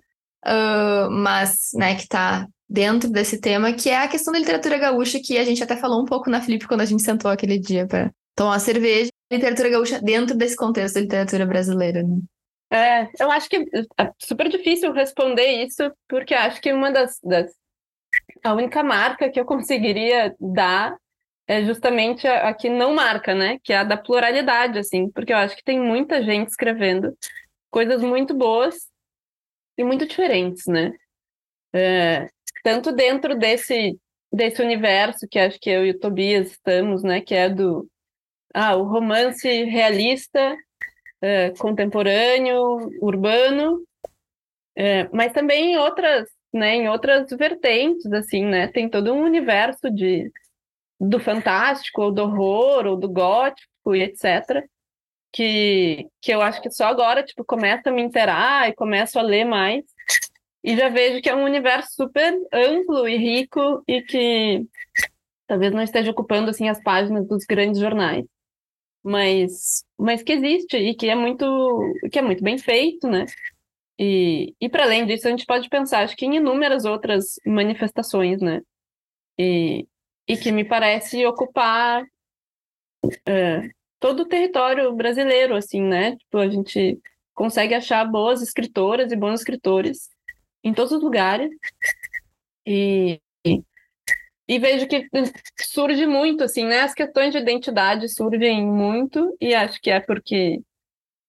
uh, 0.45 1.11
mas, 1.11 1.71
né, 1.73 1.95
que 1.95 2.03
está 2.03 2.47
dentro 2.69 3.09
desse 3.09 3.39
tema, 3.39 3.73
que 3.73 3.89
é 3.89 3.97
a 3.97 4.07
questão 4.07 4.31
da 4.31 4.39
literatura 4.39 4.77
gaúcha, 4.77 5.19
que 5.19 5.37
a 5.37 5.43
gente 5.43 5.63
até 5.63 5.75
falou 5.75 6.01
um 6.01 6.05
pouco 6.05 6.29
na 6.29 6.41
Flip 6.41 6.67
quando 6.67 6.81
a 6.81 6.85
gente 6.85 7.03
sentou 7.03 7.31
aquele 7.31 7.59
dia 7.59 7.87
para 7.87 8.11
tomar 8.39 8.57
cerveja 8.59 9.11
literatura 9.29 9.69
gaúcha 9.69 10.01
dentro 10.01 10.33
desse 10.33 10.55
contexto 10.55 10.95
da 10.95 11.01
literatura 11.01 11.45
brasileira, 11.45 12.01
né? 12.01 12.19
É, 12.71 13.09
eu 13.21 13.29
acho 13.29 13.49
que 13.49 13.57
é 13.57 14.11
super 14.17 14.47
difícil 14.47 14.93
responder 14.93 15.65
isso, 15.65 15.91
porque 16.07 16.33
acho 16.33 16.61
que 16.61 16.71
uma 16.71 16.89
das, 16.89 17.19
das 17.21 17.51
a 18.41 18.53
única 18.53 18.81
marca 18.81 19.29
que 19.29 19.39
eu 19.39 19.43
conseguiria 19.43 20.33
dar 20.39 20.95
é 21.47 21.65
justamente 21.65 22.25
a, 22.27 22.47
a, 22.47 22.53
que 22.53 22.69
não 22.69 22.93
marca, 22.93 23.35
né? 23.35 23.59
Que 23.61 23.73
é 23.73 23.79
a 23.79 23.83
da 23.83 23.97
pluralidade, 23.97 24.79
assim, 24.79 25.11
porque 25.11 25.33
eu 25.33 25.37
acho 25.37 25.57
que 25.57 25.63
tem 25.63 25.77
muita 25.77 26.23
gente 26.23 26.47
escrevendo 26.47 27.13
coisas 27.69 28.01
muito 28.01 28.33
boas 28.33 28.87
e 29.77 29.83
muito 29.83 30.07
diferentes, 30.07 30.65
né? 30.65 30.93
É, 31.75 32.29
tanto 32.63 32.93
dentro 32.93 33.37
desse 33.37 33.99
desse 34.31 34.61
universo 34.61 35.27
que 35.29 35.39
acho 35.39 35.59
que 35.59 35.69
eu 35.69 35.85
e 35.85 35.91
o 35.91 35.99
Tobias 35.99 36.51
estamos, 36.51 37.03
né? 37.03 37.19
Que 37.19 37.35
é 37.35 37.49
do 37.49 37.85
ah, 38.53 38.75
o 38.75 38.83
romance 38.83 39.47
realista, 39.63 40.55
é, 41.21 41.51
contemporâneo, 41.51 42.89
urbano, 43.01 43.83
é, 44.75 45.09
mas 45.11 45.33
também 45.33 45.73
em 45.73 45.77
outras, 45.77 46.29
né, 46.53 46.75
em 46.75 46.89
outras 46.89 47.29
vertentes, 47.31 48.11
assim, 48.13 48.45
né, 48.45 48.67
tem 48.67 48.89
todo 48.89 49.13
um 49.13 49.23
universo 49.23 49.89
de 49.91 50.31
do 50.99 51.19
fantástico, 51.19 52.01
ou 52.01 52.11
do 52.11 52.23
horror, 52.23 52.85
ou 52.85 52.97
do 52.97 53.07
gótico 53.07 53.95
e 53.95 54.01
etc., 54.03 54.65
que, 55.31 56.07
que 56.21 56.31
eu 56.31 56.41
acho 56.41 56.61
que 56.61 56.71
só 56.71 56.87
agora, 56.87 57.23
tipo, 57.23 57.45
começa 57.45 57.89
a 57.89 57.93
me 57.93 58.01
interar 58.01 58.67
e 58.67 58.75
começo 58.75 59.17
a 59.17 59.21
ler 59.21 59.45
mais, 59.45 59.85
e 60.63 60.75
já 60.75 60.89
vejo 60.89 61.21
que 61.21 61.29
é 61.29 61.35
um 61.35 61.43
universo 61.45 61.89
super 61.93 62.33
amplo 62.51 63.07
e 63.07 63.15
rico 63.15 63.81
e 63.87 64.01
que 64.01 64.65
talvez 65.47 65.71
não 65.71 65.81
esteja 65.81 66.11
ocupando 66.11 66.49
assim 66.49 66.67
as 66.67 66.81
páginas 66.83 67.27
dos 67.27 67.45
grandes 67.45 67.79
jornais, 67.79 68.25
mas 69.03 69.83
mas 69.97 70.23
que 70.23 70.33
existe 70.33 70.77
e 70.77 70.95
que 70.95 71.07
é 71.09 71.15
muito 71.15 71.45
que 72.11 72.19
é 72.19 72.21
muito 72.21 72.43
bem 72.43 72.57
feito, 72.57 73.07
né? 73.07 73.25
E, 73.99 74.55
e 74.61 74.69
para 74.69 74.83
além 74.85 75.05
disso, 75.05 75.27
a 75.27 75.31
gente 75.31 75.45
pode 75.45 75.67
pensar, 75.69 76.03
acho 76.03 76.15
que 76.15 76.25
em 76.25 76.37
inúmeras 76.37 76.85
outras 76.85 77.35
manifestações, 77.45 78.41
né? 78.41 78.61
E, 79.37 79.85
e 80.27 80.37
que 80.37 80.51
me 80.53 80.63
parece 80.63 81.25
ocupar 81.25 82.05
é, 83.27 83.69
todo 83.99 84.21
o 84.21 84.25
território 84.25 84.93
brasileiro, 84.95 85.55
assim, 85.55 85.81
né? 85.81 86.15
Tipo, 86.15 86.37
a 86.37 86.49
gente 86.49 86.97
consegue 87.33 87.73
achar 87.73 88.05
boas 88.05 88.41
escritoras 88.41 89.11
e 89.11 89.17
bons 89.17 89.41
escritores 89.41 90.09
em 90.63 90.73
todos 90.73 90.93
os 90.93 91.03
lugares. 91.03 91.51
E, 92.65 93.21
e, 94.49 94.57
vejo 94.57 94.87
que 94.87 95.07
surge 95.59 96.07
muito, 96.07 96.43
assim, 96.43 96.65
né? 96.65 96.81
As 96.81 96.93
questões 96.95 97.31
de 97.31 97.37
identidade 97.37 98.09
surgem 98.09 98.65
muito, 98.65 99.37
e 99.39 99.53
acho 99.53 99.79
que 99.79 99.91
é 99.91 99.99
porque. 99.99 100.59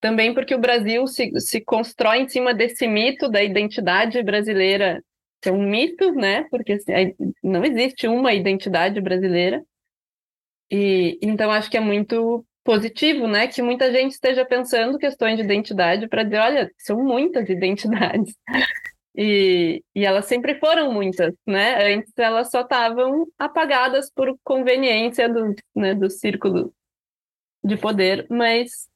Também 0.00 0.32
porque 0.32 0.54
o 0.54 0.58
Brasil 0.58 1.06
se, 1.06 1.30
se 1.40 1.60
constrói 1.60 2.20
em 2.20 2.28
cima 2.28 2.54
desse 2.54 2.86
mito 2.88 3.28
da 3.28 3.42
identidade 3.42 4.22
brasileira, 4.22 5.04
é 5.44 5.52
um 5.52 5.62
mito, 5.62 6.12
né? 6.12 6.44
Porque 6.50 6.72
assim, 6.72 6.92
não 7.42 7.62
existe 7.64 8.08
uma 8.08 8.32
identidade 8.32 8.98
brasileira. 9.00 9.62
E 10.70 11.18
então 11.20 11.50
acho 11.50 11.70
que 11.70 11.76
é 11.76 11.80
muito 11.80 12.44
positivo, 12.64 13.26
né? 13.26 13.46
Que 13.48 13.60
muita 13.60 13.92
gente 13.92 14.12
esteja 14.12 14.44
pensando 14.46 14.98
questões 14.98 15.36
de 15.36 15.42
identidade 15.42 16.08
para 16.08 16.22
dizer, 16.22 16.38
olha, 16.38 16.70
são 16.78 17.02
muitas 17.04 17.48
identidades. 17.50 18.34
E, 19.16 19.82
e 19.94 20.04
elas 20.04 20.26
sempre 20.26 20.58
foram 20.58 20.92
muitas, 20.92 21.34
né? 21.46 21.94
Antes 21.94 22.12
elas 22.16 22.50
só 22.50 22.62
estavam 22.62 23.26
apagadas 23.38 24.10
por 24.10 24.36
conveniência 24.44 25.28
do, 25.28 25.54
né, 25.74 25.94
do 25.94 26.08
círculo 26.08 26.72
de 27.62 27.76
poder, 27.76 28.26
mas 28.30 28.88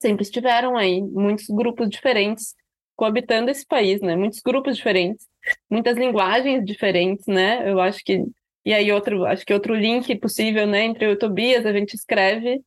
sempre 0.00 0.22
estiveram 0.22 0.76
aí 0.76 1.00
muitos 1.02 1.46
grupos 1.48 1.88
diferentes 1.88 2.54
coabitando 2.96 3.50
esse 3.50 3.66
país, 3.66 4.00
né? 4.00 4.16
Muitos 4.16 4.40
grupos 4.40 4.76
diferentes, 4.76 5.26
muitas 5.70 5.96
linguagens 5.96 6.64
diferentes, 6.64 7.26
né? 7.26 7.70
Eu 7.70 7.80
acho 7.80 8.02
que 8.02 8.24
e 8.66 8.74
aí 8.74 8.90
outro, 8.90 9.24
acho 9.24 9.46
que 9.46 9.54
outro 9.54 9.76
link 9.76 10.12
possível, 10.16 10.66
né, 10.66 10.82
entre 10.82 11.06
o 11.06 11.16
Tobias, 11.16 11.64
a 11.64 11.72
gente 11.72 11.94
escreve 11.94 12.60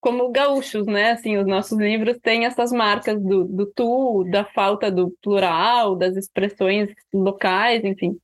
como 0.00 0.30
gaúchos, 0.30 0.86
né? 0.86 1.12
Assim, 1.12 1.36
os 1.36 1.46
nossos 1.46 1.78
livros 1.78 2.18
têm 2.22 2.46
essas 2.46 2.72
marcas 2.72 3.20
do, 3.20 3.44
do 3.44 3.66
tu, 3.66 4.24
da 4.30 4.44
falta 4.44 4.90
do 4.90 5.10
plural, 5.22 5.94
das 5.94 6.16
expressões 6.16 6.90
locais, 7.12 7.84
enfim. 7.84 8.18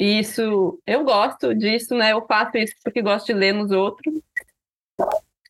E 0.00 0.20
isso, 0.20 0.80
eu 0.86 1.04
gosto 1.04 1.54
disso, 1.54 1.94
né? 1.94 2.12
Eu 2.12 2.24
faço 2.26 2.56
isso 2.56 2.74
porque 2.82 3.02
gosto 3.02 3.26
de 3.26 3.34
ler 3.34 3.52
nos 3.52 3.70
outros. 3.70 4.14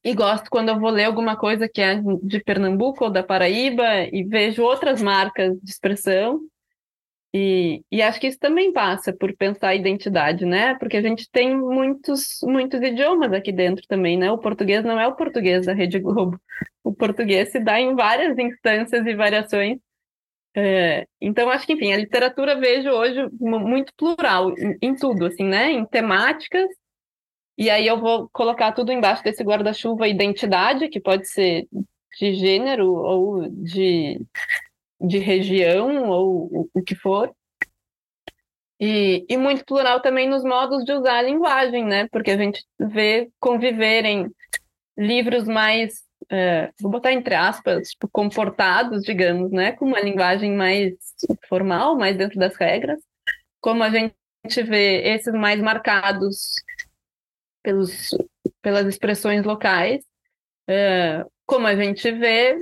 E 0.03 0.14
gosto 0.14 0.49
quando 0.51 0.70
eu 0.70 0.80
vou 0.80 0.91
ler 0.91 1.05
alguma 1.05 1.36
coisa 1.36 1.68
que 1.68 1.80
é 1.80 2.01
de 2.22 2.41
Pernambuco 2.41 3.05
ou 3.05 3.11
da 3.11 3.22
Paraíba 3.22 3.84
e 4.12 4.24
vejo 4.24 4.62
outras 4.62 5.03
marcas 5.03 5.57
de 5.61 5.70
expressão 5.70 6.41
e, 7.41 7.84
e 7.93 8.03
acho 8.03 8.18
que 8.20 8.26
isso 8.26 8.39
também 8.39 8.72
passa 8.72 9.12
por 9.12 9.32
pensar 9.36 9.68
a 9.68 9.74
identidade, 9.74 10.45
né? 10.45 10.74
Porque 10.74 10.97
a 10.97 11.03
gente 11.03 11.30
tem 11.30 11.57
muitos, 11.57 12.39
muitos 12.43 12.82
idiomas 12.82 13.32
aqui 13.32 13.53
dentro 13.53 13.84
também, 13.86 14.18
né? 14.18 14.28
O 14.32 14.39
português 14.39 14.84
não 14.84 14.99
é 14.99 15.07
o 15.07 15.14
português 15.14 15.66
da 15.66 15.72
Rede 15.72 16.01
Globo. 16.01 16.41
O 16.82 16.93
português 16.93 17.53
se 17.53 17.61
dá 17.61 17.78
em 17.78 17.95
várias 17.95 18.36
instâncias 18.36 19.07
e 19.07 19.14
variações. 19.14 19.78
É, 20.57 21.07
então, 21.20 21.49
acho 21.49 21.64
que, 21.64 21.74
enfim, 21.74 21.93
a 21.93 21.97
literatura 21.97 22.59
vejo 22.59 22.91
hoje 22.91 23.28
muito 23.39 23.93
plural 23.97 24.51
em, 24.59 24.76
em 24.82 24.95
tudo, 24.97 25.26
assim, 25.26 25.45
né? 25.45 25.70
Em 25.70 25.86
temáticas. 25.86 26.68
E 27.57 27.70
aí 27.70 27.86
eu 27.86 28.01
vou 28.01 28.28
colocar 28.32 28.72
tudo 28.72 28.91
embaixo 28.91 29.22
desse 29.22 29.45
guarda-chuva 29.45 30.09
identidade, 30.09 30.89
que 30.89 31.01
pode 31.01 31.28
ser 31.28 31.68
de 32.18 32.34
gênero 32.34 32.93
ou 32.93 33.49
de 33.49 34.20
de 35.01 35.18
região 35.18 36.09
ou 36.09 36.70
o, 36.74 36.82
que 36.82 36.94
for. 36.94 37.32
E, 38.80 39.26
e, 39.28 39.36
muito 39.36 39.64
plural 39.64 40.01
também 40.01 40.28
nos 40.28 40.44
modos 40.44 40.84
de 40.84 40.92
usar 40.92 41.18
a 41.18 41.22
linguagem, 41.22 41.84
né? 41.84 42.09
Porque 42.09 42.30
a 42.30 42.36
gente 42.36 42.64
vê 42.78 43.28
conviverem 43.40 44.30
livros 44.96 45.44
mais, 45.44 46.05
é, 46.30 46.70
vou 46.80 46.90
botar 46.90 47.12
entre 47.12 47.34
aspas, 47.34 47.90
tipo, 47.90 48.09
comportados, 48.09 49.03
digamos, 49.03 49.51
né? 49.51 49.72
Com 49.72 49.86
uma 49.86 50.01
linguagem 50.01 50.55
mais 50.55 50.94
formal, 51.49 51.96
mais 51.96 52.16
dentro 52.16 52.38
das 52.38 52.55
regras. 52.57 53.01
Como 53.61 53.82
a 53.82 53.90
gente 53.90 54.62
vê 54.62 55.03
esses 55.09 55.32
mais 55.34 55.61
marcados 55.61 56.53
pelos, 57.62 58.11
pelas 58.62 58.86
expressões 58.86 59.44
locais. 59.44 60.05
É, 60.68 61.24
como 61.49 61.66
a 61.66 61.74
gente 61.74 62.12
vê 62.12 62.59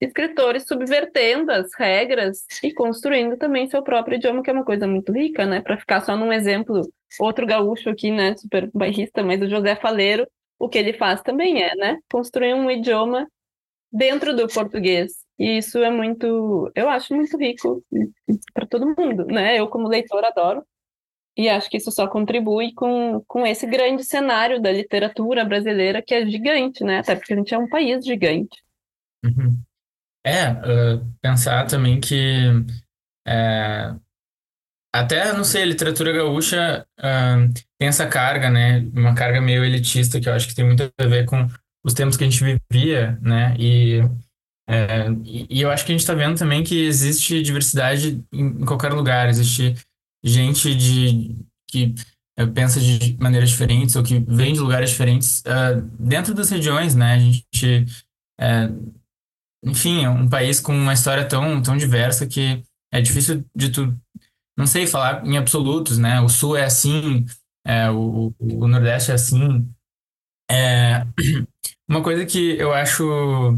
escritores 0.00 0.66
subvertendo 0.66 1.52
as 1.52 1.70
regras 1.78 2.44
e 2.64 2.74
construindo 2.74 3.36
também 3.36 3.68
seu 3.68 3.80
próprio 3.80 4.16
idioma, 4.16 4.42
que 4.42 4.50
é 4.50 4.52
uma 4.52 4.64
coisa 4.64 4.88
muito 4.88 5.12
rica, 5.12 5.46
né? 5.46 5.62
Para 5.62 5.78
ficar 5.78 6.00
só 6.00 6.16
num 6.16 6.32
exemplo, 6.32 6.82
outro 7.20 7.46
gaúcho 7.46 7.88
aqui, 7.88 8.10
né? 8.10 8.36
Super 8.36 8.68
bairrista, 8.74 9.22
mas 9.22 9.40
o 9.40 9.48
José 9.48 9.76
Faleiro, 9.76 10.26
o 10.58 10.68
que 10.68 10.76
ele 10.78 10.92
faz 10.94 11.22
também 11.22 11.62
é, 11.62 11.76
né? 11.76 12.00
Construir 12.10 12.54
um 12.54 12.68
idioma 12.68 13.28
dentro 13.92 14.34
do 14.34 14.48
português. 14.48 15.12
E 15.38 15.58
isso 15.58 15.78
é 15.78 15.90
muito, 15.90 16.72
eu 16.74 16.88
acho 16.90 17.14
muito 17.14 17.38
rico 17.38 17.84
para 18.52 18.66
todo 18.66 18.96
mundo, 18.98 19.26
né? 19.26 19.56
Eu, 19.60 19.68
como 19.68 19.86
leitor, 19.86 20.24
adoro. 20.24 20.64
E 21.36 21.48
acho 21.48 21.68
que 21.68 21.76
isso 21.76 21.90
só 21.90 22.06
contribui 22.06 22.72
com, 22.74 23.22
com 23.26 23.46
esse 23.46 23.66
grande 23.66 24.04
cenário 24.04 24.62
da 24.62 24.70
literatura 24.70 25.44
brasileira, 25.44 26.00
que 26.00 26.14
é 26.14 26.24
gigante, 26.26 26.84
né? 26.84 26.98
Até 26.98 27.16
porque 27.16 27.34
a 27.34 27.36
gente 27.36 27.52
é 27.52 27.58
um 27.58 27.68
país 27.68 28.04
gigante. 28.04 28.62
Uhum. 29.24 29.58
É, 30.24 30.50
uh, 30.50 31.04
pensar 31.20 31.66
também 31.66 32.00
que 32.00 32.48
é, 33.26 33.94
até, 34.94 35.32
não 35.32 35.42
sei, 35.42 35.64
a 35.64 35.66
literatura 35.66 36.12
gaúcha 36.12 36.86
uh, 37.00 37.52
tem 37.78 37.88
essa 37.88 38.06
carga, 38.06 38.48
né? 38.48 38.78
Uma 38.94 39.12
carga 39.12 39.40
meio 39.40 39.64
elitista, 39.64 40.20
que 40.20 40.28
eu 40.28 40.32
acho 40.32 40.46
que 40.46 40.54
tem 40.54 40.64
muito 40.64 40.88
a 40.96 41.06
ver 41.06 41.26
com 41.26 41.48
os 41.84 41.92
tempos 41.92 42.16
que 42.16 42.22
a 42.22 42.30
gente 42.30 42.58
vivia, 42.70 43.18
né? 43.20 43.56
E, 43.58 44.00
é, 44.68 45.08
e, 45.24 45.60
eu 45.60 45.70
acho 45.70 45.84
que 45.84 45.90
a 45.90 45.94
gente 45.94 46.02
está 46.02 46.14
vendo 46.14 46.38
também 46.38 46.62
que 46.62 46.86
existe 46.86 47.42
diversidade 47.42 48.24
em, 48.32 48.46
em 48.46 48.64
qualquer 48.64 48.92
lugar, 48.92 49.28
existe 49.28 49.74
gente 50.24 50.74
de 50.74 51.36
que 51.68 51.94
eh, 52.36 52.46
pensa 52.46 52.80
de 52.80 53.16
maneiras 53.20 53.50
diferentes 53.50 53.94
ou 53.94 54.02
que 54.02 54.18
vem 54.20 54.54
de 54.54 54.60
lugares 54.60 54.90
diferentes 54.90 55.40
uh, 55.40 55.80
dentro 55.98 56.34
das 56.34 56.50
regiões, 56.50 56.94
né? 56.94 57.14
A 57.14 57.18
gente, 57.18 57.84
uh, 58.40 58.94
enfim, 59.64 60.04
é 60.04 60.10
um 60.10 60.28
país 60.28 60.60
com 60.60 60.74
uma 60.74 60.94
história 60.94 61.24
tão, 61.28 61.62
tão 61.62 61.76
diversa 61.76 62.26
que 62.26 62.62
é 62.92 63.00
difícil 63.00 63.44
de 63.54 63.70
tu, 63.70 63.96
não 64.56 64.66
sei, 64.66 64.86
falar 64.86 65.24
em 65.26 65.36
absolutos, 65.36 65.98
né? 65.98 66.20
O 66.20 66.28
Sul 66.28 66.56
é 66.56 66.64
assim, 66.64 67.24
é, 67.66 67.90
o, 67.90 68.34
o 68.38 68.68
Nordeste 68.68 69.10
é 69.10 69.14
assim. 69.14 69.68
É, 70.50 71.06
uma 71.88 72.02
coisa 72.02 72.26
que 72.26 72.56
eu 72.58 72.72
acho 72.72 73.54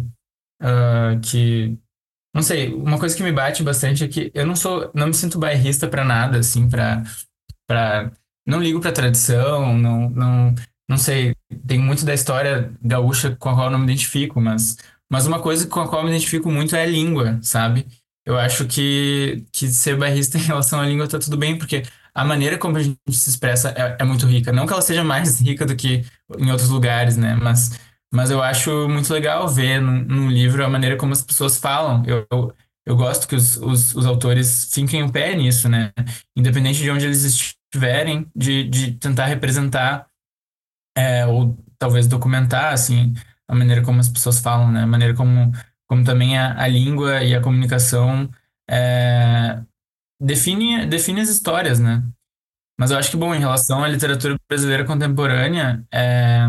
uh, 0.62 1.20
que 1.22 1.78
não 2.36 2.42
sei, 2.42 2.74
uma 2.74 2.98
coisa 2.98 3.16
que 3.16 3.22
me 3.22 3.32
bate 3.32 3.62
bastante 3.62 4.04
é 4.04 4.08
que 4.08 4.30
eu 4.34 4.44
não 4.46 4.54
sou, 4.54 4.90
não 4.94 5.06
me 5.06 5.14
sinto 5.14 5.38
bairrista 5.38 5.88
para 5.88 6.04
nada, 6.04 6.38
assim, 6.38 6.68
para 6.68 7.02
para 7.66 8.12
não 8.46 8.60
ligo 8.62 8.78
para 8.78 8.92
tradição, 8.92 9.76
não 9.78 10.10
não 10.10 10.54
não 10.88 10.98
sei, 10.98 11.34
tem 11.66 11.78
muito 11.78 12.04
da 12.04 12.12
história 12.12 12.70
gaúcha 12.82 13.34
com 13.36 13.48
a 13.48 13.54
qual 13.54 13.66
eu 13.68 13.70
não 13.70 13.78
me 13.78 13.86
identifico, 13.86 14.38
mas 14.38 14.76
mas 15.10 15.26
uma 15.26 15.40
coisa 15.40 15.66
com 15.66 15.80
a 15.80 15.88
qual 15.88 16.02
eu 16.02 16.04
me 16.04 16.10
identifico 16.14 16.50
muito 16.50 16.76
é 16.76 16.82
a 16.82 16.86
língua, 16.86 17.38
sabe? 17.42 17.86
Eu 18.24 18.38
acho 18.38 18.66
que 18.66 19.46
que 19.50 19.68
ser 19.68 19.96
bairrista 19.96 20.36
em 20.38 20.42
relação 20.42 20.78
à 20.78 20.86
língua 20.86 21.08
tá 21.08 21.18
tudo 21.18 21.38
bem, 21.38 21.56
porque 21.58 21.84
a 22.14 22.22
maneira 22.24 22.58
como 22.58 22.76
a 22.76 22.82
gente 22.82 22.98
se 23.12 23.30
expressa 23.30 23.70
é, 23.70 23.96
é 23.98 24.04
muito 24.04 24.26
rica. 24.26 24.52
Não 24.52 24.66
que 24.66 24.72
ela 24.74 24.82
seja 24.82 25.02
mais 25.04 25.40
rica 25.40 25.64
do 25.64 25.74
que 25.74 26.04
em 26.38 26.50
outros 26.50 26.68
lugares, 26.68 27.16
né? 27.16 27.34
Mas 27.34 27.70
mas 28.16 28.30
eu 28.30 28.42
acho 28.42 28.88
muito 28.88 29.12
legal 29.12 29.46
ver 29.46 29.78
no, 29.78 29.92
no 29.92 30.30
livro 30.30 30.64
a 30.64 30.70
maneira 30.70 30.96
como 30.96 31.12
as 31.12 31.22
pessoas 31.22 31.58
falam. 31.58 32.02
Eu, 32.06 32.26
eu, 32.32 32.54
eu 32.86 32.96
gosto 32.96 33.28
que 33.28 33.34
os, 33.34 33.58
os, 33.58 33.94
os, 33.94 34.06
autores 34.06 34.72
fiquem 34.72 35.02
o 35.02 35.12
pé 35.12 35.34
nisso, 35.36 35.68
né? 35.68 35.92
Independente 36.34 36.80
de 36.80 36.90
onde 36.90 37.04
eles 37.04 37.24
estiverem, 37.24 38.26
de, 38.34 38.64
de 38.64 38.92
tentar 38.92 39.26
representar 39.26 40.08
é, 40.96 41.26
ou 41.26 41.54
talvez 41.78 42.06
documentar, 42.06 42.72
assim, 42.72 43.12
a 43.46 43.54
maneira 43.54 43.82
como 43.82 44.00
as 44.00 44.08
pessoas 44.08 44.40
falam, 44.40 44.72
né? 44.72 44.82
A 44.82 44.86
maneira 44.86 45.12
como, 45.14 45.52
como 45.86 46.02
também 46.02 46.38
a, 46.38 46.58
a 46.58 46.66
língua 46.66 47.22
e 47.22 47.34
a 47.34 47.42
comunicação 47.42 48.30
é, 48.68 49.60
define, 50.18 50.86
define 50.86 51.20
as 51.20 51.28
histórias, 51.28 51.78
né? 51.78 52.02
Mas 52.80 52.90
eu 52.90 52.96
acho 52.96 53.10
que, 53.10 53.16
bom, 53.18 53.34
em 53.34 53.40
relação 53.40 53.84
à 53.84 53.88
literatura 53.88 54.36
brasileira 54.48 54.86
contemporânea, 54.86 55.84
é, 55.92 56.46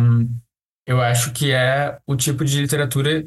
eu 0.87 1.01
acho 1.01 1.33
que 1.33 1.51
é 1.51 1.99
o 2.07 2.15
tipo 2.15 2.45
de 2.45 2.61
literatura 2.61 3.23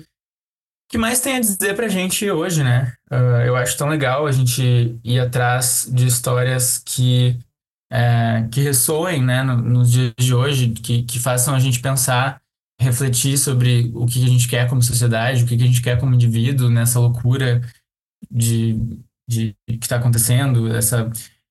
que 0.89 0.99
mais 0.99 1.21
tem 1.21 1.37
a 1.37 1.41
dizer 1.41 1.77
pra 1.77 1.87
gente 1.87 2.29
hoje, 2.29 2.65
né? 2.65 2.93
Uh, 3.09 3.47
eu 3.47 3.55
acho 3.55 3.77
tão 3.77 3.89
legal 3.89 4.27
a 4.27 4.33
gente 4.33 4.99
ir 5.05 5.21
atrás 5.21 5.89
de 5.89 6.07
histórias 6.07 6.79
que, 6.79 7.39
é, 7.93 8.49
que 8.51 8.61
ressoem, 8.61 9.23
né, 9.23 9.41
no, 9.45 9.57
nos 9.57 9.93
dias 9.93 10.13
de 10.19 10.35
hoje, 10.35 10.71
que, 10.71 11.05
que 11.05 11.21
façam 11.21 11.55
a 11.55 11.61
gente 11.61 11.79
pensar, 11.81 12.43
refletir 12.81 13.39
sobre 13.39 13.93
o 13.95 14.05
que 14.05 14.25
a 14.25 14.29
gente 14.29 14.49
quer 14.49 14.69
como 14.69 14.83
sociedade, 14.83 15.45
o 15.45 15.47
que 15.47 15.55
a 15.55 15.59
gente 15.59 15.81
quer 15.81 16.01
como 16.01 16.15
indivíduo 16.15 16.69
nessa 16.69 16.99
loucura 16.99 17.61
de, 18.29 18.77
de 19.29 19.55
que 19.67 19.79
está 19.83 19.97
acontecendo, 19.97 20.75
essa 20.75 21.09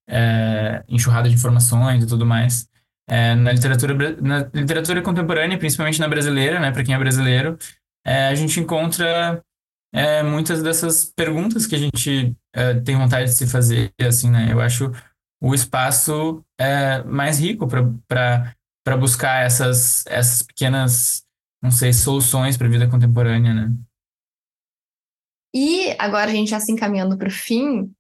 é, 0.09 0.83
enxurrada 0.89 1.29
de 1.29 1.35
informações 1.35 2.03
e 2.03 2.07
tudo 2.07 2.25
mais. 2.25 2.67
É, 3.09 3.33
na 3.33 3.51
literatura 3.51 3.95
na 4.21 4.49
literatura 4.53 5.01
contemporânea, 5.01 5.57
principalmente 5.57 5.99
na 5.99 6.07
brasileira, 6.07 6.59
né, 6.59 6.71
para 6.71 6.83
quem 6.83 6.93
é 6.93 6.99
brasileiro, 6.99 7.57
é, 8.05 8.27
a 8.27 8.35
gente 8.35 8.59
encontra 8.59 9.43
é, 9.93 10.21
muitas 10.21 10.61
dessas 10.61 11.05
perguntas 11.05 11.65
que 11.65 11.75
a 11.75 11.79
gente 11.79 12.35
é, 12.53 12.79
tem 12.81 12.95
vontade 12.95 13.31
de 13.31 13.35
se 13.35 13.47
fazer, 13.47 13.91
assim, 13.99 14.29
né? 14.29 14.51
Eu 14.51 14.61
acho 14.61 14.91
o 15.41 15.53
espaço 15.53 16.43
é, 16.59 17.03
mais 17.03 17.39
rico 17.39 17.67
para 17.67 18.97
buscar 18.97 19.45
essas, 19.45 20.05
essas 20.05 20.41
pequenas, 20.41 21.23
não 21.63 21.71
sei, 21.71 21.93
soluções 21.93 22.57
para 22.57 22.67
a 22.67 22.69
vida 22.69 22.89
contemporânea, 22.89 23.53
né? 23.53 23.73
E 25.53 25.95
agora 25.97 26.29
a 26.29 26.33
gente 26.33 26.51
já 26.51 26.59
se 26.59 26.71
encaminhando 26.71 27.17
para 27.17 27.27
o 27.27 27.31
fim, 27.31 27.91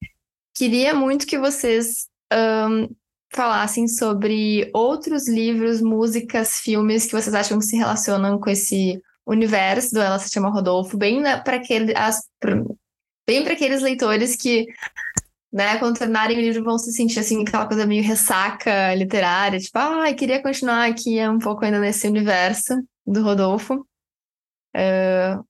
queria 0.55 0.93
muito 0.93 1.25
que 1.25 1.39
vocês 1.39 2.07
um, 2.31 2.95
falassem 3.31 3.87
sobre 3.87 4.69
outros 4.73 5.27
livros, 5.27 5.81
músicas, 5.81 6.59
filmes 6.59 7.05
que 7.05 7.11
vocês 7.11 7.33
acham 7.33 7.59
que 7.59 7.65
se 7.65 7.77
relacionam 7.77 8.39
com 8.39 8.49
esse 8.49 9.01
universo 9.25 9.93
do 9.93 10.01
Ela 10.01 10.17
se 10.19 10.31
chama 10.31 10.49
Rodolfo, 10.49 10.97
bem 10.97 11.21
para 11.43 11.57
aquele, 11.57 11.93
bem 13.27 13.43
para 13.43 13.53
aqueles 13.53 13.81
leitores 13.81 14.35
que, 14.35 14.65
né, 15.53 15.77
quando 15.77 15.97
terminarem 15.97 16.37
o 16.37 16.41
livro 16.41 16.63
vão 16.63 16.79
se 16.79 16.91
sentir 16.91 17.19
assim 17.19 17.43
aquela 17.43 17.67
coisa 17.67 17.85
meio 17.85 18.03
ressaca 18.03 18.95
literária, 18.95 19.59
tipo, 19.59 19.77
ah, 19.77 20.11
queria 20.13 20.41
continuar 20.41 20.89
aqui 20.89 21.19
um 21.27 21.39
pouco 21.39 21.63
ainda 21.63 21.79
nesse 21.79 22.07
universo 22.07 22.73
do 23.05 23.21
Rodolfo. 23.21 23.85
Uh, 24.75 25.43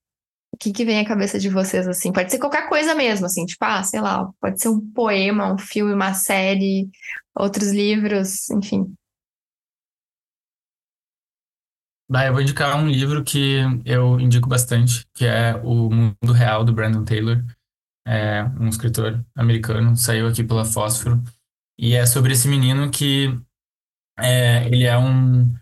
o 0.53 0.57
que, 0.57 0.71
que 0.71 0.85
vem 0.85 0.99
à 0.99 1.05
cabeça 1.05 1.39
de 1.39 1.49
vocês 1.49 1.87
assim? 1.87 2.11
Pode 2.11 2.31
ser 2.31 2.39
qualquer 2.39 2.67
coisa 2.67 2.95
mesmo, 2.95 3.25
assim, 3.25 3.45
tipo, 3.45 3.63
ah, 3.63 3.83
sei 3.83 4.01
lá, 4.01 4.29
pode 4.41 4.61
ser 4.61 4.69
um 4.69 4.81
poema, 4.91 5.53
um 5.53 5.57
filme, 5.57 5.93
uma 5.93 6.13
série, 6.13 6.89
outros 7.35 7.71
livros, 7.71 8.49
enfim. 8.49 8.93
Bah, 12.09 12.25
eu 12.25 12.33
vou 12.33 12.41
indicar 12.41 12.75
um 12.75 12.87
livro 12.89 13.23
que 13.23 13.59
eu 13.85 14.19
indico 14.19 14.49
bastante, 14.49 15.05
que 15.13 15.25
é 15.25 15.55
O 15.63 15.91
Mundo 15.91 16.33
Real, 16.33 16.65
do 16.65 16.73
Brandon 16.73 17.05
Taylor. 17.05 17.43
É 18.07 18.43
um 18.59 18.67
escritor 18.67 19.23
americano, 19.35 19.95
saiu 19.95 20.27
aqui 20.27 20.43
pela 20.43 20.65
Fósforo. 20.65 21.21
E 21.77 21.93
é 21.93 22.07
sobre 22.07 22.33
esse 22.33 22.47
menino 22.47 22.89
que 22.89 23.39
é, 24.19 24.65
ele 24.65 24.85
é 24.85 24.97
um, 24.97 25.53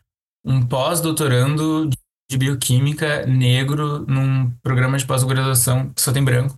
um 0.46 0.66
pós-doutorando 0.66 1.90
de 2.30 2.38
bioquímica 2.38 3.26
negro 3.26 4.06
num 4.08 4.52
programa 4.62 4.98
de 4.98 5.06
pós-graduação 5.06 5.92
que 5.94 6.02
só 6.02 6.12
tem 6.12 6.24
branco. 6.24 6.58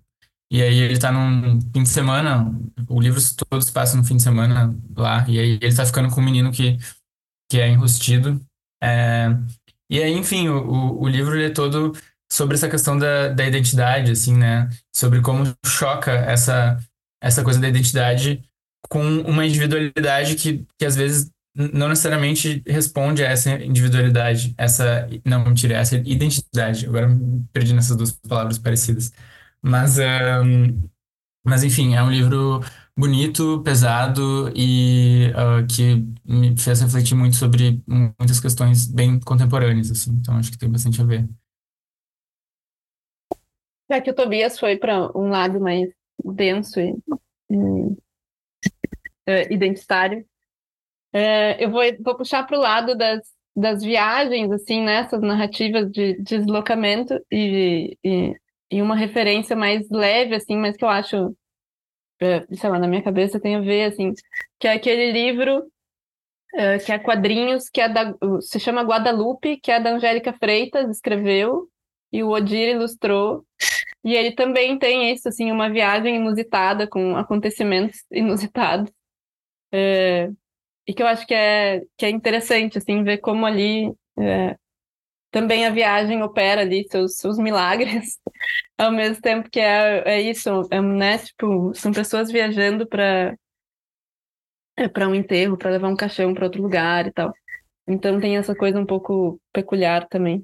E 0.52 0.64
aí 0.64 0.80
ele 0.80 0.98
tá 0.98 1.12
num 1.12 1.62
fim 1.62 1.84
de 1.84 1.90
semana, 1.90 2.52
o 2.88 3.00
livro 3.00 3.22
todo 3.50 3.62
se 3.62 3.72
passa 3.72 3.96
no 3.96 4.04
fim 4.04 4.18
de 4.18 4.24
semana 4.24 4.76
lá, 4.98 5.24
e 5.30 5.38
aí 5.38 5.60
ele 5.62 5.76
tá 5.76 5.86
ficando 5.86 6.10
com 6.10 6.22
um 6.22 6.26
menino 6.26 6.52
que, 6.52 6.78
que 7.52 7.60
é 7.60 7.70
enrustido. 7.70 8.42
É, 8.82 9.28
e 9.92 10.02
aí, 10.02 10.12
enfim, 10.14 10.50
o, 10.50 11.02
o 11.02 11.08
livro 11.08 11.40
é 11.40 11.50
todo 11.50 11.94
sobre 12.32 12.56
essa 12.56 12.70
questão 12.70 12.98
da, 12.98 13.30
da 13.30 13.46
identidade, 13.46 14.12
assim, 14.12 14.36
né? 14.36 14.70
Sobre 14.96 15.22
como 15.22 15.44
choca 15.66 16.12
essa, 16.12 16.78
essa 17.22 17.44
coisa 17.44 17.60
da 17.60 17.68
identidade 17.68 18.44
com 18.88 19.04
uma 19.22 19.46
individualidade 19.46 20.36
que, 20.36 20.66
que 20.78 20.86
às 20.86 20.96
vezes 20.96 21.30
não 21.60 21.90
necessariamente 21.90 22.64
responde 22.66 23.24
a 23.24 23.30
essa 23.30 23.52
individualidade, 23.62 24.54
essa, 24.58 25.08
não, 25.26 25.44
mentira, 25.44 25.76
essa 25.76 25.98
identidade. 25.98 26.86
Agora 26.86 27.08
me 27.08 27.46
perdi 27.52 27.74
nessas 27.74 27.98
duas 27.98 28.14
palavras 28.14 28.58
parecidas. 28.58 29.12
Mas, 29.62 29.98
um, 30.00 30.90
mas 31.46 31.64
enfim, 31.64 31.96
é 31.96 32.02
um 32.02 32.10
livro 32.10 32.62
bonito, 32.98 33.62
pesado 33.62 34.50
e 34.56 35.32
uh, 35.32 35.68
que 35.68 36.06
me 36.26 36.58
fez 36.58 36.82
refletir 36.82 37.16
muito 37.16 37.36
sobre 37.36 37.84
muitas 37.86 38.40
questões 38.40 38.88
bem 38.88 39.20
contemporâneas, 39.20 39.92
assim. 39.92 40.12
Então 40.12 40.38
acho 40.38 40.52
que 40.52 40.58
tem 40.58 40.72
bastante 40.72 41.02
a 41.02 41.06
ver. 41.06 41.28
Já 43.92 44.00
que 44.00 44.12
o 44.12 44.16
Tobias 44.16 44.58
foi 44.58 44.78
para 44.78 45.12
um 45.18 45.30
lado 45.30 45.60
mais 45.60 45.90
denso 46.24 46.80
e, 46.80 46.96
e 47.50 47.56
uh, 49.28 49.52
identitário, 49.52 50.26
uh, 51.14 51.56
eu 51.60 51.70
vou, 51.70 51.82
vou 52.04 52.16
puxar 52.18 52.46
para 52.46 52.58
o 52.58 52.62
lado 52.62 52.96
das, 52.96 53.22
das 53.56 53.84
viagens, 53.84 54.52
assim, 54.52 54.84
nessas 54.84 55.22
né? 55.22 55.28
narrativas 55.30 55.92
de, 55.92 56.16
de 56.22 56.40
deslocamento 56.40 57.20
e, 57.32 57.98
e, 58.04 58.36
e 58.72 58.82
uma 58.82 58.96
referência 58.96 59.56
mais 59.56 59.90
leve, 59.90 60.36
assim, 60.36 60.58
mas 60.58 60.76
que 60.76 60.84
eu 60.84 60.90
acho 60.90 61.36
é, 62.20 62.46
sei 62.54 62.70
lá, 62.70 62.78
na 62.78 62.88
minha 62.88 63.04
cabeça 63.04 63.40
tem 63.40 63.56
a 63.56 63.62
ver, 63.62 63.86
assim, 63.86 64.14
que 64.60 64.68
é 64.68 64.74
aquele 64.74 65.12
livro 65.12 65.60
uh, 65.60 66.86
que 66.86 66.92
é 66.92 67.00
quadrinhos, 67.00 67.70
que 67.70 67.80
é 67.82 67.88
da, 67.88 68.14
se 68.42 68.60
chama 68.60 68.84
Guadalupe, 68.84 69.58
que 69.58 69.72
é 69.72 69.80
da 69.80 69.92
Angélica 69.92 70.34
Freitas, 70.34 70.90
escreveu, 70.90 71.70
e 72.12 72.24
o 72.24 72.30
Odir 72.30 72.70
ilustrou. 72.70 73.46
E 74.04 74.16
ele 74.16 74.32
também 74.34 74.78
tem 74.78 75.12
isso, 75.12 75.30
assim, 75.30 75.52
uma 75.52 75.70
viagem 75.70 76.18
inusitada, 76.18 76.88
com 76.88 77.16
acontecimentos 77.16 78.04
inusitados. 78.12 78.92
É, 79.72 80.30
e 80.90 80.94
que 80.94 81.04
eu 81.04 81.08
acho 81.08 81.28
que 81.28 81.36
é, 81.36 81.82
que 81.96 82.04
é 82.04 82.10
interessante, 82.10 82.80
assim, 82.80 83.04
ver 83.04 83.20
como 83.20 83.46
ali 83.46 83.94
é, 84.18 84.58
também 85.30 85.68
a 85.68 85.70
viagem 85.70 86.24
opera 86.24 86.62
ali 86.62 86.84
seus, 86.90 87.18
seus 87.18 87.38
milagres, 87.38 88.18
ao 88.76 88.92
mesmo 88.92 89.22
tempo 89.22 89.52
que 89.52 89.60
é, 89.60 90.02
é 90.04 90.20
isso, 90.20 90.50
é, 90.72 90.82
né? 90.82 91.20
Tipo, 91.20 91.76
são 91.76 91.92
pessoas 91.92 92.32
viajando 92.32 92.88
para 92.88 93.38
é, 94.78 94.88
para 94.88 95.08
um 95.08 95.14
enterro, 95.14 95.60
para 95.60 95.70
levar 95.70 95.90
um 95.90 95.96
caixão 95.96 96.34
para 96.34 96.46
outro 96.46 96.60
lugar 96.60 97.06
e 97.06 97.14
tal. 97.14 97.32
Então 97.88 98.20
tem 98.20 98.38
essa 98.38 98.56
coisa 98.56 98.80
um 98.80 98.86
pouco 98.86 99.40
peculiar 99.54 100.08
também. 100.08 100.44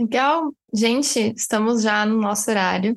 Legal. 0.00 0.52
Gente, 0.72 1.34
estamos 1.34 1.82
já 1.82 2.06
no 2.06 2.16
nosso 2.16 2.48
horário. 2.48 2.96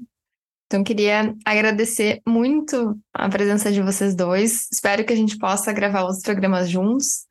Então, 0.76 0.84
queria 0.84 1.34
agradecer 1.46 2.22
muito 2.28 3.00
a 3.14 3.30
presença 3.30 3.72
de 3.72 3.82
vocês 3.82 4.14
dois. 4.14 4.68
Espero 4.70 5.06
que 5.06 5.14
a 5.14 5.16
gente 5.16 5.38
possa 5.38 5.72
gravar 5.72 6.06
os 6.06 6.22
programas 6.22 6.70
juntos. 6.70 7.26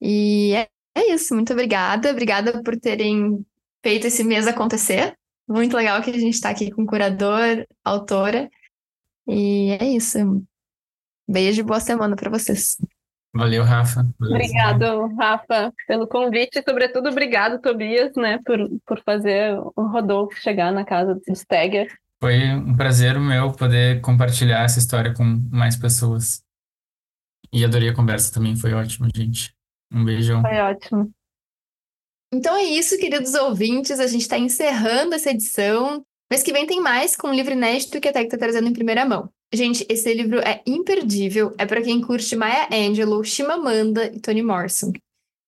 E 0.00 0.54
é 0.54 0.66
é 0.94 1.12
isso, 1.12 1.34
muito 1.34 1.52
obrigada. 1.52 2.10
Obrigada 2.10 2.62
por 2.62 2.74
terem 2.78 3.44
feito 3.82 4.06
esse 4.06 4.24
mês 4.24 4.46
acontecer. 4.46 5.14
Muito 5.46 5.76
legal 5.76 6.00
que 6.02 6.10
a 6.10 6.14
gente 6.14 6.34
está 6.34 6.48
aqui 6.50 6.70
com 6.70 6.82
o 6.82 6.86
curador, 6.86 7.66
autora. 7.84 8.50
E 9.28 9.76
é 9.80 9.84
isso. 9.84 10.18
Beijo 11.28 11.60
e 11.60 11.64
boa 11.64 11.80
semana 11.80 12.16
para 12.16 12.30
vocês. 12.30 12.76
Valeu, 13.34 13.62
Rafa. 13.62 14.08
Obrigado, 14.20 15.06
Rafa, 15.16 15.72
pelo 15.86 16.08
convite 16.08 16.58
e, 16.58 16.62
sobretudo, 16.62 17.10
obrigado, 17.10 17.60
Tobias, 17.60 18.16
né, 18.16 18.40
por, 18.44 18.58
por 18.84 19.00
fazer 19.04 19.56
o 19.76 19.86
Rodolfo 19.86 20.34
chegar 20.40 20.72
na 20.72 20.84
casa 20.84 21.14
do 21.14 21.36
Stegger. 21.36 21.88
Foi 22.22 22.54
um 22.54 22.76
prazer 22.76 23.18
meu 23.18 23.52
poder 23.52 24.00
compartilhar 24.02 24.62
essa 24.62 24.78
história 24.78 25.14
com 25.14 25.24
mais 25.50 25.76
pessoas. 25.76 26.42
E 27.52 27.64
adorei 27.64 27.88
a 27.88 27.94
conversa 27.94 28.32
também, 28.32 28.54
foi 28.56 28.74
ótimo, 28.74 29.08
gente. 29.14 29.54
Um 29.92 30.04
beijão. 30.04 30.42
Foi 30.42 30.58
ótimo. 30.58 31.10
Então 32.32 32.54
é 32.54 32.62
isso, 32.62 32.98
queridos 32.98 33.34
ouvintes. 33.34 33.98
A 33.98 34.06
gente 34.06 34.22
está 34.22 34.38
encerrando 34.38 35.14
essa 35.14 35.30
edição. 35.30 36.04
Mês 36.30 36.42
que 36.42 36.52
vem 36.52 36.66
tem 36.66 36.80
mais 36.80 37.16
com 37.16 37.28
um 37.28 37.34
livro 37.34 37.52
inédito 37.52 38.00
que 38.00 38.08
a 38.08 38.12
Tech 38.12 38.26
está 38.26 38.38
trazendo 38.38 38.68
em 38.68 38.72
primeira 38.72 39.04
mão. 39.04 39.28
Gente, 39.52 39.84
esse 39.88 40.14
livro 40.14 40.38
é 40.38 40.62
imperdível. 40.64 41.52
É 41.58 41.66
para 41.66 41.82
quem 41.82 42.00
curte 42.00 42.36
Maya 42.36 42.68
Angelou, 42.70 43.24
Chimamanda 43.24 44.06
e 44.06 44.20
Toni 44.20 44.42
Morrison. 44.42 44.92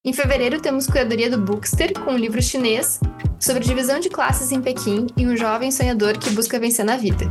Em 0.04 0.12
fevereiro 0.12 0.60
temos 0.60 0.88
curadoria 0.88 1.30
do 1.30 1.38
Bookster 1.38 1.92
com 1.92 2.14
um 2.14 2.16
livro 2.16 2.42
chinês 2.42 2.98
sobre 3.38 3.62
divisão 3.62 4.00
de 4.00 4.10
classes 4.10 4.50
em 4.50 4.60
Pequim 4.60 5.06
e 5.16 5.24
um 5.24 5.36
jovem 5.36 5.70
sonhador 5.70 6.18
que 6.18 6.30
busca 6.30 6.58
vencer 6.58 6.84
na 6.84 6.96
vida. 6.96 7.30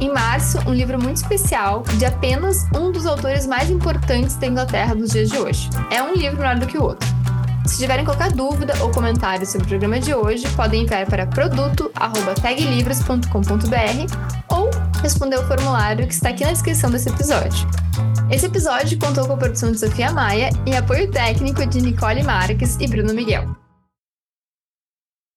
Em 0.00 0.08
março, 0.08 0.58
um 0.60 0.72
livro 0.72 1.02
muito 1.02 1.16
especial 1.16 1.82
de 1.98 2.04
apenas 2.04 2.62
um 2.76 2.92
dos 2.92 3.06
autores 3.06 3.44
mais 3.44 3.68
importantes 3.70 4.36
da 4.36 4.46
Inglaterra 4.46 4.94
dos 4.94 5.10
dias 5.10 5.30
de 5.30 5.36
hoje. 5.36 5.68
É 5.90 6.00
um 6.00 6.14
livro 6.14 6.38
melhor 6.38 6.60
do 6.60 6.66
que 6.68 6.78
o 6.78 6.84
outro. 6.84 7.08
Se 7.66 7.78
tiverem 7.78 8.04
qualquer 8.04 8.32
dúvida 8.32 8.74
ou 8.82 8.90
comentário 8.90 9.46
sobre 9.46 9.64
o 9.64 9.68
programa 9.68 10.00
de 10.00 10.12
hoje, 10.14 10.48
podem 10.50 10.82
enviar 10.82 11.06
para 11.06 11.26
produto@taglivros.com.br 11.26 14.16
ou 14.48 14.70
responder 15.00 15.38
o 15.38 15.46
formulário 15.46 16.06
que 16.06 16.14
está 16.14 16.28
aqui 16.30 16.44
na 16.44 16.52
descrição 16.52 16.90
desse 16.90 17.08
episódio. 17.08 17.68
Esse 18.30 18.46
episódio 18.46 18.98
contou 18.98 19.26
com 19.26 19.34
a 19.34 19.36
produção 19.36 19.70
de 19.70 19.78
Sofia 19.78 20.10
Maia 20.10 20.50
e 20.66 20.74
apoio 20.74 21.10
técnico 21.10 21.64
de 21.66 21.80
Nicole 21.80 22.22
Marques 22.22 22.76
e 22.80 22.86
Bruno 22.86 23.14
Miguel. 23.14 23.61